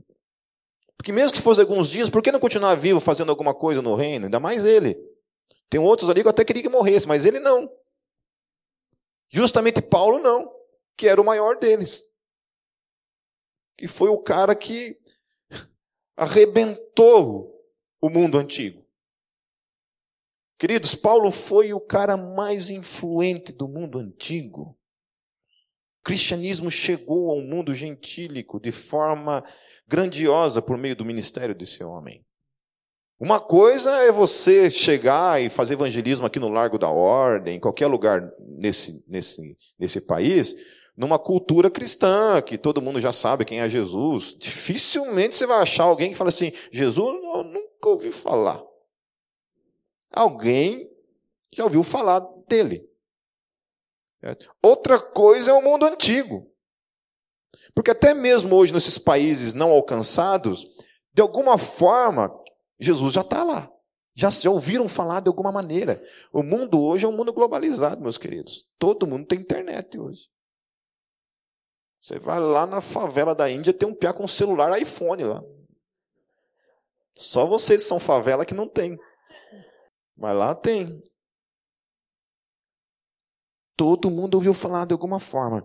Porque 0.96 1.12
mesmo 1.12 1.32
que 1.32 1.42
fosse 1.42 1.60
alguns 1.60 1.88
dias, 1.88 2.08
por 2.08 2.22
que 2.22 2.32
não 2.32 2.40
continuar 2.40 2.76
vivo 2.76 3.00
fazendo 3.00 3.30
alguma 3.30 3.52
coisa 3.52 3.82
no 3.82 3.94
reino? 3.94 4.26
Ainda 4.26 4.40
mais 4.40 4.64
ele. 4.64 4.96
Tem 5.68 5.80
outros 5.80 6.08
ali 6.08 6.22
que 6.22 6.28
eu 6.28 6.30
até 6.30 6.44
queria 6.44 6.62
que 6.62 6.68
morresse, 6.68 7.08
mas 7.08 7.26
ele 7.26 7.40
não. 7.40 7.68
Justamente 9.30 9.82
Paulo 9.82 10.18
não 10.18 10.61
que 11.02 11.08
era 11.08 11.20
o 11.20 11.24
maior 11.24 11.56
deles. 11.56 12.00
E 13.76 13.88
foi 13.88 14.08
o 14.08 14.18
cara 14.18 14.54
que 14.54 14.96
arrebentou 16.16 17.52
o 18.00 18.08
mundo 18.08 18.38
antigo. 18.38 18.86
Queridos, 20.56 20.94
Paulo 20.94 21.32
foi 21.32 21.72
o 21.72 21.80
cara 21.80 22.16
mais 22.16 22.70
influente 22.70 23.50
do 23.50 23.66
mundo 23.66 23.98
antigo. 23.98 24.78
O 25.98 26.04
cristianismo 26.04 26.70
chegou 26.70 27.32
ao 27.32 27.40
mundo 27.40 27.74
gentílico 27.74 28.60
de 28.60 28.70
forma 28.70 29.44
grandiosa 29.88 30.62
por 30.62 30.78
meio 30.78 30.94
do 30.94 31.04
ministério 31.04 31.52
desse 31.52 31.82
homem. 31.82 32.24
Uma 33.18 33.40
coisa 33.40 33.90
é 34.04 34.12
você 34.12 34.70
chegar 34.70 35.42
e 35.42 35.50
fazer 35.50 35.74
evangelismo 35.74 36.26
aqui 36.26 36.38
no 36.38 36.48
Largo 36.48 36.78
da 36.78 36.90
Ordem, 36.90 37.56
em 37.56 37.60
qualquer 37.60 37.88
lugar 37.88 38.22
nesse, 38.38 39.04
nesse, 39.10 39.56
nesse 39.76 40.06
país, 40.06 40.54
numa 40.96 41.18
cultura 41.18 41.70
cristã, 41.70 42.40
que 42.42 42.58
todo 42.58 42.82
mundo 42.82 43.00
já 43.00 43.12
sabe 43.12 43.44
quem 43.44 43.60
é 43.60 43.68
Jesus, 43.68 44.36
dificilmente 44.38 45.34
você 45.34 45.46
vai 45.46 45.60
achar 45.60 45.84
alguém 45.84 46.10
que 46.10 46.16
fala 46.16 46.28
assim: 46.28 46.52
Jesus, 46.70 47.08
eu 47.08 47.44
nunca 47.44 47.88
ouvi 47.88 48.10
falar. 48.10 48.62
Alguém 50.12 50.90
já 51.52 51.64
ouviu 51.64 51.82
falar 51.82 52.20
dele. 52.46 52.86
Outra 54.62 55.00
coisa 55.00 55.50
é 55.50 55.54
o 55.54 55.62
mundo 55.62 55.84
antigo. 55.84 56.48
Porque 57.74 57.90
até 57.90 58.12
mesmo 58.14 58.54
hoje, 58.54 58.72
nesses 58.72 58.98
países 58.98 59.54
não 59.54 59.70
alcançados, 59.70 60.64
de 61.14 61.22
alguma 61.22 61.56
forma, 61.58 62.30
Jesus 62.78 63.14
já 63.14 63.22
está 63.22 63.42
lá. 63.42 63.70
Já, 64.14 64.28
já 64.28 64.50
ouviram 64.50 64.86
falar 64.86 65.20
de 65.20 65.28
alguma 65.28 65.50
maneira. 65.50 66.02
O 66.32 66.42
mundo 66.42 66.80
hoje 66.80 67.06
é 67.06 67.08
um 67.08 67.16
mundo 67.16 67.32
globalizado, 67.32 68.02
meus 68.02 68.18
queridos. 68.18 68.68
Todo 68.78 69.06
mundo 69.06 69.26
tem 69.26 69.40
internet 69.40 69.98
hoje. 69.98 70.28
Você 72.02 72.18
vai 72.18 72.40
lá 72.40 72.66
na 72.66 72.80
favela 72.80 73.32
da 73.32 73.48
Índia, 73.48 73.72
tem 73.72 73.88
um 73.88 73.94
piá 73.94 74.12
com 74.12 74.26
celular 74.26 74.76
iPhone 74.80 75.22
lá. 75.22 75.40
Só 77.14 77.46
vocês 77.46 77.84
são 77.84 78.00
favela 78.00 78.44
que 78.44 78.54
não 78.54 78.68
tem. 78.68 78.98
Mas 80.16 80.34
lá 80.34 80.52
tem. 80.52 81.00
Todo 83.76 84.10
mundo 84.10 84.34
ouviu 84.34 84.52
falar 84.52 84.84
de 84.84 84.92
alguma 84.92 85.20
forma. 85.20 85.64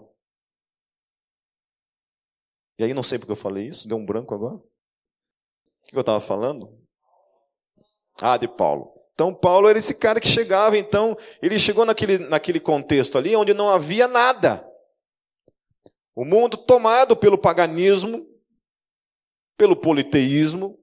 E 2.78 2.84
aí 2.84 2.94
não 2.94 3.02
sei 3.02 3.18
porque 3.18 3.32
eu 3.32 3.36
falei 3.36 3.68
isso, 3.68 3.88
deu 3.88 3.98
um 3.98 4.06
branco 4.06 4.36
agora. 4.36 4.56
O 4.56 5.90
que 5.90 5.96
eu 5.96 6.02
estava 6.02 6.22
falando? 6.22 6.70
Ah, 8.22 8.38
de 8.38 8.48
Paulo. 8.48 8.94
Então, 9.14 9.34
Paulo 9.34 9.68
era 9.68 9.80
esse 9.80 9.96
cara 9.96 10.20
que 10.20 10.28
chegava, 10.28 10.78
então, 10.78 11.18
ele 11.42 11.58
chegou 11.58 11.84
naquele, 11.84 12.20
naquele 12.20 12.60
contexto 12.60 13.18
ali 13.18 13.36
onde 13.36 13.52
não 13.52 13.70
havia 13.70 14.08
nada. 14.08 14.67
O 16.18 16.26
mundo 16.26 16.58
tomado 16.58 17.16
pelo 17.16 17.38
paganismo, 17.38 18.26
pelo 19.56 19.76
politeísmo, 19.76 20.76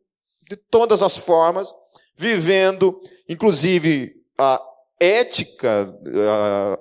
de 0.48 0.56
todas 0.56 1.02
as 1.02 1.16
formas, 1.16 1.74
vivendo, 2.14 3.00
inclusive, 3.28 4.14
a 4.38 4.62
ética, 5.00 5.92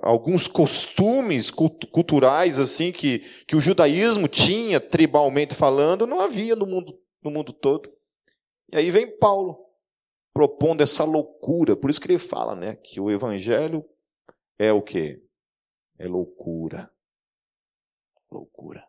alguns 0.00 0.46
costumes 0.46 1.50
culturais 1.50 2.56
assim 2.60 2.92
que, 2.92 3.24
que 3.44 3.56
o 3.56 3.60
judaísmo 3.60 4.28
tinha, 4.28 4.78
tribalmente 4.78 5.52
falando, 5.52 6.06
não 6.06 6.20
havia 6.20 6.54
no 6.54 6.64
mundo, 6.64 6.96
no 7.24 7.32
mundo 7.32 7.52
todo. 7.52 7.92
E 8.72 8.76
aí 8.76 8.88
vem 8.88 9.18
Paulo 9.18 9.58
propondo 10.32 10.80
essa 10.80 11.02
loucura, 11.02 11.74
por 11.74 11.90
isso 11.90 12.00
que 12.00 12.06
ele 12.06 12.20
fala, 12.20 12.54
né, 12.54 12.76
que 12.76 13.00
o 13.00 13.10
evangelho 13.10 13.84
é 14.56 14.72
o 14.72 14.80
quê? 14.80 15.20
É 15.98 16.06
loucura. 16.06 16.93
Loucura. 18.34 18.84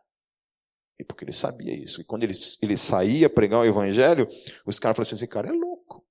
E 0.98 1.04
porque 1.04 1.24
ele 1.24 1.32
sabia 1.32 1.74
isso. 1.74 2.00
E 2.00 2.04
quando 2.04 2.24
ele, 2.24 2.34
ele 2.60 2.76
saía 2.76 3.30
pregar 3.30 3.60
o 3.60 3.64
evangelho, 3.64 4.26
os 4.64 4.78
caras 4.78 4.96
falaram 4.96 5.02
assim: 5.02 5.14
esse 5.14 5.28
cara 5.28 5.48
é 5.48 5.52
louco. 5.52 6.04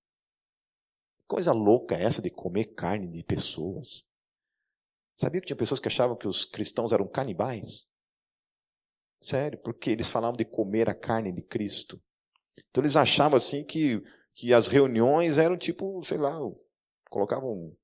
Coisa 1.27 1.51
louca 1.51 1.95
é 1.95 2.03
essa 2.03 2.21
de 2.21 2.29
comer 2.29 2.73
carne 2.75 3.07
de 3.07 3.23
pessoas. 3.23 4.07
Sabia 5.17 5.41
que 5.41 5.47
tinha 5.47 5.57
pessoas 5.57 5.79
que 5.79 5.87
achavam 5.87 6.15
que 6.15 6.27
os 6.27 6.45
cristãos 6.45 6.93
eram 6.93 7.07
canibais? 7.07 7.87
Sério, 9.21 9.57
porque 9.63 9.89
eles 9.89 10.09
falavam 10.09 10.37
de 10.37 10.45
comer 10.45 10.89
a 10.89 10.93
carne 10.93 11.31
de 11.31 11.41
Cristo. 11.41 12.01
Então 12.69 12.81
eles 12.83 12.95
achavam 12.95 13.37
assim 13.37 13.65
que, 13.65 14.03
que 14.33 14.53
as 14.53 14.67
reuniões 14.67 15.37
eram 15.37 15.57
tipo, 15.57 16.01
sei 16.03 16.17
lá, 16.17 16.37
colocavam 17.09 17.49
um, 17.49 17.77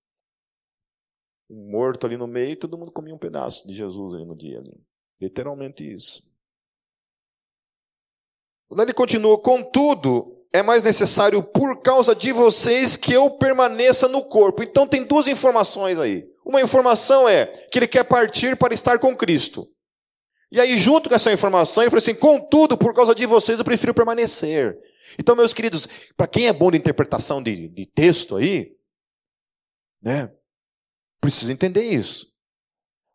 um 1.50 1.72
morto 1.72 2.06
ali 2.06 2.16
no 2.16 2.28
meio 2.28 2.52
e 2.52 2.56
todo 2.56 2.78
mundo 2.78 2.92
comia 2.92 3.16
um 3.16 3.20
pedaço 3.20 3.68
de 3.68 3.74
Jesus 3.74 4.14
ali 4.14 4.26
no 4.26 4.36
dia. 4.36 4.60
Ali. 4.60 4.91
Literalmente 5.22 5.90
isso. 5.90 6.24
Quando 8.68 8.82
ele 8.82 8.94
continua, 8.94 9.40
contudo, 9.40 10.42
é 10.52 10.64
mais 10.64 10.82
necessário 10.82 11.44
por 11.44 11.82
causa 11.82 12.16
de 12.16 12.32
vocês 12.32 12.98
que 12.98 13.14
eu 13.14 13.30
permaneça 13.30 14.08
no 14.08 14.24
corpo. 14.24 14.64
Então 14.64 14.88
tem 14.88 15.06
duas 15.06 15.28
informações 15.28 16.00
aí. 16.00 16.26
Uma 16.44 16.62
informação 16.62 17.30
é 17.30 17.46
que 17.46 17.78
ele 17.78 17.88
quer 17.88 18.04
partir 18.04 18.58
para 18.58 18.74
estar 18.74 18.98
com 18.98 19.16
Cristo. 19.16 19.70
E 20.52 20.60
aí, 20.60 20.78
junto 20.78 21.08
com 21.08 21.16
essa 21.16 21.32
informação, 21.32 21.84
ele 21.84 21.90
falou 21.90 22.00
assim: 22.00 22.16
contudo, 22.16 22.78
por 22.78 22.94
causa 22.94 23.14
de 23.14 23.26
vocês, 23.26 23.60
eu 23.60 23.66
prefiro 23.66 23.94
permanecer. 23.94 24.78
Então, 25.20 25.36
meus 25.36 25.54
queridos, 25.54 25.88
para 26.18 26.28
quem 26.28 26.48
é 26.48 26.54
bom 26.54 26.72
de 26.72 26.78
interpretação 26.78 27.42
de, 27.42 27.70
de 27.70 27.86
texto 27.86 28.36
aí, 28.36 28.76
né, 30.02 30.32
precisa 31.22 31.54
entender 31.54 31.84
isso. 31.84 32.32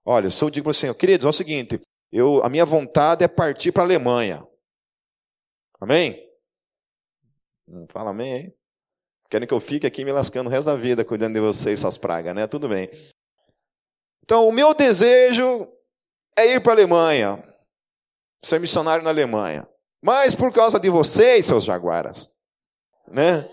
Olha, 0.04 0.30
se 0.30 0.42
eu 0.42 0.50
digo 0.50 0.70
assim, 0.70 0.92
queridos, 0.94 1.26
é 1.26 1.28
o 1.28 1.32
seguinte, 1.32 1.80
eu, 2.12 2.42
a 2.42 2.48
minha 2.48 2.64
vontade 2.64 3.24
é 3.24 3.28
partir 3.28 3.72
para 3.72 3.82
a 3.82 3.86
Alemanha. 3.86 4.46
Amém? 5.80 6.26
Não 7.66 7.86
fala 7.88 8.10
amém 8.10 8.32
aí? 8.32 8.54
Querem 9.28 9.46
que 9.46 9.52
eu 9.52 9.60
fique 9.60 9.86
aqui 9.86 10.04
me 10.04 10.12
lascando 10.12 10.48
o 10.48 10.50
resto 10.50 10.66
da 10.66 10.76
vida 10.76 11.04
cuidando 11.04 11.34
de 11.34 11.40
vocês, 11.40 11.80
essas 11.80 11.98
pragas, 11.98 12.34
né? 12.34 12.46
Tudo 12.46 12.68
bem. 12.68 12.88
Então, 14.22 14.46
o 14.48 14.52
meu 14.52 14.72
desejo 14.72 15.68
é 16.38 16.54
ir 16.54 16.60
para 16.60 16.72
a 16.72 16.74
Alemanha, 16.76 17.54
ser 18.44 18.60
missionário 18.60 19.02
na 19.02 19.10
Alemanha. 19.10 19.68
Mas 20.02 20.34
por 20.34 20.52
causa 20.52 20.78
de 20.78 20.88
vocês, 20.88 21.46
seus 21.46 21.64
jaguaras, 21.64 22.30
né? 23.08 23.48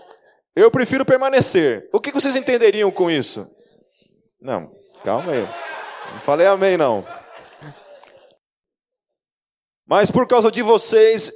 Eu 0.54 0.70
prefiro 0.70 1.04
permanecer. 1.04 1.88
O 1.92 2.00
que 2.00 2.12
vocês 2.12 2.36
entenderiam 2.36 2.90
com 2.92 3.10
isso? 3.10 3.50
Não, 4.40 4.72
calma 5.02 5.32
aí. 5.32 5.42
Não 6.12 6.20
falei 6.20 6.46
amém, 6.46 6.76
não. 6.76 7.04
Mas 9.86 10.10
por 10.10 10.26
causa 10.26 10.50
de 10.50 10.62
vocês, 10.62 11.30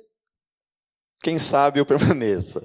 quem 1.23 1.39
sabe 1.39 1.81
eu 1.81 1.87
permaneça. 1.87 2.61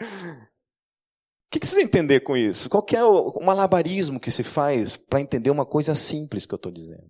O 0.00 1.50
que, 1.50 1.66
vocês 1.66 1.84
entender 1.84 2.20
com 2.20 2.36
isso? 2.36 2.68
Qual 2.68 2.84
é 2.92 3.04
o 3.04 3.40
malabarismo 3.40 4.20
que 4.20 4.30
se 4.30 4.42
faz 4.42 4.96
para 4.96 5.20
entender 5.20 5.50
uma 5.50 5.66
coisa 5.66 5.94
simples 5.94 6.44
que 6.44 6.54
eu 6.54 6.56
estou 6.56 6.70
dizendo? 6.70 7.08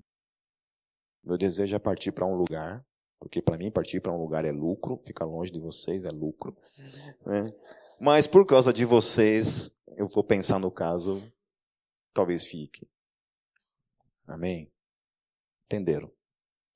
Meu 1.24 1.36
desejo 1.36 1.74
é 1.74 1.78
partir 1.78 2.12
para 2.12 2.24
um 2.24 2.34
lugar, 2.34 2.84
porque 3.18 3.42
para 3.42 3.58
mim 3.58 3.70
partir 3.70 4.00
para 4.00 4.12
um 4.12 4.20
lugar 4.20 4.44
é 4.44 4.52
lucro, 4.52 5.02
ficar 5.04 5.24
longe 5.24 5.50
de 5.50 5.58
vocês 5.58 6.04
é 6.04 6.10
lucro. 6.10 6.56
Né? 7.26 7.52
Mas 8.00 8.26
por 8.26 8.46
causa 8.46 8.72
de 8.72 8.84
vocês, 8.84 9.70
eu 9.96 10.06
vou 10.06 10.22
pensar 10.22 10.58
no 10.58 10.70
caso, 10.70 11.20
talvez 12.14 12.46
fique. 12.46 12.88
Amém? 14.26 14.72
Entenderam? 15.66 16.10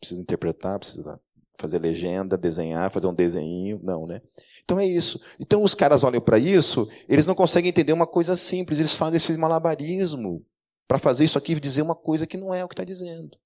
Precisa 0.02 0.20
interpretar, 0.20 0.80
precisa 0.80 1.20
fazer 1.56 1.78
legenda, 1.78 2.36
desenhar, 2.36 2.90
fazer 2.90 3.06
um 3.06 3.14
desenho, 3.14 3.78
não, 3.84 4.04
né? 4.04 4.20
Então 4.64 4.80
é 4.80 4.84
isso. 4.84 5.20
Então 5.38 5.62
os 5.62 5.76
caras 5.76 6.02
olham 6.02 6.20
para 6.20 6.40
isso, 6.40 6.88
eles 7.08 7.24
não 7.24 7.36
conseguem 7.36 7.68
entender 7.68 7.92
uma 7.92 8.06
coisa 8.06 8.34
simples, 8.34 8.80
eles 8.80 8.96
fazem 8.96 9.18
esse 9.18 9.32
malabarismo 9.36 10.44
para 10.88 10.98
fazer 10.98 11.24
isso 11.24 11.38
aqui 11.38 11.52
e 11.52 11.60
dizer 11.60 11.82
uma 11.82 11.94
coisa 11.94 12.26
que 12.26 12.36
não 12.36 12.52
é 12.52 12.64
o 12.64 12.68
que 12.68 12.74
está 12.74 12.82
dizendo. 12.82 13.38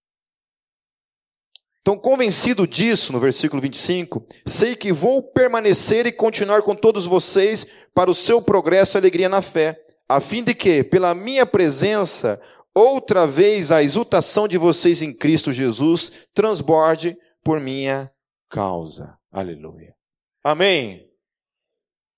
Então, 1.83 1.99
convencido 1.99 2.67
disso, 2.67 3.13
no 3.13 3.21
versículo 3.21 3.61
25, 3.61 4.27
sei 4.47 4.75
que 4.75 4.95
vou 4.95 5.23
permanecer 5.23 6.07
e 6.07 6.11
continuar 6.11 6.63
com 6.63 6.75
todos 6.75 7.07
vocês 7.07 7.67
para 7.95 8.11
o 8.11 8.15
seu 8.15 8.41
progresso 8.41 8.97
e 8.97 8.99
alegria 8.99 9.29
na 9.29 9.43
fé, 9.43 9.79
a 10.09 10.21
fim 10.21 10.43
de 10.43 10.55
que, 10.55 10.83
pela 10.83 11.15
minha 11.15 11.45
presença, 11.45 12.41
outra 12.77 13.27
vez 13.27 13.72
a 13.72 13.83
exultação 13.83 14.47
de 14.47 14.59
vocês 14.59 15.01
em 15.01 15.16
Cristo 15.16 15.51
Jesus 15.51 16.11
transborde 16.35 17.16
por 17.43 17.59
minha 17.59 18.12
causa. 18.51 19.18
Aleluia. 19.31 19.97
Amém. 20.45 21.11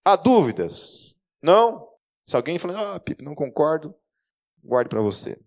Há 0.04 0.16
dúvidas? 0.16 1.16
Não? 1.40 1.88
Se 2.26 2.34
alguém 2.34 2.58
falar, 2.58 2.96
ah, 2.96 3.00
Pipe, 3.00 3.22
não 3.22 3.36
concordo, 3.36 3.94
guarde 4.62 4.90
para 4.90 5.00
você. 5.00 5.40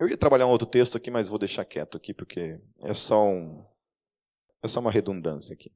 Eu 0.00 0.08
ia 0.08 0.16
trabalhar 0.16 0.46
um 0.46 0.50
outro 0.50 0.66
texto 0.66 0.96
aqui, 0.96 1.10
mas 1.10 1.28
vou 1.28 1.38
deixar 1.38 1.64
quieto 1.64 1.96
aqui, 1.96 2.12
porque 2.12 2.60
é 2.80 2.94
só 2.94 3.24
um. 3.24 3.64
É 4.62 4.68
só 4.68 4.80
uma 4.80 4.90
redundância 4.90 5.54
aqui. 5.54 5.72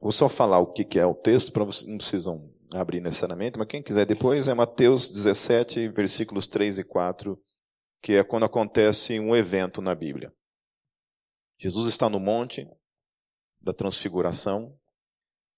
Vou 0.00 0.12
só 0.12 0.28
falar 0.28 0.58
o 0.58 0.72
que 0.72 0.98
é 0.98 1.06
o 1.06 1.14
texto, 1.14 1.52
para 1.52 1.64
vocês 1.64 1.88
não 1.88 1.96
precisam 1.96 2.52
abrir 2.74 3.00
necessariamente, 3.00 3.58
mas 3.58 3.68
quem 3.68 3.82
quiser 3.82 4.06
depois 4.06 4.48
é 4.48 4.54
Mateus 4.54 5.10
17, 5.10 5.88
versículos 5.88 6.46
3 6.46 6.78
e 6.78 6.84
4, 6.84 7.40
que 8.00 8.14
é 8.14 8.24
quando 8.24 8.44
acontece 8.44 9.18
um 9.20 9.36
evento 9.36 9.82
na 9.82 9.94
Bíblia. 9.94 10.32
Jesus 11.58 11.88
está 11.88 12.08
no 12.08 12.18
monte 12.18 12.66
da 13.60 13.72
transfiguração 13.72 14.76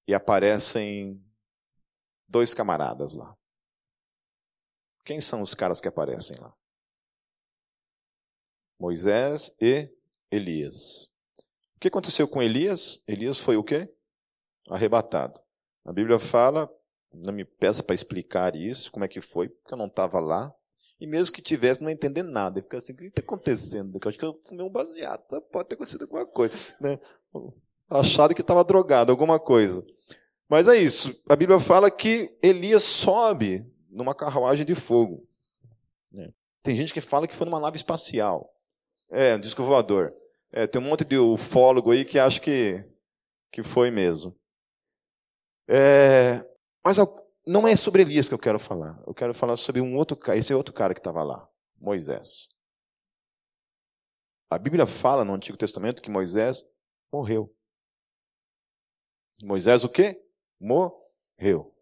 e 0.07 0.15
aparecem 0.15 1.23
dois 2.29 2.53
camaradas 2.53 3.15
lá. 3.15 3.35
Quem 5.05 5.21
são 5.21 5.41
os 5.43 5.55
caras 5.55 5.81
que 5.81 5.89
aparecem 5.89 6.39
lá? 6.39 6.55
Moisés 8.79 9.55
e 9.61 9.89
Elias. 10.31 11.05
O 11.77 11.81
que 11.81 11.89
aconteceu 11.89 12.29
com 12.29 12.43
Elias? 12.43 13.03
Elias 13.07 13.39
foi 13.39 13.57
o 13.57 13.65
quê? 13.65 13.89
Arrebatado. 14.69 15.41
A 15.85 15.93
Bíblia 15.93 16.19
fala 16.19 16.71
não 17.15 17.33
me 17.33 17.45
peça 17.45 17.83
para 17.83 17.95
explicar 17.95 18.55
isso, 18.57 18.91
como 18.91 19.05
é 19.05 19.09
que 19.09 19.21
foi, 19.21 19.49
porque 19.49 19.75
eu 19.75 19.79
não 19.79 19.87
estava 19.87 20.21
lá. 20.21 20.55
E 21.01 21.07
mesmo 21.07 21.35
que 21.35 21.43
tivesse, 21.43 21.83
não 21.83 21.91
entender 21.91 22.23
nada. 22.23 22.63
Fica 22.63 22.79
assim, 22.79 22.93
o 22.93 22.97
que 22.97 23.05
está 23.07 23.21
acontecendo? 23.21 23.99
Eu 24.03 24.09
acho 24.09 24.19
que 24.19 24.25
eu 24.25 24.35
fumei 24.47 24.65
um 24.65 24.71
baseado. 24.71 25.21
Tá? 25.27 25.41
Pode 25.41 25.69
ter 25.69 25.75
acontecido 25.75 26.03
alguma 26.03 26.25
coisa. 26.25 26.55
Né? 26.81 26.99
Achado 27.91 28.35
que 28.35 28.41
estava 28.41 28.65
drogado, 28.65 29.11
alguma 29.11 29.39
coisa. 29.39 29.85
Mas 30.49 30.69
é 30.69 30.77
isso. 30.77 31.13
A 31.29 31.35
Bíblia 31.35 31.59
fala 31.59 31.91
que 31.91 32.37
Elias 32.43 32.83
sobe 32.83 33.67
numa 33.91 34.15
carruagem 34.15 34.65
de 34.65 34.75
fogo. 34.75 35.27
Né? 36.13 36.33
Tem 36.63 36.75
gente 36.75 36.93
que 36.93 37.01
fala 37.01 37.27
que 37.27 37.35
foi 37.35 37.45
numa 37.45 37.61
nave 37.61 37.77
espacial. 37.77 38.55
É, 39.11 39.35
um 39.35 39.41
disco 39.41 39.63
voador. 39.63 40.13
É, 40.53 40.67
tem 40.67 40.81
um 40.81 40.85
monte 40.85 41.05
de 41.05 41.19
ufólogo 41.19 41.91
aí 41.91 42.05
que 42.05 42.19
acha 42.19 42.41
que, 42.41 42.85
que 43.51 43.63
foi 43.63 43.91
mesmo. 43.91 44.37
É, 45.69 46.45
mas 46.85 46.99
não 47.47 47.67
é 47.67 47.75
sobre 47.77 48.03
Elias 48.03 48.29
que 48.29 48.35
eu 48.35 48.39
quero 48.39 48.59
falar. 48.59 49.03
Eu 49.07 49.15
quero 49.15 49.33
falar 49.35 49.57
sobre 49.57 49.81
um 49.81 49.97
outro 49.97 50.19
esse 50.33 50.53
outro 50.53 50.75
cara 50.75 50.95
que 50.95 51.01
estava 51.01 51.23
lá, 51.23 51.49
Moisés. 51.77 52.51
A 54.51 54.59
Bíblia 54.59 54.87
fala 54.87 55.25
no 55.25 55.35
Antigo 55.35 55.59
Testamento 55.59 56.03
que 56.03 56.11
Moisés 56.11 56.65
morreu. 57.13 57.55
Moisés 59.43 59.85
o 59.85 59.89
quê? 59.89 60.23
Morreu. 60.61 61.75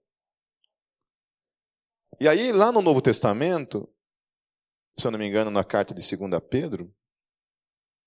E 2.20 2.28
aí, 2.28 2.52
lá 2.52 2.70
no 2.70 2.80
Novo 2.80 3.02
Testamento, 3.02 3.92
se 4.96 5.06
eu 5.06 5.10
não 5.10 5.18
me 5.18 5.26
engano, 5.26 5.50
na 5.50 5.64
carta 5.64 5.92
de 5.92 6.16
2 6.16 6.40
Pedro, 6.48 6.94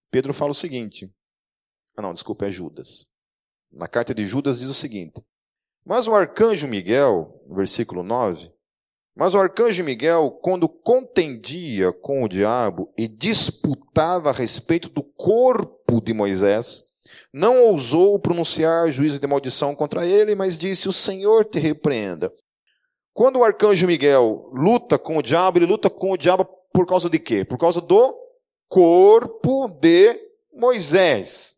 Pedro 0.09 0.33
fala 0.33 0.51
o 0.51 0.55
seguinte. 0.55 1.13
Ah, 1.97 2.01
não, 2.01 2.13
desculpa, 2.13 2.45
é 2.45 2.51
Judas. 2.51 3.07
na 3.71 3.87
carta 3.87 4.13
de 4.13 4.25
Judas, 4.25 4.59
diz 4.59 4.69
o 4.69 4.73
seguinte: 4.73 5.21
Mas 5.85 6.07
o 6.07 6.15
arcanjo 6.15 6.67
Miguel, 6.67 7.43
versículo 7.47 8.01
9, 8.01 8.51
mas 9.15 9.33
o 9.33 9.37
arcanjo 9.37 9.83
Miguel, 9.83 10.31
quando 10.41 10.67
contendia 10.67 11.93
com 11.93 12.23
o 12.23 12.27
diabo 12.27 12.91
e 12.97 13.07
disputava 13.07 14.29
a 14.29 14.33
respeito 14.33 14.89
do 14.89 15.03
corpo 15.03 16.01
de 16.01 16.11
Moisés, 16.11 16.83
não 17.31 17.61
ousou 17.61 18.19
pronunciar 18.19 18.91
juízo 18.91 19.19
de 19.19 19.27
maldição 19.27 19.75
contra 19.75 20.05
ele, 20.05 20.35
mas 20.35 20.57
disse: 20.57 20.89
O 20.89 20.93
Senhor 20.93 21.45
te 21.45 21.59
repreenda. 21.59 22.33
Quando 23.13 23.39
o 23.39 23.43
arcanjo 23.43 23.87
Miguel 23.87 24.49
luta 24.53 24.97
com 24.97 25.17
o 25.17 25.21
diabo, 25.21 25.59
ele 25.59 25.65
luta 25.65 25.89
com 25.89 26.11
o 26.11 26.17
diabo 26.17 26.45
por 26.73 26.85
causa 26.85 27.09
de 27.09 27.19
quê? 27.19 27.45
Por 27.45 27.57
causa 27.57 27.79
do 27.79 28.13
corpo 28.67 29.69
de 29.69 30.19
Moisés. 30.53 31.55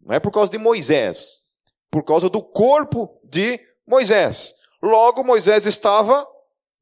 Não 0.00 0.14
é 0.14 0.20
por 0.20 0.30
causa 0.30 0.52
de 0.52 0.58
Moisés, 0.58 1.40
por 1.90 2.04
causa 2.04 2.28
do 2.28 2.42
corpo 2.42 3.18
de 3.24 3.58
Moisés. 3.86 4.54
Logo, 4.82 5.24
Moisés 5.24 5.66
estava 5.66 6.26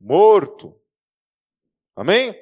morto. 0.01 0.75
Amém? 1.95 2.35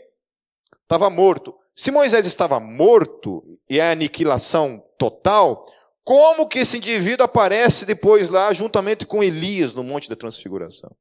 Estava 0.82 1.10
morto. 1.10 1.54
Se 1.74 1.90
Moisés 1.90 2.24
estava 2.26 2.60
morto 2.60 3.58
e 3.68 3.80
é 3.80 3.90
aniquilação 3.90 4.84
total, 4.96 5.66
como 6.02 6.48
que 6.48 6.60
esse 6.60 6.76
indivíduo 6.76 7.24
aparece 7.24 7.86
depois 7.86 8.28
lá 8.28 8.52
juntamente 8.52 9.06
com 9.06 9.24
Elias 9.24 9.74
no 9.74 9.82
Monte 9.82 10.08
da 10.08 10.16
Transfiguração? 10.16 10.94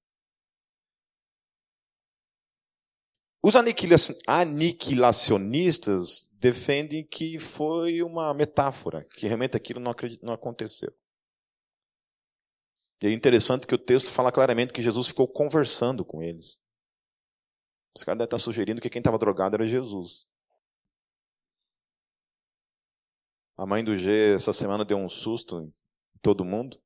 Os 3.46 3.58
aniquilacionistas 3.58 6.30
defendem 6.40 7.06
que 7.06 7.38
foi 7.38 8.02
uma 8.02 8.34
metáfora, 8.34 9.04
que 9.04 9.28
realmente 9.28 9.58
aquilo 9.58 9.82
não, 9.82 9.94
não 10.22 10.32
aconteceu. 10.32 10.94
E 13.04 13.08
é 13.08 13.12
interessante 13.12 13.68
que 13.68 13.76
o 13.76 13.78
texto 13.78 14.10
fala 14.10 14.32
claramente 14.32 14.72
que 14.72 14.82
Jesus 14.82 15.08
ficou 15.08 15.28
conversando 15.28 16.06
com 16.06 16.24
eles. 16.24 16.64
Os 17.94 18.02
caras 18.02 18.20
devem 18.20 18.28
estar 18.28 18.38
sugerindo 18.38 18.80
que 18.80 18.90
quem 18.90 19.02
estava 19.02 19.18
drogado 19.18 19.58
era 19.58 19.66
Jesus. 19.66 20.26
A 23.58 23.66
mãe 23.66 23.84
do 23.84 23.98
G 23.98 24.34
essa 24.34 24.54
semana 24.54 24.86
deu 24.86 24.98
um 24.98 25.10
susto 25.10 25.60
em 25.60 25.74
todo 26.22 26.46
mundo. 26.46 26.82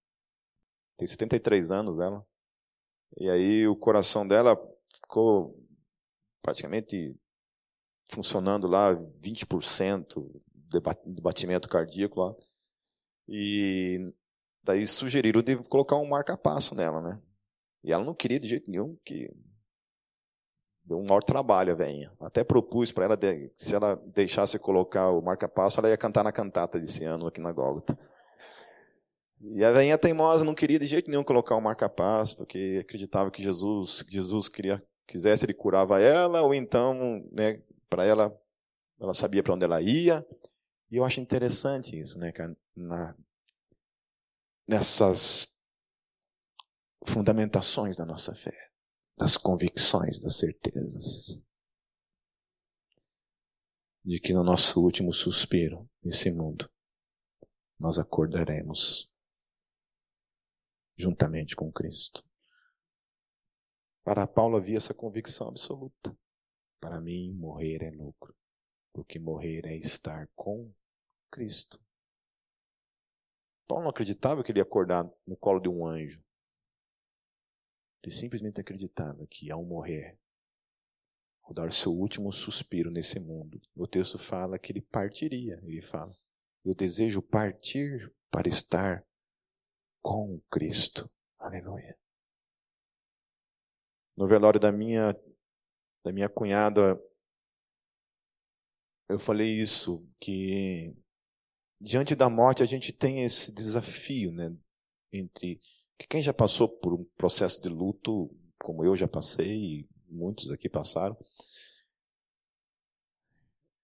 Tem 0.97 1.05
73 1.07 1.70
anos 1.70 1.99
ela. 1.99 2.26
E 3.15 3.30
aí 3.30 3.68
o 3.68 3.76
coração 3.76 4.28
dela 4.28 4.57
ficou 4.91 5.55
praticamente 6.41 7.15
funcionando 8.09 8.65
lá 8.65 8.95
20% 8.95 10.41
de 11.05 11.22
batimento 11.22 11.70
cardíaco 11.70 12.20
lá. 12.22 12.36
E 13.28 14.11
Daí 14.68 14.86
sugeriram 14.86 15.41
de 15.41 15.55
colocar 15.55 15.95
um 15.95 16.05
marca-passo 16.05 16.76
nela, 16.76 17.01
né? 17.01 17.22
E 17.82 17.93
ela 17.93 18.03
não 18.03 18.13
queria 18.13 18.38
de 18.38 18.49
jeito 18.49 18.70
nenhum, 18.70 18.97
que 19.05 19.34
deu 20.84 20.97
um 20.97 21.05
maior 21.05 21.24
trabalho 21.24 21.72
a 21.72 21.76
velhinha. 21.76 22.11
Até 22.20 22.43
propus 22.43 22.91
para 22.91 23.05
ela, 23.05 23.15
de, 23.15 23.49
se 23.55 23.74
ela 23.74 23.95
deixasse 24.13 24.59
colocar 24.59 25.09
o 25.11 25.22
marca-passo, 25.22 25.80
ela 25.80 25.88
ia 25.88 25.95
cantar 25.95 26.22
na 26.22 26.34
cantata 26.34 26.78
desse 26.78 27.05
ano 27.05 27.28
aqui 27.28 27.39
na 27.39 27.53
Gólgota. 27.53 27.97
E 29.39 29.63
a 29.63 29.72
velhinha 29.72 29.97
teimosa 29.97 30.43
não 30.43 30.53
queria 30.53 30.80
de 30.80 30.86
jeito 30.86 31.09
nenhum 31.09 31.24
colocar 31.24 31.55
o 31.55 31.61
marca-passo, 31.61 32.36
porque 32.36 32.80
acreditava 32.82 33.32
que 33.32 33.41
Jesus, 33.41 34.03
Jesus 34.09 34.49
queria, 34.49 34.84
quisesse, 35.07 35.45
ele 35.45 35.53
curava 35.53 36.01
ela, 36.01 36.41
ou 36.41 36.53
então, 36.53 37.26
né, 37.32 37.61
para 37.89 38.03
ela, 38.03 38.38
ela 38.99 39.13
sabia 39.13 39.41
para 39.41 39.53
onde 39.53 39.63
ela 39.63 39.82
ia. 39.82 40.28
E 40.91 40.97
eu 40.97 41.05
acho 41.05 41.22
interessante 41.22 41.97
isso, 41.97 42.20
né, 42.20 42.34
cara? 42.34 42.53
Na, 42.76 43.15
nessas 44.68 45.47
fundamentações 47.07 47.95
da 47.95 48.05
nossa 48.05 48.36
fé, 48.36 48.72
das 49.18 49.38
convicções, 49.38 50.20
das 50.20 50.38
certezas. 50.38 51.43
De 54.03 54.20
que 54.20 54.34
no 54.34 54.43
nosso 54.43 54.82
último 54.82 55.13
suspiro 55.13 55.89
nesse 56.03 56.32
mundo, 56.32 56.70
nós 57.80 57.97
acordaremos 57.97 59.11
juntamente 60.97 61.55
com 61.55 61.72
Cristo. 61.72 62.26
Para 64.03 64.26
Paulo 64.26 64.57
havia 64.57 64.78
essa 64.78 64.93
convicção 64.93 65.49
absoluta. 65.49 66.18
Para 66.80 66.99
mim, 67.01 67.34
morrer 67.34 67.84
é 67.84 67.91
lucro, 67.91 68.36
porque 68.93 69.20
morrer 69.20 69.65
é 69.65 69.76
estar 69.76 70.28
com 70.36 70.74
Cristo. 71.30 71.80
Paulo 73.68 73.84
não 73.84 73.91
acreditava 73.91 74.43
que 74.43 74.51
ele 74.51 74.59
ia 74.59 74.63
acordar 74.63 75.03
no 75.26 75.36
colo 75.36 75.59
de 75.59 75.68
um 75.68 75.86
anjo. 75.86 76.24
Ele 78.01 78.13
simplesmente 78.13 78.61
acreditava 78.61 79.28
que 79.28 79.51
ao 79.51 79.63
morrer, 79.65 80.18
ao 81.43 81.53
dar 81.53 81.74
seu 81.74 81.91
último 81.91 82.32
suspiro 82.32 82.89
nesse 82.89 83.20
mundo, 83.20 83.59
o 83.76 83.86
texto 83.86 84.18
fala 84.18 84.57
que 84.57 84.72
ele 84.72 84.82
partiria. 84.82 85.59
Ele 85.63 85.82
fala: 85.82 86.15
Eu 86.63 86.74
desejo 86.74 87.22
partir 87.22 88.13
para 88.32 88.47
estar 88.47 89.05
com 90.01 90.39
Cristo. 90.49 91.09
Aleluia. 91.38 91.97
No 94.15 94.28
velório 94.28 94.59
da 94.59 94.72
minha 94.72 95.13
da 96.03 96.13
minha 96.13 96.30
cunhada, 96.30 96.97
eu 99.09 99.20
falei 99.20 99.59
isso 99.59 100.09
que 100.18 100.95
diante 101.80 102.15
da 102.15 102.30
morte 102.30 102.63
a 102.63 102.65
gente 102.65 102.91
tem 102.91 103.23
esse 103.23 103.51
desafio, 103.51 104.32
né? 104.32 104.53
Entre 105.11 105.59
que 105.97 106.07
quem 106.07 106.21
já 106.21 106.34
passou 106.34 106.67
por 106.67 106.93
um 106.93 107.03
processo 107.17 107.61
de 107.61 107.69
luto, 107.69 108.30
como 108.59 108.84
eu 108.84 108.95
já 108.95 109.07
passei 109.07 109.55
e 109.55 109.89
muitos 110.09 110.51
aqui 110.51 110.69
passaram, 110.69 111.17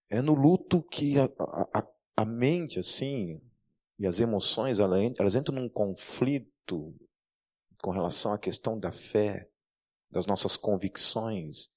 é 0.09 0.21
no 0.21 0.33
luto 0.33 0.81
que 0.83 1.17
a, 1.17 1.25
a, 1.73 1.87
a 2.17 2.25
mente, 2.25 2.77
assim, 2.77 3.41
e 3.97 4.05
as 4.05 4.19
emoções, 4.19 4.79
elas 4.79 5.35
entram 5.35 5.55
num 5.55 5.69
conflito 5.69 6.93
com 7.81 7.91
relação 7.91 8.33
à 8.33 8.37
questão 8.37 8.77
da 8.77 8.91
fé, 8.91 9.49
das 10.11 10.27
nossas 10.27 10.55
convicções, 10.55 11.69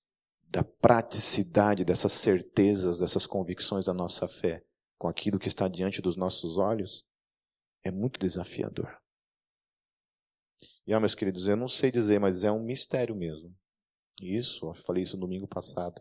da 0.48 0.62
praticidade 0.62 1.84
dessas 1.84 2.12
certezas, 2.12 3.00
dessas 3.00 3.26
convicções 3.26 3.86
da 3.86 3.94
nossa 3.94 4.28
fé 4.28 4.65
com 4.98 5.08
aquilo 5.08 5.38
que 5.38 5.48
está 5.48 5.68
diante 5.68 6.00
dos 6.00 6.16
nossos 6.16 6.58
olhos, 6.58 7.04
é 7.84 7.90
muito 7.90 8.18
desafiador. 8.18 8.98
E, 10.86 10.94
ó, 10.94 11.00
meus 11.00 11.14
queridos, 11.14 11.48
eu 11.48 11.56
não 11.56 11.68
sei 11.68 11.90
dizer, 11.90 12.18
mas 12.18 12.44
é 12.44 12.50
um 12.50 12.62
mistério 12.62 13.14
mesmo. 13.14 13.54
Isso, 14.22 14.66
eu 14.66 14.74
falei 14.74 15.02
isso 15.02 15.16
no 15.16 15.26
domingo 15.26 15.46
passado. 15.46 16.00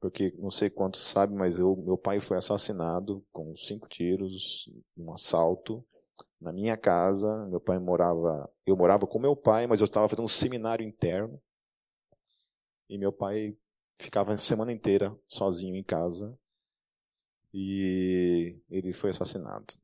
Porque 0.00 0.34
não 0.38 0.50
sei 0.50 0.70
quantos 0.70 1.02
sabem, 1.02 1.36
mas 1.36 1.58
eu, 1.58 1.76
meu 1.76 1.96
pai 1.96 2.20
foi 2.20 2.38
assassinado 2.38 3.24
com 3.30 3.54
cinco 3.54 3.86
tiros, 3.86 4.68
um 4.96 5.12
assalto, 5.12 5.86
na 6.40 6.52
minha 6.52 6.76
casa. 6.76 7.46
Meu 7.46 7.60
pai 7.60 7.78
morava, 7.78 8.50
eu 8.66 8.76
morava 8.76 9.06
com 9.06 9.18
meu 9.18 9.36
pai, 9.36 9.66
mas 9.66 9.80
eu 9.80 9.84
estava 9.84 10.08
fazendo 10.08 10.24
um 10.24 10.28
seminário 10.28 10.86
interno. 10.86 11.40
E 12.88 12.98
meu 12.98 13.12
pai 13.12 13.56
ficava 14.00 14.32
a 14.32 14.38
semana 14.38 14.72
inteira 14.72 15.16
sozinho 15.28 15.76
em 15.76 15.84
casa 15.84 16.36
e 17.52 18.60
ele 18.70 18.92
foi 18.92 19.10
assassinado. 19.10 19.74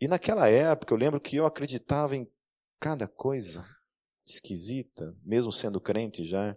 E 0.00 0.08
naquela 0.08 0.48
época 0.48 0.94
eu 0.94 0.98
lembro 0.98 1.20
que 1.20 1.36
eu 1.36 1.44
acreditava 1.44 2.16
em 2.16 2.30
cada 2.78 3.06
coisa 3.06 3.64
esquisita, 4.26 5.14
mesmo 5.22 5.52
sendo 5.52 5.80
crente 5.80 6.24
já. 6.24 6.56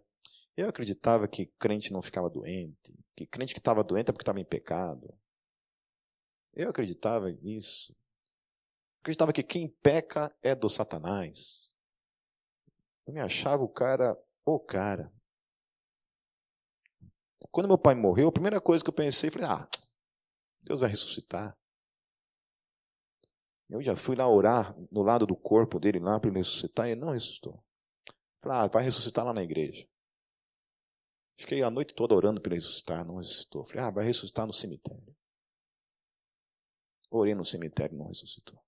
Eu 0.55 0.69
acreditava 0.69 1.27
que 1.27 1.47
crente 1.59 1.91
não 1.91 2.01
ficava 2.01 2.29
doente, 2.29 2.93
que 3.15 3.25
crente 3.25 3.53
que 3.53 3.59
estava 3.59 3.83
doente 3.83 4.09
é 4.09 4.13
porque 4.13 4.23
estava 4.23 4.39
em 4.39 4.45
pecado. 4.45 5.13
Eu 6.53 6.69
acreditava 6.69 7.31
nisso. 7.31 7.95
Acreditava 9.01 9.33
que 9.33 9.43
quem 9.43 9.67
peca 9.67 10.33
é 10.41 10.55
do 10.55 10.69
Satanás. 10.69 11.75
Eu 13.05 13.13
me 13.13 13.19
achava 13.19 13.63
o 13.63 13.67
cara, 13.67 14.17
o 14.45 14.59
cara. 14.59 15.11
Quando 17.53 17.67
meu 17.67 17.77
pai 17.77 17.93
morreu, 17.93 18.29
a 18.29 18.31
primeira 18.31 18.59
coisa 18.59 18.83
que 18.83 18.89
eu 18.89 18.95
pensei, 18.95 19.29
foi: 19.29 19.43
ah, 19.43 19.69
Deus 20.65 20.81
vai 20.81 20.89
ressuscitar. 20.89 21.55
Eu 23.69 23.79
já 23.79 23.95
fui 23.95 24.15
lá 24.15 24.27
orar 24.27 24.75
no 24.91 25.03
lado 25.03 25.27
do 25.27 25.35
corpo 25.35 25.79
dele 25.79 25.99
lá 25.99 26.19
para 26.19 26.31
ele 26.31 26.39
ressuscitar, 26.39 26.87
e 26.87 26.93
ele 26.93 27.01
não 27.01 27.11
ressuscitou. 27.11 27.63
Falei, 28.41 28.57
ah, 28.57 28.67
vai 28.67 28.83
ressuscitar 28.83 29.23
lá 29.23 29.33
na 29.33 29.43
igreja. 29.43 29.87
Fiquei 31.39 31.61
a 31.61 31.69
noite 31.69 31.93
toda 31.93 32.15
orando 32.15 32.41
para 32.41 32.53
ele 32.53 32.59
ressuscitar, 32.59 33.05
não 33.05 33.17
ressuscitou. 33.17 33.63
Falei, 33.65 33.83
ah, 33.83 33.91
vai 33.91 34.05
ressuscitar 34.05 34.47
no 34.47 34.53
cemitério. 34.53 35.15
Orei 37.11 37.35
no 37.35 37.45
cemitério, 37.45 37.95
não 37.95 38.07
ressuscitou. 38.07 38.59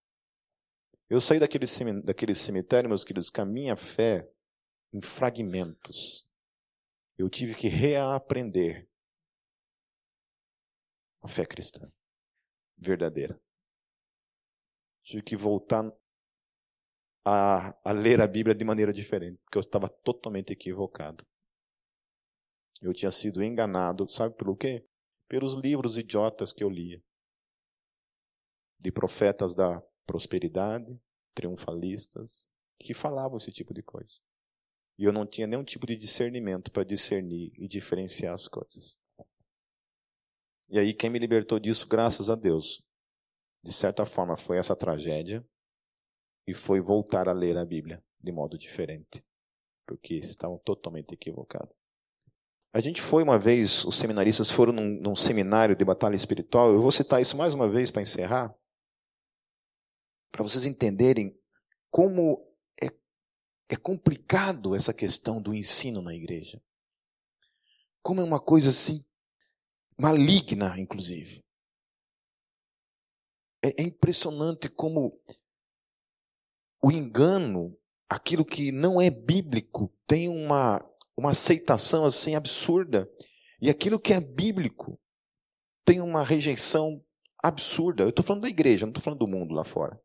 Eu 1.10 1.20
saí 1.20 1.40
daquele, 1.40 1.66
daquele 2.04 2.36
cemitério, 2.36 2.88
meus 2.88 3.04
queridos, 3.04 3.32
com 3.32 3.42
a 3.42 3.46
minha 3.46 3.76
fé 3.76 4.32
em 4.94 5.02
fragmentos 5.02 6.30
eu 7.18 7.30
tive 7.30 7.56
que 7.56 7.68
reaprender 7.68 8.88
a 11.22 11.28
fé 11.28 11.46
cristã 11.46 11.92
verdadeira. 12.78 13.40
tive 15.02 15.24
que 15.24 15.36
voltar 15.36 15.92
a, 17.24 17.76
a 17.84 17.92
ler 17.92 18.22
a 18.22 18.28
Bíblia 18.28 18.54
de 18.54 18.64
maneira 18.64 18.94
diferente, 18.94 19.40
porque 19.44 19.58
eu 19.58 19.62
estava 19.62 19.88
totalmente 19.88 20.52
equivocado. 20.52 21.26
Eu 22.82 22.94
tinha 22.94 23.12
sido 23.12 23.44
enganado, 23.44 24.08
sabe 24.08 24.36
pelo 24.36 24.56
quê? 24.56 24.86
Pelos 25.28 25.56
livros 25.56 25.98
idiotas 25.98 26.52
que 26.52 26.64
eu 26.64 26.70
lia. 26.70 27.02
De 28.78 28.92
profetas 28.92 29.56
da 29.56 29.82
prosperidade, 30.06 31.00
triunfalistas, 31.34 32.52
que 32.78 32.94
falavam 32.94 33.38
esse 33.38 33.52
tipo 33.52 33.74
de 33.74 33.82
coisa. 33.82 34.22
E 34.98 35.04
eu 35.04 35.12
não 35.12 35.26
tinha 35.26 35.48
nenhum 35.48 35.64
tipo 35.64 35.86
de 35.86 35.96
discernimento 35.96 36.72
para 36.72 36.84
discernir 36.84 37.52
e 37.58 37.68
diferenciar 37.68 38.34
as 38.34 38.48
coisas. 38.48 38.98
E 40.70 40.80
aí, 40.80 40.94
quem 40.94 41.10
me 41.10 41.20
libertou 41.20 41.60
disso, 41.60 41.88
graças 41.88 42.30
a 42.30 42.36
Deus, 42.36 42.84
de 43.64 43.72
certa 43.72 44.06
forma, 44.06 44.36
foi 44.36 44.58
essa 44.58 44.76
tragédia 44.76 45.46
e 46.48 46.54
foi 46.54 46.80
voltar 46.80 47.28
a 47.28 47.34
ler 47.34 47.58
a 47.58 47.66
Bíblia 47.66 48.04
de 48.20 48.32
modo 48.32 48.58
diferente, 48.58 49.24
porque 49.86 50.16
estavam 50.16 50.58
totalmente 50.60 51.14
equivocados. 51.14 51.76
A 52.74 52.82
gente 52.82 53.02
foi 53.02 53.24
uma 53.24 53.38
vez, 53.38 53.86
os 53.86 53.98
seminaristas 53.98 54.52
foram 54.52 54.74
num, 54.74 55.00
num 55.00 55.16
seminário 55.16 55.76
de 55.76 55.86
batalha 55.86 56.16
espiritual. 56.16 56.72
Eu 56.72 56.82
vou 56.82 56.92
citar 56.92 57.22
isso 57.22 57.38
mais 57.38 57.54
uma 57.54 57.70
vez 57.70 57.90
para 57.90 58.02
encerrar, 58.02 58.54
para 60.32 60.44
vocês 60.44 60.66
entenderem 60.66 61.40
como 61.90 62.46
é, 63.70 63.76
complicado 63.76 64.76
essa 64.76 64.94
questão 64.94 65.42
do 65.42 65.54
ensino 65.54 66.02
na 66.02 66.14
igreja. 66.14 66.62
Como 68.02 68.22
é 68.22 68.24
uma 68.24 68.40
coisa 68.40 68.70
assim, 68.70 69.04
maligna, 69.98 70.80
inclusive. 70.80 71.44
É, 73.64 73.82
é 73.82 73.84
impressionante 73.84 74.70
como 74.70 75.12
o 76.82 76.92
engano, 76.92 77.76
aquilo 78.08 78.46
que 78.46 78.72
não 78.72 79.02
é 79.02 79.10
bíblico, 79.10 79.92
tem 80.06 80.30
uma 80.30 80.80
uma 81.18 81.32
aceitação 81.32 82.06
assim 82.06 82.36
absurda. 82.36 83.10
E 83.62 83.70
aquilo 83.70 84.00
que 84.00 84.14
é 84.14 84.20
bíblico 84.20 85.00
tem 85.86 86.02
uma 86.02 86.24
rejeição 86.24 87.04
absurda. 87.42 88.04
Eu 88.04 88.10
estou 88.10 88.26
falando 88.26 88.44
da 88.44 88.50
igreja, 88.50 88.86
não 88.86 88.92
estou 88.92 89.04
falando 89.04 89.20
do 89.20 89.28
mundo 89.28 89.54
lá 89.54 89.64
fora. 89.64 90.00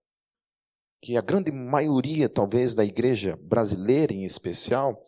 Que 1.02 1.16
a 1.16 1.20
grande 1.20 1.50
maioria, 1.50 2.28
talvez, 2.28 2.74
da 2.74 2.84
igreja 2.84 3.36
brasileira 3.36 4.12
em 4.12 4.24
especial, 4.24 5.06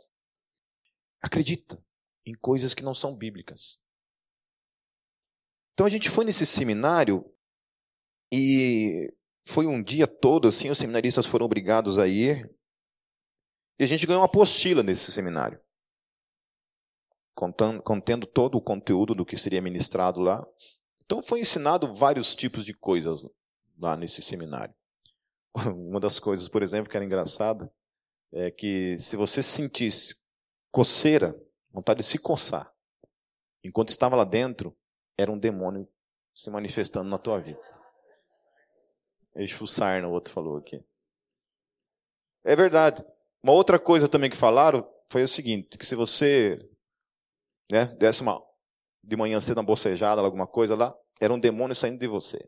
acredita 1.20 1.82
em 2.24 2.34
coisas 2.34 2.72
que 2.74 2.82
não 2.82 2.95
são 2.95 3.14
bíblicas. 3.14 3.80
Então 5.74 5.86
a 5.86 5.90
gente 5.90 6.09
foi 6.09 6.24
nesse 6.24 6.47
seminário 6.47 7.24
e 8.32 9.12
foi 9.47 9.66
um 9.66 9.82
dia 9.82 10.07
todo 10.07 10.49
assim, 10.49 10.70
os 10.70 10.78
seminaristas 10.78 11.26
foram 11.26 11.47
obrigados 11.47 11.99
a 11.99 12.07
ir. 12.07 12.51
E 13.78 13.84
a 13.84 13.86
gente 13.86 14.07
ganhou 14.07 14.20
uma 14.20 14.26
apostila 14.26 14.82
nesse 14.82 15.11
seminário 15.11 15.61
contando, 17.34 17.82
contendo 17.82 18.26
todo 18.26 18.57
o 18.57 18.62
conteúdo 18.62 19.14
do 19.14 19.24
que 19.24 19.36
seria 19.36 19.62
ministrado 19.62 20.20
lá. 20.20 20.47
Então 21.05 21.22
foi 21.22 21.40
ensinado 21.40 21.93
vários 21.93 22.34
tipos 22.34 22.64
de 22.64 22.74
coisas 22.74 23.26
lá 23.78 23.97
nesse 23.97 24.22
seminário. 24.22 24.74
Uma 25.74 26.00
das 26.00 26.18
coisas, 26.18 26.48
por 26.48 26.62
exemplo, 26.62 26.90
que 26.90 26.96
era 26.96 27.05
engraçada, 27.05 27.72
é 28.32 28.50
que 28.50 28.96
se 28.98 29.16
você 29.16 29.42
sentisse 29.42 30.14
coceira, 30.70 31.38
vontade 31.70 31.98
de 31.98 32.07
se 32.07 32.18
coçar, 32.18 32.72
enquanto 33.62 33.90
estava 33.90 34.16
lá 34.16 34.24
dentro, 34.24 34.76
era 35.18 35.30
um 35.30 35.38
demônio 35.38 35.88
se 36.34 36.50
manifestando 36.50 37.09
na 37.09 37.18
tua 37.18 37.38
vida. 37.38 37.61
Expulsar, 39.36 40.05
o 40.05 40.11
outro 40.11 40.32
falou 40.32 40.57
aqui. 40.57 40.84
É 42.44 42.57
verdade. 42.57 43.05
Uma 43.42 43.53
outra 43.53 43.78
coisa 43.78 44.09
também 44.09 44.30
que 44.30 44.36
falaram 44.36 44.88
foi 45.07 45.22
o 45.22 45.28
seguinte, 45.28 45.76
que 45.76 45.86
se 45.86 45.94
você 45.94 46.59
né, 47.70 47.86
desse 47.98 48.22
uma, 48.22 48.42
de 49.03 49.16
manhã 49.16 49.40
cedo 49.40 49.59
uma 49.59 49.64
bocejada, 49.64 50.20
alguma 50.20 50.46
coisa 50.46 50.76
lá, 50.76 50.94
era 51.20 51.32
um 51.32 51.38
demônio 51.38 51.74
saindo 51.74 51.98
de 51.98 52.07
você. 52.07 52.38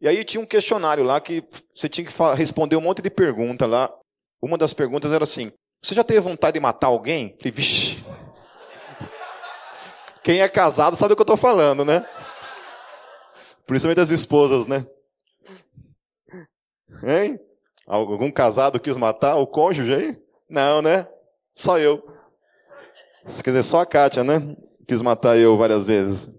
E 0.00 0.06
aí 0.06 0.24
tinha 0.24 0.40
um 0.40 0.46
questionário 0.46 1.02
lá 1.02 1.20
que 1.20 1.44
você 1.74 1.88
tinha 1.88 2.06
que 2.06 2.12
responder 2.36 2.76
um 2.76 2.80
monte 2.80 3.02
de 3.02 3.10
pergunta 3.10 3.66
lá. 3.66 3.92
Uma 4.40 4.56
das 4.56 4.72
perguntas 4.72 5.12
era 5.12 5.24
assim: 5.24 5.52
Você 5.82 5.94
já 5.94 6.04
teve 6.04 6.20
vontade 6.20 6.54
de 6.54 6.60
matar 6.60 6.86
alguém? 6.86 7.36
falei, 7.38 7.52
vixe. 7.52 8.04
Quem 10.22 10.40
é 10.40 10.48
casado 10.48 10.96
sabe 10.96 11.12
o 11.12 11.16
que 11.16 11.22
eu 11.22 11.24
estou 11.24 11.36
falando, 11.36 11.84
né? 11.84 12.06
Principalmente 13.66 14.00
as 14.00 14.10
esposas, 14.10 14.66
né? 14.66 14.86
Hein? 17.02 17.38
Algum 17.86 18.30
casado 18.30 18.78
quis 18.78 18.96
matar 18.96 19.36
o 19.36 19.46
cônjuge 19.46 19.94
aí? 19.94 20.22
Não, 20.48 20.80
né? 20.80 21.08
Só 21.54 21.78
eu. 21.78 22.02
Quer 23.42 23.50
dizer, 23.50 23.62
só 23.62 23.80
a 23.80 23.86
Kátia, 23.86 24.24
né? 24.24 24.56
Quis 24.86 25.02
matar 25.02 25.36
eu 25.36 25.56
várias 25.56 25.86
vezes. 25.86 26.30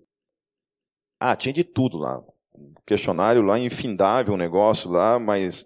Ah, 1.20 1.36
tinha 1.36 1.53
de 1.53 1.64
tudo 1.64 1.97
lá. 1.97 2.24
Questionário 2.89 3.43
lá, 3.43 3.59
infindável 3.59 4.33
o 4.33 4.37
negócio 4.37 4.89
lá, 4.89 5.19
mas 5.19 5.63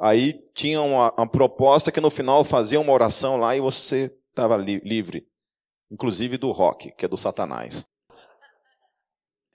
aí 0.00 0.32
tinha 0.52 0.82
uma, 0.82 1.14
uma, 1.16 1.30
proposta 1.30 1.92
que 1.92 2.00
no 2.00 2.10
final 2.10 2.42
fazia 2.42 2.80
uma 2.80 2.92
oração 2.92 3.36
lá 3.36 3.54
e 3.54 3.60
você 3.60 4.12
estava 4.30 4.56
li 4.56 4.80
livre. 4.84 5.24
Inclusive 5.92 6.36
do 6.36 6.50
rock, 6.50 6.90
que 6.90 7.04
é 7.04 7.08
do 7.08 7.16
Satanás. 7.16 7.86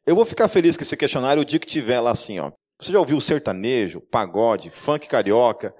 Eu 0.06 0.16
vou 0.16 0.24
ficar 0.24 0.48
feliz 0.48 0.78
com 0.78 0.84
esse 0.84 0.96
questionário 0.96 1.42
o 1.42 1.46
dia 1.46 1.60
que 1.60 1.68
tiver 1.68 2.00
lá 2.00 2.12
assim, 2.12 2.40
ó. 2.40 2.54
Você 2.80 2.94
já 2.94 3.00
ouviu 3.00 3.20
sertanejo, 3.20 4.00
pagode, 4.00 4.70
funk 4.70 5.10
carioca, 5.10 5.76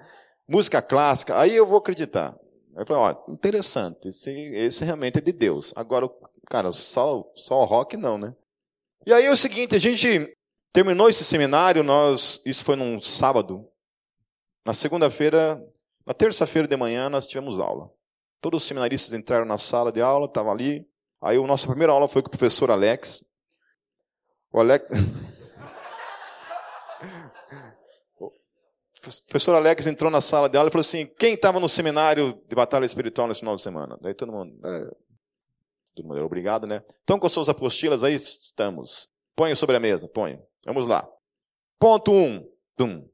música 0.46 0.82
clássica? 0.82 1.40
Aí 1.40 1.56
eu 1.56 1.64
vou 1.64 1.78
acreditar. 1.78 2.36
Aí 2.76 2.82
eu 2.82 2.86
falei, 2.86 3.02
ó, 3.02 3.32
interessante, 3.32 4.08
esse, 4.08 4.30
esse 4.30 4.84
realmente 4.84 5.16
é 5.16 5.22
de 5.22 5.32
Deus. 5.32 5.72
Agora, 5.74 6.10
cara, 6.50 6.72
só, 6.72 7.24
só 7.34 7.64
rock 7.64 7.96
não, 7.96 8.18
né? 8.18 8.36
E 9.06 9.14
aí 9.14 9.24
é 9.24 9.30
o 9.30 9.36
seguinte, 9.36 9.74
a 9.74 9.78
gente 9.78 10.35
terminou 10.76 11.08
esse 11.08 11.24
seminário, 11.24 11.82
nós, 11.82 12.42
isso 12.44 12.62
foi 12.62 12.76
num 12.76 13.00
sábado. 13.00 13.66
Na 14.62 14.74
segunda-feira, 14.74 15.58
na 16.04 16.12
terça-feira 16.12 16.68
de 16.68 16.76
manhã, 16.76 17.08
nós 17.08 17.26
tivemos 17.26 17.58
aula. 17.58 17.90
Todos 18.42 18.62
os 18.62 18.68
seminaristas 18.68 19.14
entraram 19.14 19.46
na 19.46 19.56
sala 19.56 19.90
de 19.90 20.02
aula, 20.02 20.26
estavam 20.26 20.52
ali. 20.52 20.86
Aí 21.22 21.38
a 21.38 21.46
nossa 21.46 21.66
primeira 21.66 21.94
aula 21.94 22.06
foi 22.06 22.20
com 22.20 22.28
o 22.28 22.30
professor 22.30 22.70
Alex. 22.70 23.24
O 24.52 24.60
Alex. 24.60 24.90
o 28.20 28.30
professor 29.28 29.54
Alex 29.54 29.86
entrou 29.86 30.10
na 30.10 30.20
sala 30.20 30.46
de 30.46 30.58
aula 30.58 30.68
e 30.68 30.72
falou 30.72 30.82
assim: 30.82 31.06
quem 31.18 31.32
estava 31.32 31.58
no 31.58 31.70
seminário 31.70 32.38
de 32.46 32.54
batalha 32.54 32.84
espiritual 32.84 33.28
nesse 33.28 33.40
final 33.40 33.54
de 33.54 33.62
semana? 33.62 33.98
Daí 34.02 34.12
todo 34.12 34.30
mundo. 34.30 34.54
É, 34.62 34.90
todo 35.94 36.06
mundo, 36.06 36.20
obrigado, 36.20 36.66
né? 36.66 36.82
Então, 37.02 37.18
com 37.18 37.30
suas 37.30 37.48
apostilas 37.48 38.04
aí, 38.04 38.14
estamos. 38.14 39.08
Põe 39.36 39.54
sobre 39.54 39.76
a 39.76 39.80
mesa, 39.80 40.08
põe. 40.08 40.42
Vamos 40.64 40.88
lá. 40.88 41.06
Ponto 41.78 42.10
1. 42.10 42.50
Um. 42.80 43.06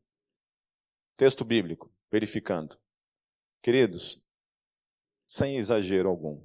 Texto 1.17 1.45
bíblico, 1.45 1.93
verificando. 2.13 2.79
Queridos, 3.61 4.23
sem 5.27 5.57
exagero 5.57 6.09
algum, 6.09 6.45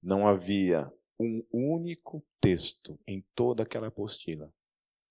não 0.00 0.28
havia 0.28 0.92
um 1.18 1.44
único 1.52 2.24
texto 2.40 2.96
em 3.04 3.20
toda 3.34 3.64
aquela 3.64 3.88
apostila 3.88 4.54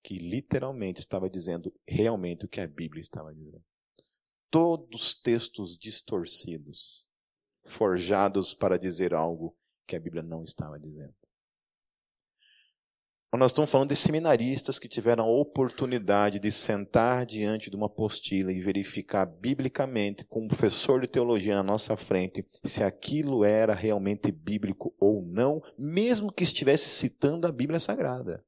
que 0.02 0.16
literalmente 0.16 1.00
estava 1.00 1.28
dizendo 1.28 1.70
realmente 1.86 2.46
o 2.46 2.48
que 2.48 2.62
a 2.62 2.66
Bíblia 2.66 3.02
estava 3.02 3.34
dizendo. 3.34 3.64
Todos 4.50 5.14
textos 5.14 5.76
distorcidos, 5.76 7.06
forjados 7.64 8.54
para 8.54 8.78
dizer 8.78 9.12
algo 9.12 9.54
que 9.86 9.94
a 9.94 10.00
Bíblia 10.00 10.22
não 10.22 10.42
estava 10.42 10.78
dizendo. 10.78 11.23
Nós 13.36 13.50
estamos 13.50 13.70
falando 13.70 13.88
de 13.88 13.96
seminaristas 13.96 14.78
que 14.78 14.86
tiveram 14.86 15.24
a 15.24 15.26
oportunidade 15.26 16.38
de 16.38 16.52
sentar 16.52 17.26
diante 17.26 17.68
de 17.68 17.74
uma 17.74 17.86
apostila 17.86 18.52
e 18.52 18.60
verificar 18.60 19.26
biblicamente, 19.26 20.24
com 20.24 20.44
um 20.44 20.48
professor 20.48 21.00
de 21.00 21.08
teologia 21.08 21.56
na 21.56 21.62
nossa 21.62 21.96
frente, 21.96 22.46
se 22.62 22.84
aquilo 22.84 23.44
era 23.44 23.74
realmente 23.74 24.30
bíblico 24.30 24.94
ou 25.00 25.20
não, 25.22 25.60
mesmo 25.76 26.32
que 26.32 26.44
estivesse 26.44 26.88
citando 26.88 27.46
a 27.46 27.52
Bíblia 27.52 27.80
Sagrada. 27.80 28.44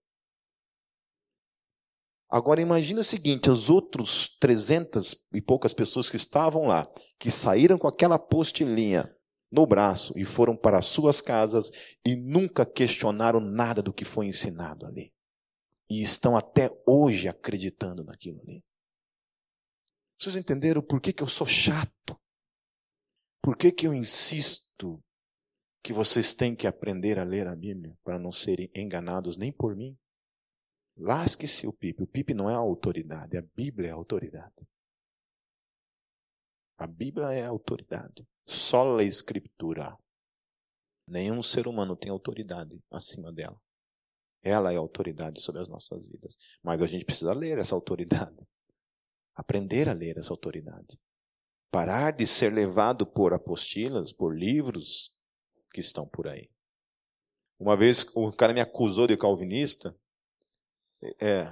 Agora 2.29 2.61
imagine 2.61 3.01
o 3.01 3.05
seguinte, 3.05 3.51
os 3.51 3.71
outros 3.71 4.37
300 4.39 5.17
e 5.33 5.41
poucas 5.41 5.73
pessoas 5.73 6.11
que 6.11 6.17
estavam 6.17 6.67
lá, 6.67 6.85
que 7.19 7.31
saíram 7.31 7.79
com 7.79 7.89
aquela 7.89 8.19
postilinha 8.19 9.16
no 9.51 9.67
braço 9.67 10.13
e 10.19 10.25
foram 10.25 10.57
para 10.57 10.83
suas 10.83 11.21
casas 11.21 11.71
e 12.05 12.17
nunca 12.17 12.67
questionaram 12.67 13.41
nada 13.41 13.83
do 13.83 13.93
que 13.93 14.05
foi 14.05 14.27
ensinado 14.27 14.87
ali. 14.87 15.13
E 15.89 16.03
estão 16.03 16.37
até 16.37 16.71
hoje 16.87 17.29
acreditando 17.29 18.05
naquilo 18.05 18.41
ali. 18.43 18.63
Vocês 20.19 20.37
entenderam 20.37 20.83
por 20.83 21.01
que, 21.01 21.13
que 21.13 21.23
eu 21.23 21.29
sou 21.29 21.47
chato? 21.47 22.19
Por 23.43 23.57
que, 23.57 23.71
que 23.71 23.87
eu 23.87 23.95
insisto 23.95 25.03
que 25.83 25.93
vocês 25.93 26.35
têm 26.35 26.57
que 26.57 26.67
aprender 26.67 27.19
a 27.19 27.25
ler 27.25 27.47
a 27.47 27.55
Bíblia 27.55 27.97
para 28.03 28.19
não 28.19 28.33
serem 28.33 28.69
enganados 28.75 29.37
nem 29.37 29.53
por 29.53 29.77
mim? 29.77 29.97
Lasque-se 30.97 31.67
o 31.67 31.73
Pipe. 31.73 32.03
O 32.03 32.07
Pipe 32.07 32.35
não 32.35 32.51
é 32.51 32.55
a 32.55 32.59
autoridade, 32.59 33.37
a 33.37 33.43
Bíblia 33.55 33.91
é 33.91 33.93
a 33.93 33.95
autoridade. 33.95 34.67
A 36.79 36.87
Bíblia 36.87 37.33
é 37.33 37.43
a 37.43 37.49
autoridade. 37.49 38.27
Só 38.45 38.99
a 38.99 39.03
Escritura. 39.03 39.97
Nenhum 41.09 41.43
ser 41.43 41.67
humano 41.67 41.97
tem 41.97 42.11
autoridade 42.11 42.79
acima 42.91 43.33
dela. 43.33 43.61
Ela 44.43 44.73
é 44.73 44.77
a 44.77 44.81
autoridade 44.81 45.41
sobre 45.41 45.61
as 45.61 45.69
nossas 45.69 46.07
vidas. 46.07 46.37
Mas 46.63 46.83
a 46.83 46.87
gente 46.87 47.05
precisa 47.05 47.33
ler 47.33 47.59
essa 47.59 47.75
autoridade. 47.75 48.47
Aprender 49.35 49.89
a 49.89 49.93
ler 49.93 50.19
essa 50.19 50.33
autoridade. 50.33 50.99
Parar 51.71 52.13
de 52.13 52.27
ser 52.27 52.53
levado 52.53 53.07
por 53.07 53.35
apostilas, 53.35 54.13
por 54.13 54.37
livros 54.37 55.15
que 55.73 55.81
estão 55.81 56.07
por 56.07 56.29
aí. 56.29 56.51
Uma 57.59 57.77
vez 57.77 58.07
o 58.15 58.33
cara 58.33 58.53
me 58.53 58.61
acusou 58.61 59.07
de 59.07 59.17
calvinista. 59.17 59.97
É. 61.21 61.43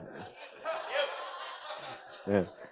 É. 2.27 2.64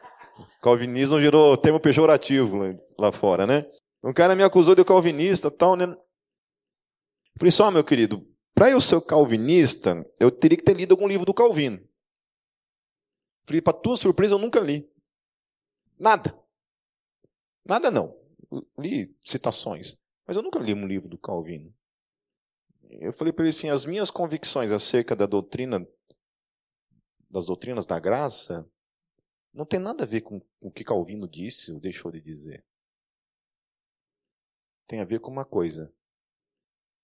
Calvinismo 0.63 1.19
virou 1.19 1.57
termo 1.57 1.81
pejorativo 1.81 2.59
lá 2.99 3.13
fora, 3.13 3.47
né? 3.47 3.65
Um 4.03 4.13
cara 4.13 4.35
me 4.35 4.43
acusou 4.43 4.75
de 4.75 4.85
calvinista 4.85 5.51
tal, 5.51 5.77
né? 5.77 5.87
Falei 7.39 7.51
só, 7.51 7.71
meu 7.71 7.85
querido, 7.85 8.27
para 8.55 8.71
eu 8.71 8.81
ser 8.81 9.01
calvinista, 9.03 10.05
eu 10.21 10.31
teria 10.31 10.57
que 10.57 10.65
ter 10.65 10.77
lido 10.77 10.93
algum 10.93 11.07
livro 11.07 11.25
do 11.25 11.33
Calvino. 11.33 11.81
Falei, 13.45 13.61
para 13.61 13.73
tua 13.73 13.97
surpresa, 13.97 14.35
eu 14.35 14.39
nunca 14.39 14.61
li. 14.61 14.89
Nada. 15.99 16.39
Nada 17.65 17.91
não. 17.91 18.17
Li 18.79 19.17
citações, 19.21 20.01
mas 20.27 20.37
eu 20.37 20.43
nunca 20.43 20.59
li 20.59 20.75
um 20.75 20.87
livro 20.87 21.09
do 21.09 21.19
Calvino. 21.19 21.75
Eu 23.01 23.13
falei 23.13 23.33
para 23.33 23.45
ele 23.45 23.51
assim, 23.51 23.71
as 23.71 23.85
minhas 23.85 24.11
convicções 24.11 24.71
acerca 24.71 25.17
da 25.17 25.27
doutrina 25.27 25.87
das 27.31 27.47
doutrinas 27.47 27.87
da 27.87 27.99
graça 27.99 28.69
não 29.53 29.67
tem 29.67 29.79
nada 29.79 30.05
a 30.05 30.07
ver 30.07 30.23
com 30.23 30.41
o 30.61 30.71
que 30.71 30.85
Calvino 30.85 31.29
disse 31.29 31.71
ou 31.71 31.79
deixou 31.79 32.11
de 32.11 32.21
dizer. 32.21 32.65
Tem 34.87 35.01
a 35.01 35.05
ver 35.05 35.21
com 35.21 35.31
uma 35.31 35.45
coisa. 35.45 35.95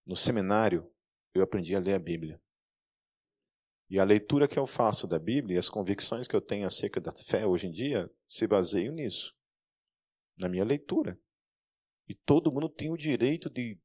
No 0.04 0.16
seminário, 0.16 0.90
eu 1.34 1.42
aprendi 1.42 1.76
a 1.76 1.78
ler 1.78 1.94
a 1.94 1.98
Bíblia. 1.98 2.40
E 3.90 3.98
a 3.98 4.04
leitura 4.04 4.48
que 4.48 4.58
eu 4.58 4.66
faço 4.66 5.06
da 5.06 5.18
Bíblia 5.18 5.56
e 5.56 5.58
as 5.58 5.68
convicções 5.68 6.26
que 6.26 6.36
eu 6.36 6.40
tenho 6.40 6.66
acerca 6.66 7.00
da 7.00 7.12
fé 7.12 7.46
hoje 7.46 7.66
em 7.66 7.70
dia 7.70 8.10
se 8.26 8.46
baseiam 8.46 8.94
nisso. 8.94 9.36
Na 10.36 10.48
minha 10.48 10.64
leitura. 10.64 11.20
E 12.06 12.14
todo 12.14 12.52
mundo 12.52 12.68
tem 12.68 12.90
o 12.90 12.96
direito 12.96 13.50
de, 13.50 13.78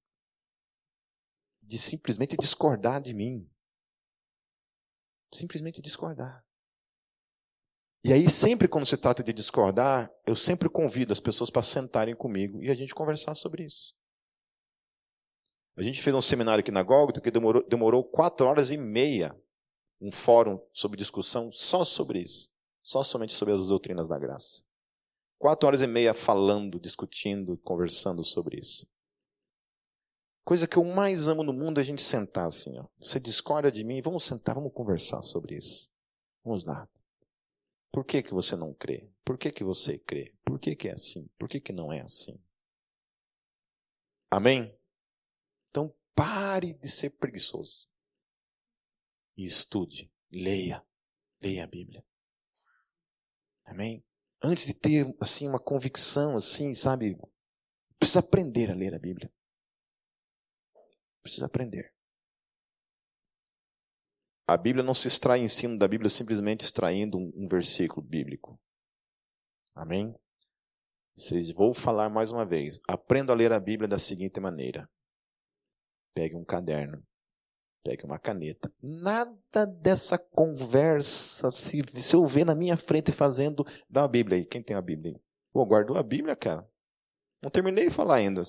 de 1.61 1.77
simplesmente 1.77 2.37
discordar 2.37 3.01
de 3.01 3.13
mim. 3.13 3.49
Simplesmente 5.33 5.81
discordar. 5.81 6.45
E 8.03 8.11
aí, 8.11 8.29
sempre 8.29 8.67
quando 8.67 8.85
se 8.85 8.97
trata 8.97 9.23
de 9.23 9.31
discordar, 9.31 10.13
eu 10.27 10.35
sempre 10.35 10.67
convido 10.67 11.13
as 11.13 11.21
pessoas 11.21 11.49
para 11.49 11.61
sentarem 11.61 12.13
comigo 12.13 12.61
e 12.61 12.69
a 12.69 12.75
gente 12.75 12.93
conversar 12.93 13.33
sobre 13.33 13.63
isso. 13.63 13.95
A 15.77 15.81
gente 15.81 16.01
fez 16.01 16.15
um 16.15 16.21
seminário 16.21 16.59
aqui 16.61 16.69
na 16.69 16.83
Gólgota 16.83 17.21
que 17.21 17.31
demorou, 17.31 17.65
demorou 17.67 18.03
quatro 18.03 18.45
horas 18.45 18.71
e 18.71 18.77
meia, 18.77 19.35
um 20.01 20.11
fórum 20.11 20.59
sobre 20.73 20.97
discussão 20.97 21.49
só 21.49 21.85
sobre 21.85 22.19
isso, 22.19 22.51
só 22.83 23.03
somente 23.03 23.33
sobre 23.33 23.53
as 23.53 23.67
doutrinas 23.67 24.09
da 24.09 24.19
graça. 24.19 24.63
Quatro 25.39 25.65
horas 25.65 25.81
e 25.81 25.87
meia 25.87 26.13
falando, 26.13 26.79
discutindo, 26.79 27.57
conversando 27.57 28.23
sobre 28.23 28.59
isso. 28.59 28.85
Coisa 30.43 30.67
que 30.67 30.75
eu 30.75 30.83
mais 30.83 31.29
amo 31.29 31.41
no 31.41 31.53
mundo 31.53 31.79
é 31.79 31.81
a 31.81 31.85
gente 31.85 32.03
sentar 32.03 32.47
assim. 32.47 32.77
Ó. 32.77 32.85
Você 32.99 33.17
discorda 33.17 33.71
de 33.71 33.83
mim? 33.83 34.01
Vamos 34.01 34.25
sentar, 34.25 34.55
vamos 34.55 34.73
conversar 34.73 35.21
sobre 35.21 35.55
isso. 35.55 35.89
Vamos 36.43 36.65
lá. 36.65 36.87
Por 37.93 38.03
que, 38.03 38.23
que 38.23 38.33
você 38.33 38.55
não 38.55 38.73
crê? 38.73 39.07
Por 39.23 39.37
que, 39.37 39.51
que 39.51 39.63
você 39.63 39.99
crê? 39.99 40.35
Por 40.43 40.59
que, 40.59 40.75
que 40.75 40.89
é 40.89 40.93
assim? 40.93 41.29
Por 41.37 41.47
que, 41.47 41.61
que 41.61 41.71
não 41.71 41.93
é 41.93 42.01
assim? 42.01 42.43
Amém? 44.31 44.75
Então 45.69 45.95
pare 46.15 46.73
de 46.73 46.89
ser 46.89 47.11
preguiçoso. 47.11 47.87
E 49.37 49.45
estude, 49.45 50.11
leia, 50.31 50.83
leia 51.39 51.65
a 51.65 51.67
Bíblia. 51.67 52.03
Amém? 53.63 54.03
Antes 54.41 54.65
de 54.65 54.73
ter 54.73 55.15
assim 55.21 55.47
uma 55.47 55.59
convicção 55.59 56.35
assim, 56.35 56.73
sabe, 56.73 57.15
precisa 57.99 58.21
aprender 58.21 58.71
a 58.71 58.73
ler 58.73 58.95
a 58.95 58.99
Bíblia. 58.99 59.31
Precisa 61.21 61.45
aprender. 61.45 61.92
A 64.47 64.57
Bíblia 64.57 64.83
não 64.83 64.93
se 64.93 65.07
extrai 65.07 65.39
ensino 65.39 65.77
da 65.77 65.87
Bíblia 65.87 66.09
simplesmente 66.09 66.65
extraindo 66.65 67.17
um, 67.17 67.31
um 67.35 67.47
versículo 67.47 68.05
bíblico. 68.05 68.59
Amém? 69.73 70.13
Vocês 71.15 71.51
vou 71.51 71.73
falar 71.73 72.09
mais 72.09 72.31
uma 72.31 72.45
vez. 72.45 72.81
Aprenda 72.87 73.31
a 73.31 73.35
ler 73.35 73.53
a 73.53 73.59
Bíblia 73.59 73.87
da 73.87 73.97
seguinte 73.97 74.39
maneira: 74.39 74.89
pegue 76.13 76.35
um 76.35 76.43
caderno, 76.43 77.01
pegue 77.85 78.03
uma 78.03 78.19
caneta. 78.19 78.73
Nada 78.81 79.65
dessa 79.65 80.17
conversa, 80.17 81.49
se, 81.51 81.81
se 82.01 82.15
eu 82.15 82.27
ver 82.27 82.45
na 82.45 82.55
minha 82.55 82.75
frente 82.75 83.11
fazendo, 83.11 83.65
dá 83.89 84.03
a 84.03 84.07
Bíblia 84.07 84.39
aí. 84.39 84.45
Quem 84.45 84.61
tem 84.61 84.75
a 84.75 84.81
Bíblia 84.81 85.13
aí? 85.13 85.21
Pô, 85.53 85.65
guardou 85.65 85.95
a 85.97 86.03
Bíblia, 86.03 86.35
cara? 86.35 86.67
Não 87.41 87.49
terminei 87.49 87.85
de 87.85 87.93
falar 87.93 88.15
ainda. 88.15 88.41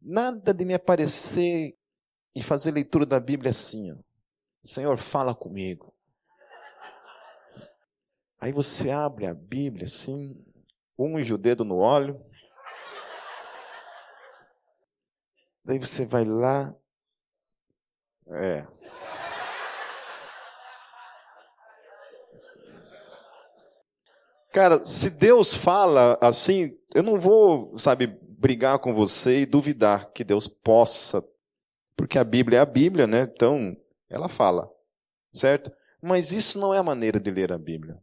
Nada 0.00 0.54
de 0.54 0.64
me 0.64 0.74
aparecer 0.74 1.76
e 2.34 2.42
fazer 2.42 2.70
leitura 2.70 3.04
da 3.04 3.18
Bíblia 3.18 3.50
assim, 3.50 3.90
ó. 3.92 4.05
Senhor, 4.66 4.96
fala 4.96 5.34
comigo. 5.34 5.94
Aí 8.40 8.52
você 8.52 8.90
abre 8.90 9.26
a 9.26 9.32
Bíblia 9.32 9.86
assim, 9.86 10.44
unge 10.98 11.32
o 11.32 11.38
dedo 11.38 11.64
no 11.64 11.78
óleo. 11.78 12.20
Daí 15.64 15.78
você 15.78 16.04
vai 16.04 16.24
lá. 16.24 16.74
É. 18.28 18.66
Cara, 24.52 24.84
se 24.86 25.10
Deus 25.10 25.54
fala 25.54 26.18
assim, 26.20 26.78
eu 26.94 27.02
não 27.02 27.18
vou, 27.18 27.78
sabe, 27.78 28.06
brigar 28.06 28.78
com 28.78 28.92
você 28.92 29.40
e 29.40 29.46
duvidar 29.46 30.10
que 30.12 30.24
Deus 30.24 30.48
possa, 30.48 31.22
porque 31.94 32.18
a 32.18 32.24
Bíblia 32.24 32.58
é 32.58 32.62
a 32.62 32.66
Bíblia, 32.66 33.06
né? 33.06 33.22
Então, 33.22 33.76
ela 34.08 34.28
fala, 34.28 34.70
certo? 35.32 35.72
Mas 36.00 36.32
isso 36.32 36.58
não 36.58 36.72
é 36.72 36.78
a 36.78 36.82
maneira 36.82 37.18
de 37.18 37.30
ler 37.30 37.52
a 37.52 37.58
Bíblia. 37.58 38.00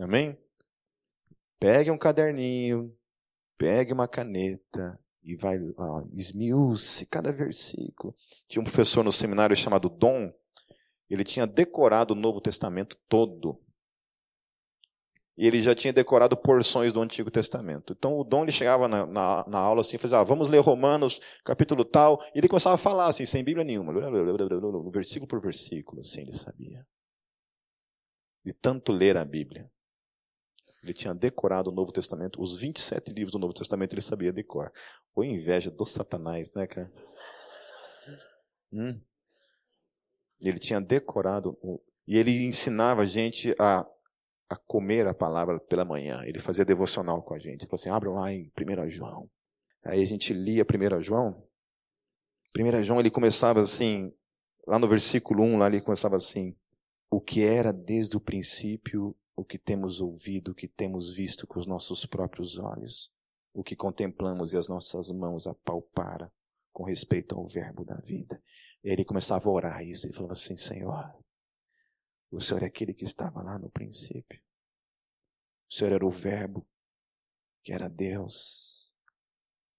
Amém? 0.00 0.38
Pegue 1.58 1.90
um 1.90 1.98
caderninho, 1.98 2.96
pegue 3.58 3.92
uma 3.92 4.08
caneta 4.08 4.98
e 5.22 5.36
vai 5.36 5.58
lá, 5.58 6.04
esmiúce 6.14 7.06
cada 7.06 7.30
versículo. 7.32 8.14
Tinha 8.48 8.60
um 8.60 8.64
professor 8.64 9.04
no 9.04 9.12
seminário 9.12 9.54
chamado 9.54 9.88
Dom, 9.88 10.32
ele 11.08 11.24
tinha 11.24 11.46
decorado 11.46 12.14
o 12.14 12.16
Novo 12.16 12.40
Testamento 12.40 12.96
todo 13.08 13.60
e 15.40 15.46
ele 15.46 15.62
já 15.62 15.74
tinha 15.74 15.90
decorado 15.90 16.36
porções 16.36 16.92
do 16.92 17.00
Antigo 17.00 17.30
Testamento. 17.30 17.94
Então 17.96 18.18
o 18.18 18.22
Dom 18.22 18.42
ele 18.42 18.52
chegava 18.52 18.86
na, 18.86 19.06
na, 19.06 19.48
na 19.48 19.58
aula 19.58 19.80
assim, 19.80 19.96
fazia, 19.96 20.18
ah, 20.18 20.22
vamos 20.22 20.48
ler 20.48 20.58
Romanos, 20.58 21.18
capítulo 21.42 21.82
tal, 21.82 22.22
e 22.34 22.38
ele 22.40 22.46
começava 22.46 22.74
a 22.74 22.78
falar 22.78 23.06
assim, 23.06 23.24
sem 23.24 23.42
Bíblia 23.42 23.64
nenhuma, 23.64 23.90
versículo 24.90 25.26
por 25.26 25.40
versículo, 25.40 26.02
assim 26.02 26.20
ele 26.20 26.34
sabia. 26.34 26.86
De 28.44 28.52
tanto 28.52 28.92
ler 28.92 29.16
a 29.16 29.24
Bíblia. 29.24 29.66
Ele 30.84 30.92
tinha 30.92 31.14
decorado 31.14 31.70
o 31.70 31.74
Novo 31.74 31.90
Testamento, 31.90 32.38
os 32.38 32.58
27 32.60 33.10
livros 33.10 33.32
do 33.32 33.38
Novo 33.38 33.54
Testamento 33.54 33.94
ele 33.94 34.02
sabia 34.02 34.34
decorar. 34.34 34.72
Ou 35.14 35.24
inveja 35.24 35.70
do 35.70 35.86
Satanás, 35.86 36.52
né, 36.52 36.66
cara? 36.66 36.92
Hum. 38.70 39.00
Ele 40.38 40.58
tinha 40.58 40.82
decorado, 40.82 41.58
e 42.06 42.18
ele 42.18 42.44
ensinava 42.44 43.02
a 43.02 43.06
gente 43.06 43.54
a 43.58 43.86
a 44.50 44.56
comer 44.56 45.06
a 45.06 45.14
palavra 45.14 45.60
pela 45.60 45.84
manhã. 45.84 46.22
Ele 46.26 46.40
fazia 46.40 46.64
devocional 46.64 47.22
com 47.22 47.34
a 47.34 47.38
gente. 47.38 47.62
Ele 47.62 47.70
falou 47.70 47.80
assim: 47.80 47.88
abram 47.88 48.14
lá 48.14 48.32
em 48.32 48.50
1 48.58 48.90
João. 48.90 49.30
Aí 49.84 50.02
a 50.02 50.04
gente 50.04 50.32
lia 50.32 50.64
1 50.64 51.00
João. 51.00 51.46
1 52.58 52.82
João 52.82 52.98
ele 52.98 53.12
começava 53.12 53.60
assim, 53.60 54.12
lá 54.66 54.76
no 54.76 54.88
versículo 54.88 55.44
1, 55.44 55.56
lá 55.56 55.68
ele 55.68 55.80
começava 55.80 56.16
assim: 56.16 56.56
O 57.08 57.20
que 57.20 57.44
era 57.44 57.72
desde 57.72 58.16
o 58.16 58.20
princípio, 58.20 59.16
o 59.36 59.44
que 59.44 59.56
temos 59.56 60.00
ouvido, 60.00 60.50
o 60.50 60.54
que 60.54 60.66
temos 60.66 61.14
visto 61.14 61.46
com 61.46 61.60
os 61.60 61.66
nossos 61.66 62.04
próprios 62.04 62.58
olhos, 62.58 63.08
o 63.54 63.62
que 63.62 63.76
contemplamos 63.76 64.52
e 64.52 64.56
as 64.56 64.68
nossas 64.68 65.10
mãos 65.10 65.46
apalparam 65.46 66.28
com 66.72 66.82
respeito 66.82 67.36
ao 67.36 67.46
verbo 67.46 67.84
da 67.84 68.00
vida. 68.00 68.42
Ele 68.82 69.04
começava 69.04 69.48
a 69.48 69.52
orar 69.52 69.84
isso, 69.84 70.06
ele 70.06 70.12
falava 70.12 70.32
assim: 70.32 70.56
Senhor, 70.56 71.14
o 72.36 72.40
Senhor 72.40 72.62
é 72.62 72.66
aquele 72.66 72.94
que 72.94 73.04
estava 73.04 73.42
lá 73.42 73.58
no 73.58 73.70
princípio. 73.70 74.40
O 75.68 75.74
Senhor 75.74 75.92
era 75.92 76.06
o 76.06 76.10
Verbo, 76.10 76.66
que 77.62 77.72
era 77.72 77.88
Deus. 77.88 78.94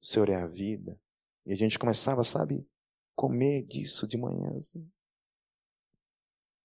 O 0.01 0.05
Senhor 0.05 0.29
é 0.29 0.35
a 0.35 0.47
vida. 0.47 0.99
E 1.45 1.51
a 1.51 1.55
gente 1.55 1.79
começava, 1.79 2.23
sabe, 2.23 2.67
comer 3.15 3.63
disso 3.63 4.07
de 4.07 4.17
manhã. 4.17 4.57
Assim. 4.57 4.89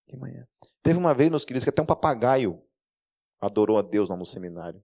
De 0.06 0.16
manhã. 0.16 0.46
Teve 0.82 0.98
uma 0.98 1.14
vez, 1.14 1.30
meus 1.30 1.44
queridos, 1.44 1.64
que 1.64 1.70
até 1.70 1.82
um 1.82 1.86
papagaio 1.86 2.62
adorou 3.40 3.78
a 3.78 3.82
Deus 3.82 4.10
lá 4.10 4.16
no 4.16 4.26
seminário. 4.26 4.82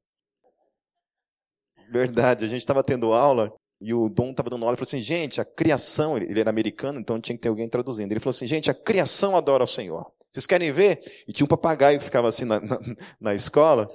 Verdade, 1.91 2.45
a 2.45 2.49
gente 2.49 2.61
estava 2.61 2.83
tendo 2.83 3.13
aula 3.13 3.55
e 3.81 3.93
o 3.93 4.09
Dom 4.09 4.31
estava 4.31 4.49
dando 4.49 4.65
aula 4.65 4.75
e 4.75 4.79
falou 4.79 4.89
assim: 4.89 5.01
gente, 5.01 5.41
a 5.41 5.45
criação, 5.45 6.17
ele 6.17 6.41
era 6.41 6.49
americano, 6.49 7.01
então 7.01 7.21
tinha 7.21 7.37
que 7.37 7.43
ter 7.43 7.49
alguém 7.49 7.69
traduzindo. 7.69 8.11
Ele 8.11 8.21
falou 8.21 8.31
assim: 8.31 8.47
gente, 8.47 8.71
a 8.71 8.75
criação 8.75 9.37
adora 9.37 9.63
ao 9.65 9.69
Senhor. 9.69 10.13
Vocês 10.33 10.47
querem 10.47 10.73
ver? 10.73 11.01
E 11.29 11.33
tinha 11.33 11.45
um 11.45 11.49
papagaio 11.49 11.99
que 11.99 12.05
ficava 12.05 12.29
assim 12.29 12.45
na, 12.45 12.59
na, 12.59 12.81
na 13.21 13.35
escola. 13.35 13.93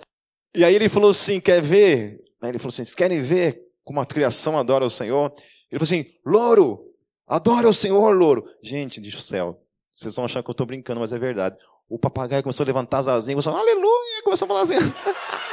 E 0.55 0.63
aí 0.63 0.75
ele 0.75 0.87
falou 0.87 1.09
assim: 1.09 1.39
quer 1.39 1.61
ver? 1.61 2.23
Aí 2.41 2.49
ele 2.49 2.59
falou 2.59 2.69
assim: 2.69 2.83
vocês 2.83 2.95
querem 2.95 3.21
ver 3.21 3.63
como 3.83 3.99
a 3.99 4.05
criação 4.05 4.57
adora 4.57 4.83
ao 4.83 4.89
Senhor? 4.89 5.33
Ele 5.71 5.79
falou 5.79 5.83
assim: 5.83 6.05
louro, 6.23 6.93
adora 7.25 7.67
o 7.67 7.73
Senhor, 7.73 8.15
louro. 8.15 8.47
Gente, 8.61 9.01
diz 9.01 9.15
o 9.15 9.21
céu, 9.21 9.59
vocês 9.95 10.15
vão 10.15 10.25
achar 10.25 10.43
que 10.43 10.49
eu 10.49 10.53
estou 10.53 10.67
brincando, 10.67 10.99
mas 10.99 11.11
é 11.11 11.17
verdade. 11.17 11.57
O 11.89 11.97
papagaio 11.97 12.43
começou 12.43 12.63
a 12.63 12.67
levantar 12.67 12.99
as 12.99 13.07
asinhas, 13.07 13.43
começou 13.43 13.59
aleluia, 13.59 14.23
começou 14.23 14.45
a 14.45 14.49
falar 14.49 14.61
assim. 14.61 14.75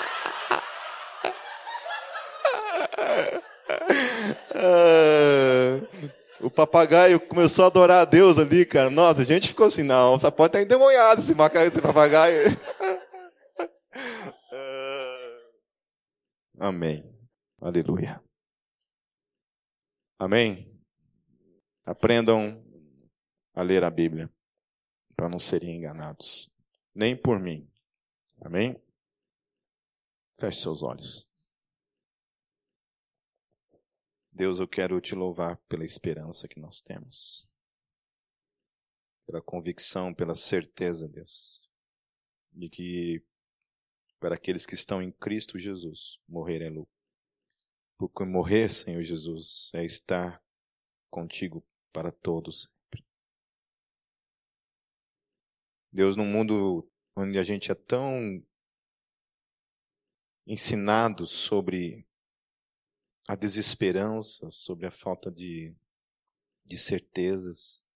o 6.41 6.44
papagaio 6.55 7.21
começou 7.21 7.65
a 7.65 7.69
adorar 7.69 8.03
a 8.03 8.05
Deus 8.05 8.39
ali, 8.39 8.65
cara. 8.65 8.89
Nossa, 8.89 9.23
a 9.23 9.25
gente 9.25 9.49
ficou 9.49 9.67
assim, 9.67 9.83
não, 9.83 10.19
só 10.19 10.31
pode 10.31 10.51
estar 10.51 10.63
endemoniado 10.63 11.21
esse, 11.21 11.33
esse 11.33 11.83
papagaio. 11.83 12.45
Amém. 16.59 17.05
Aleluia. 17.61 18.23
Amém. 20.19 20.73
Aprendam 21.85 22.65
a 23.55 23.63
ler 23.63 23.85
a 23.85 23.91
Bíblia 23.91 24.31
para 25.17 25.29
não 25.29 25.39
serem 25.39 25.77
enganados, 25.77 26.57
nem 26.95 27.17
por 27.17 27.39
mim. 27.39 27.69
Amém? 28.41 28.81
Feche 30.39 30.61
seus 30.61 30.83
olhos. 30.83 31.29
Deus, 34.35 34.59
eu 34.59 34.67
quero 34.67 35.01
te 35.01 35.15
louvar 35.15 35.57
pela 35.69 35.85
esperança 35.85 36.49
que 36.49 36.59
nós 36.59 36.83
temos, 36.83 37.49
pela 39.29 39.41
convicção, 39.41 40.13
pela 40.13 40.35
certeza, 40.35 41.09
Deus, 41.09 41.63
de 42.53 42.69
que 42.69 43.25
para 44.19 44.35
aqueles 44.35 44.67
que 44.67 44.75
estão 44.75 45.01
em 45.01 45.13
Cristo 45.13 45.57
Jesus, 45.57 46.19
morrer 46.27 46.63
é 46.63 46.69
lucro. 46.69 46.93
Porque 47.97 48.25
morrer, 48.25 48.69
Senhor 48.69 49.03
Jesus, 49.03 49.71
é 49.73 49.85
estar 49.85 50.43
contigo 51.09 51.65
para 51.93 52.11
todos 52.11 52.63
sempre. 52.63 53.07
Deus, 55.93 56.17
num 56.17 56.27
mundo 56.27 56.91
onde 57.17 57.39
a 57.39 57.43
gente 57.45 57.71
é 57.71 57.75
tão 57.77 58.45
ensinado 60.45 61.25
sobre 61.25 62.05
a 63.27 63.35
desesperança, 63.35 64.51
sobre 64.51 64.87
a 64.87 64.91
falta 64.91 65.31
de, 65.33 65.75
de 66.65 66.77
certezas. 66.77 67.87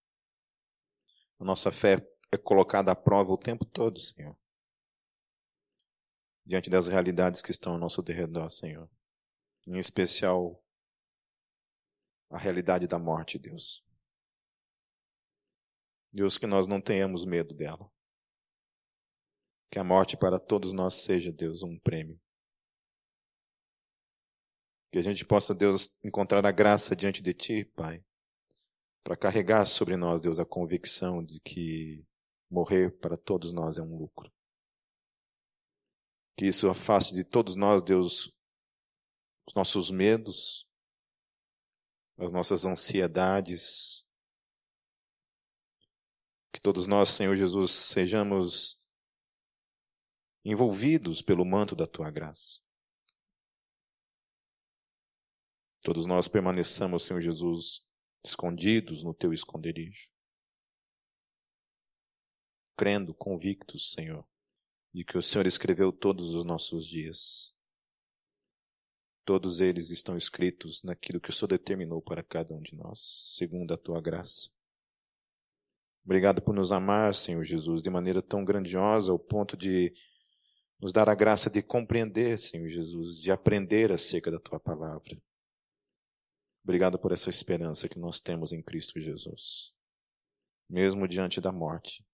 A 1.39 1.45
nossa 1.45 1.71
fé 1.71 2.07
é 2.33 2.37
colocada 2.37 2.91
à 2.91 2.97
prova 2.97 3.33
o 3.33 3.39
tempo 3.39 3.65
todo, 3.65 4.01
Senhor. 4.01 4.37
Diante 6.45 6.71
das 6.71 6.87
realidades 6.87 7.43
que 7.43 7.51
estão 7.51 7.75
ao 7.75 7.79
nosso 7.79 8.03
derredor, 8.03 8.51
Senhor. 8.51 8.89
Em 9.67 9.77
especial, 9.77 10.65
a 12.31 12.39
realidade 12.39 12.87
da 12.87 12.99
morte, 12.99 13.39
Deus. 13.39 13.85
Deus, 16.11 16.39
que 16.39 16.47
nós 16.47 16.67
não 16.67 16.81
tenhamos 16.81 17.27
medo 17.27 17.55
dela. 17.55 17.91
Que 19.71 19.79
a 19.79 19.85
morte 19.85 20.17
para 20.17 20.41
todos 20.41 20.73
nós 20.73 20.95
seja, 20.95 21.31
Deus, 21.31 21.63
um 21.63 21.79
prêmio. 21.79 22.19
Que 24.91 24.99
a 24.99 25.03
gente 25.03 25.25
possa, 25.25 25.55
Deus, 25.55 25.99
encontrar 26.03 26.45
a 26.47 26.51
graça 26.51 26.97
diante 26.97 27.23
de 27.23 27.35
Ti, 27.35 27.65
Pai, 27.65 28.03
para 29.05 29.17
carregar 29.17 29.67
sobre 29.67 29.97
nós, 29.97 30.21
Deus, 30.21 30.39
a 30.39 30.47
convicção 30.47 31.23
de 31.25 31.39
que 31.41 32.07
morrer 32.51 32.91
para 32.99 33.17
todos 33.17 33.53
nós 33.53 33.77
é 33.79 33.83
um 33.83 33.97
lucro. 33.97 34.33
Que 36.37 36.47
isso 36.47 36.69
afaste 36.69 37.15
de 37.15 37.25
todos 37.25 37.57
nós, 37.57 37.83
Deus, 37.83 38.33
os 39.47 39.55
nossos 39.55 39.91
medos, 39.91 40.67
as 42.17 42.33
nossas 42.33 42.65
ansiedades. 42.65 44.07
Que 46.53 46.61
todos 46.61 46.87
nós, 46.87 47.11
Senhor 47.11 47.37
Jesus, 47.37 47.73
sejamos 47.73 48.79
envolvidos 50.45 51.21
pelo 51.21 51.45
manto 51.45 51.77
da 51.77 51.87
Tua 51.87 52.11
graça. 52.11 52.68
Todos 55.83 56.07
nós 56.07 56.29
permaneçamos, 56.29 57.05
Senhor 57.05 57.21
Jesus, 57.21 57.85
escondidos 58.25 59.03
no 59.03 59.15
teu 59.15 59.33
esconderijo. 59.33 60.11
Crendo, 62.77 63.15
convictos, 63.15 63.93
Senhor, 63.93 64.27
de 64.93 65.05
que 65.05 65.17
o 65.17 65.23
Senhor 65.23 65.47
escreveu 65.47 65.93
todos 65.93 66.35
os 66.35 66.45
nossos 66.45 66.87
dias. 66.87 67.55
Todos 69.25 69.61
eles 69.61 69.91
estão 69.91 70.17
escritos 70.17 70.83
naquilo 70.83 71.21
que 71.21 71.31
o 71.31 71.33
Senhor 71.33 71.49
determinou 71.49 72.01
para 72.01 72.23
cada 72.23 72.55
um 72.55 72.61
de 72.61 72.75
nós, 72.75 73.35
segundo 73.37 73.75
a 73.75 73.79
tua 73.79 74.01
graça. 74.01 74.51
Obrigado 76.05 76.41
por 76.41 76.55
nos 76.55 76.73
amar, 76.73 77.15
Senhor 77.15 77.45
Jesus, 77.45 77.83
de 77.83 77.91
maneira 77.91 78.23
tão 78.23 78.43
grandiosa 78.45 79.13
ao 79.13 79.19
ponto 79.19 79.57
de 79.57 79.93
nos 80.81 80.93
dar 80.93 81.09
a 81.09 81.15
graça 81.15 81.51
de 81.51 81.61
compreender, 81.61 82.39
Senhor 82.39 82.67
Jesus, 82.69 83.21
de 83.21 83.31
aprender 83.31 83.93
acerca 83.93 84.31
da 84.31 84.39
tua 84.39 84.59
palavra. 84.59 85.21
Obrigado 86.69 86.99
por 86.99 87.13
essa 87.13 87.31
esperança 87.31 87.89
que 87.89 87.99
nós 87.99 88.21
temos 88.21 88.53
em 88.53 88.63
Cristo 88.63 89.01
Jesus. 89.01 89.75
Mesmo 90.69 91.09
diante 91.09 91.41
da 91.41 91.51
morte, 91.51 92.07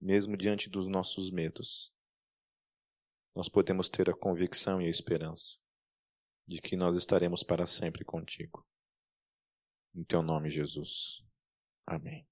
mesmo 0.00 0.36
diante 0.36 0.68
dos 0.68 0.88
nossos 0.88 1.30
medos, 1.30 1.94
nós 3.36 3.48
podemos 3.48 3.88
ter 3.88 4.10
a 4.10 4.16
convicção 4.16 4.82
e 4.82 4.86
a 4.86 4.90
esperança 4.90 5.60
de 6.44 6.60
que 6.60 6.74
nós 6.74 6.96
estaremos 6.96 7.44
para 7.44 7.64
sempre 7.64 8.04
contigo. 8.04 8.66
Em 9.94 10.02
teu 10.02 10.22
nome, 10.22 10.50
Jesus. 10.50 11.24
Amém. 11.86 12.26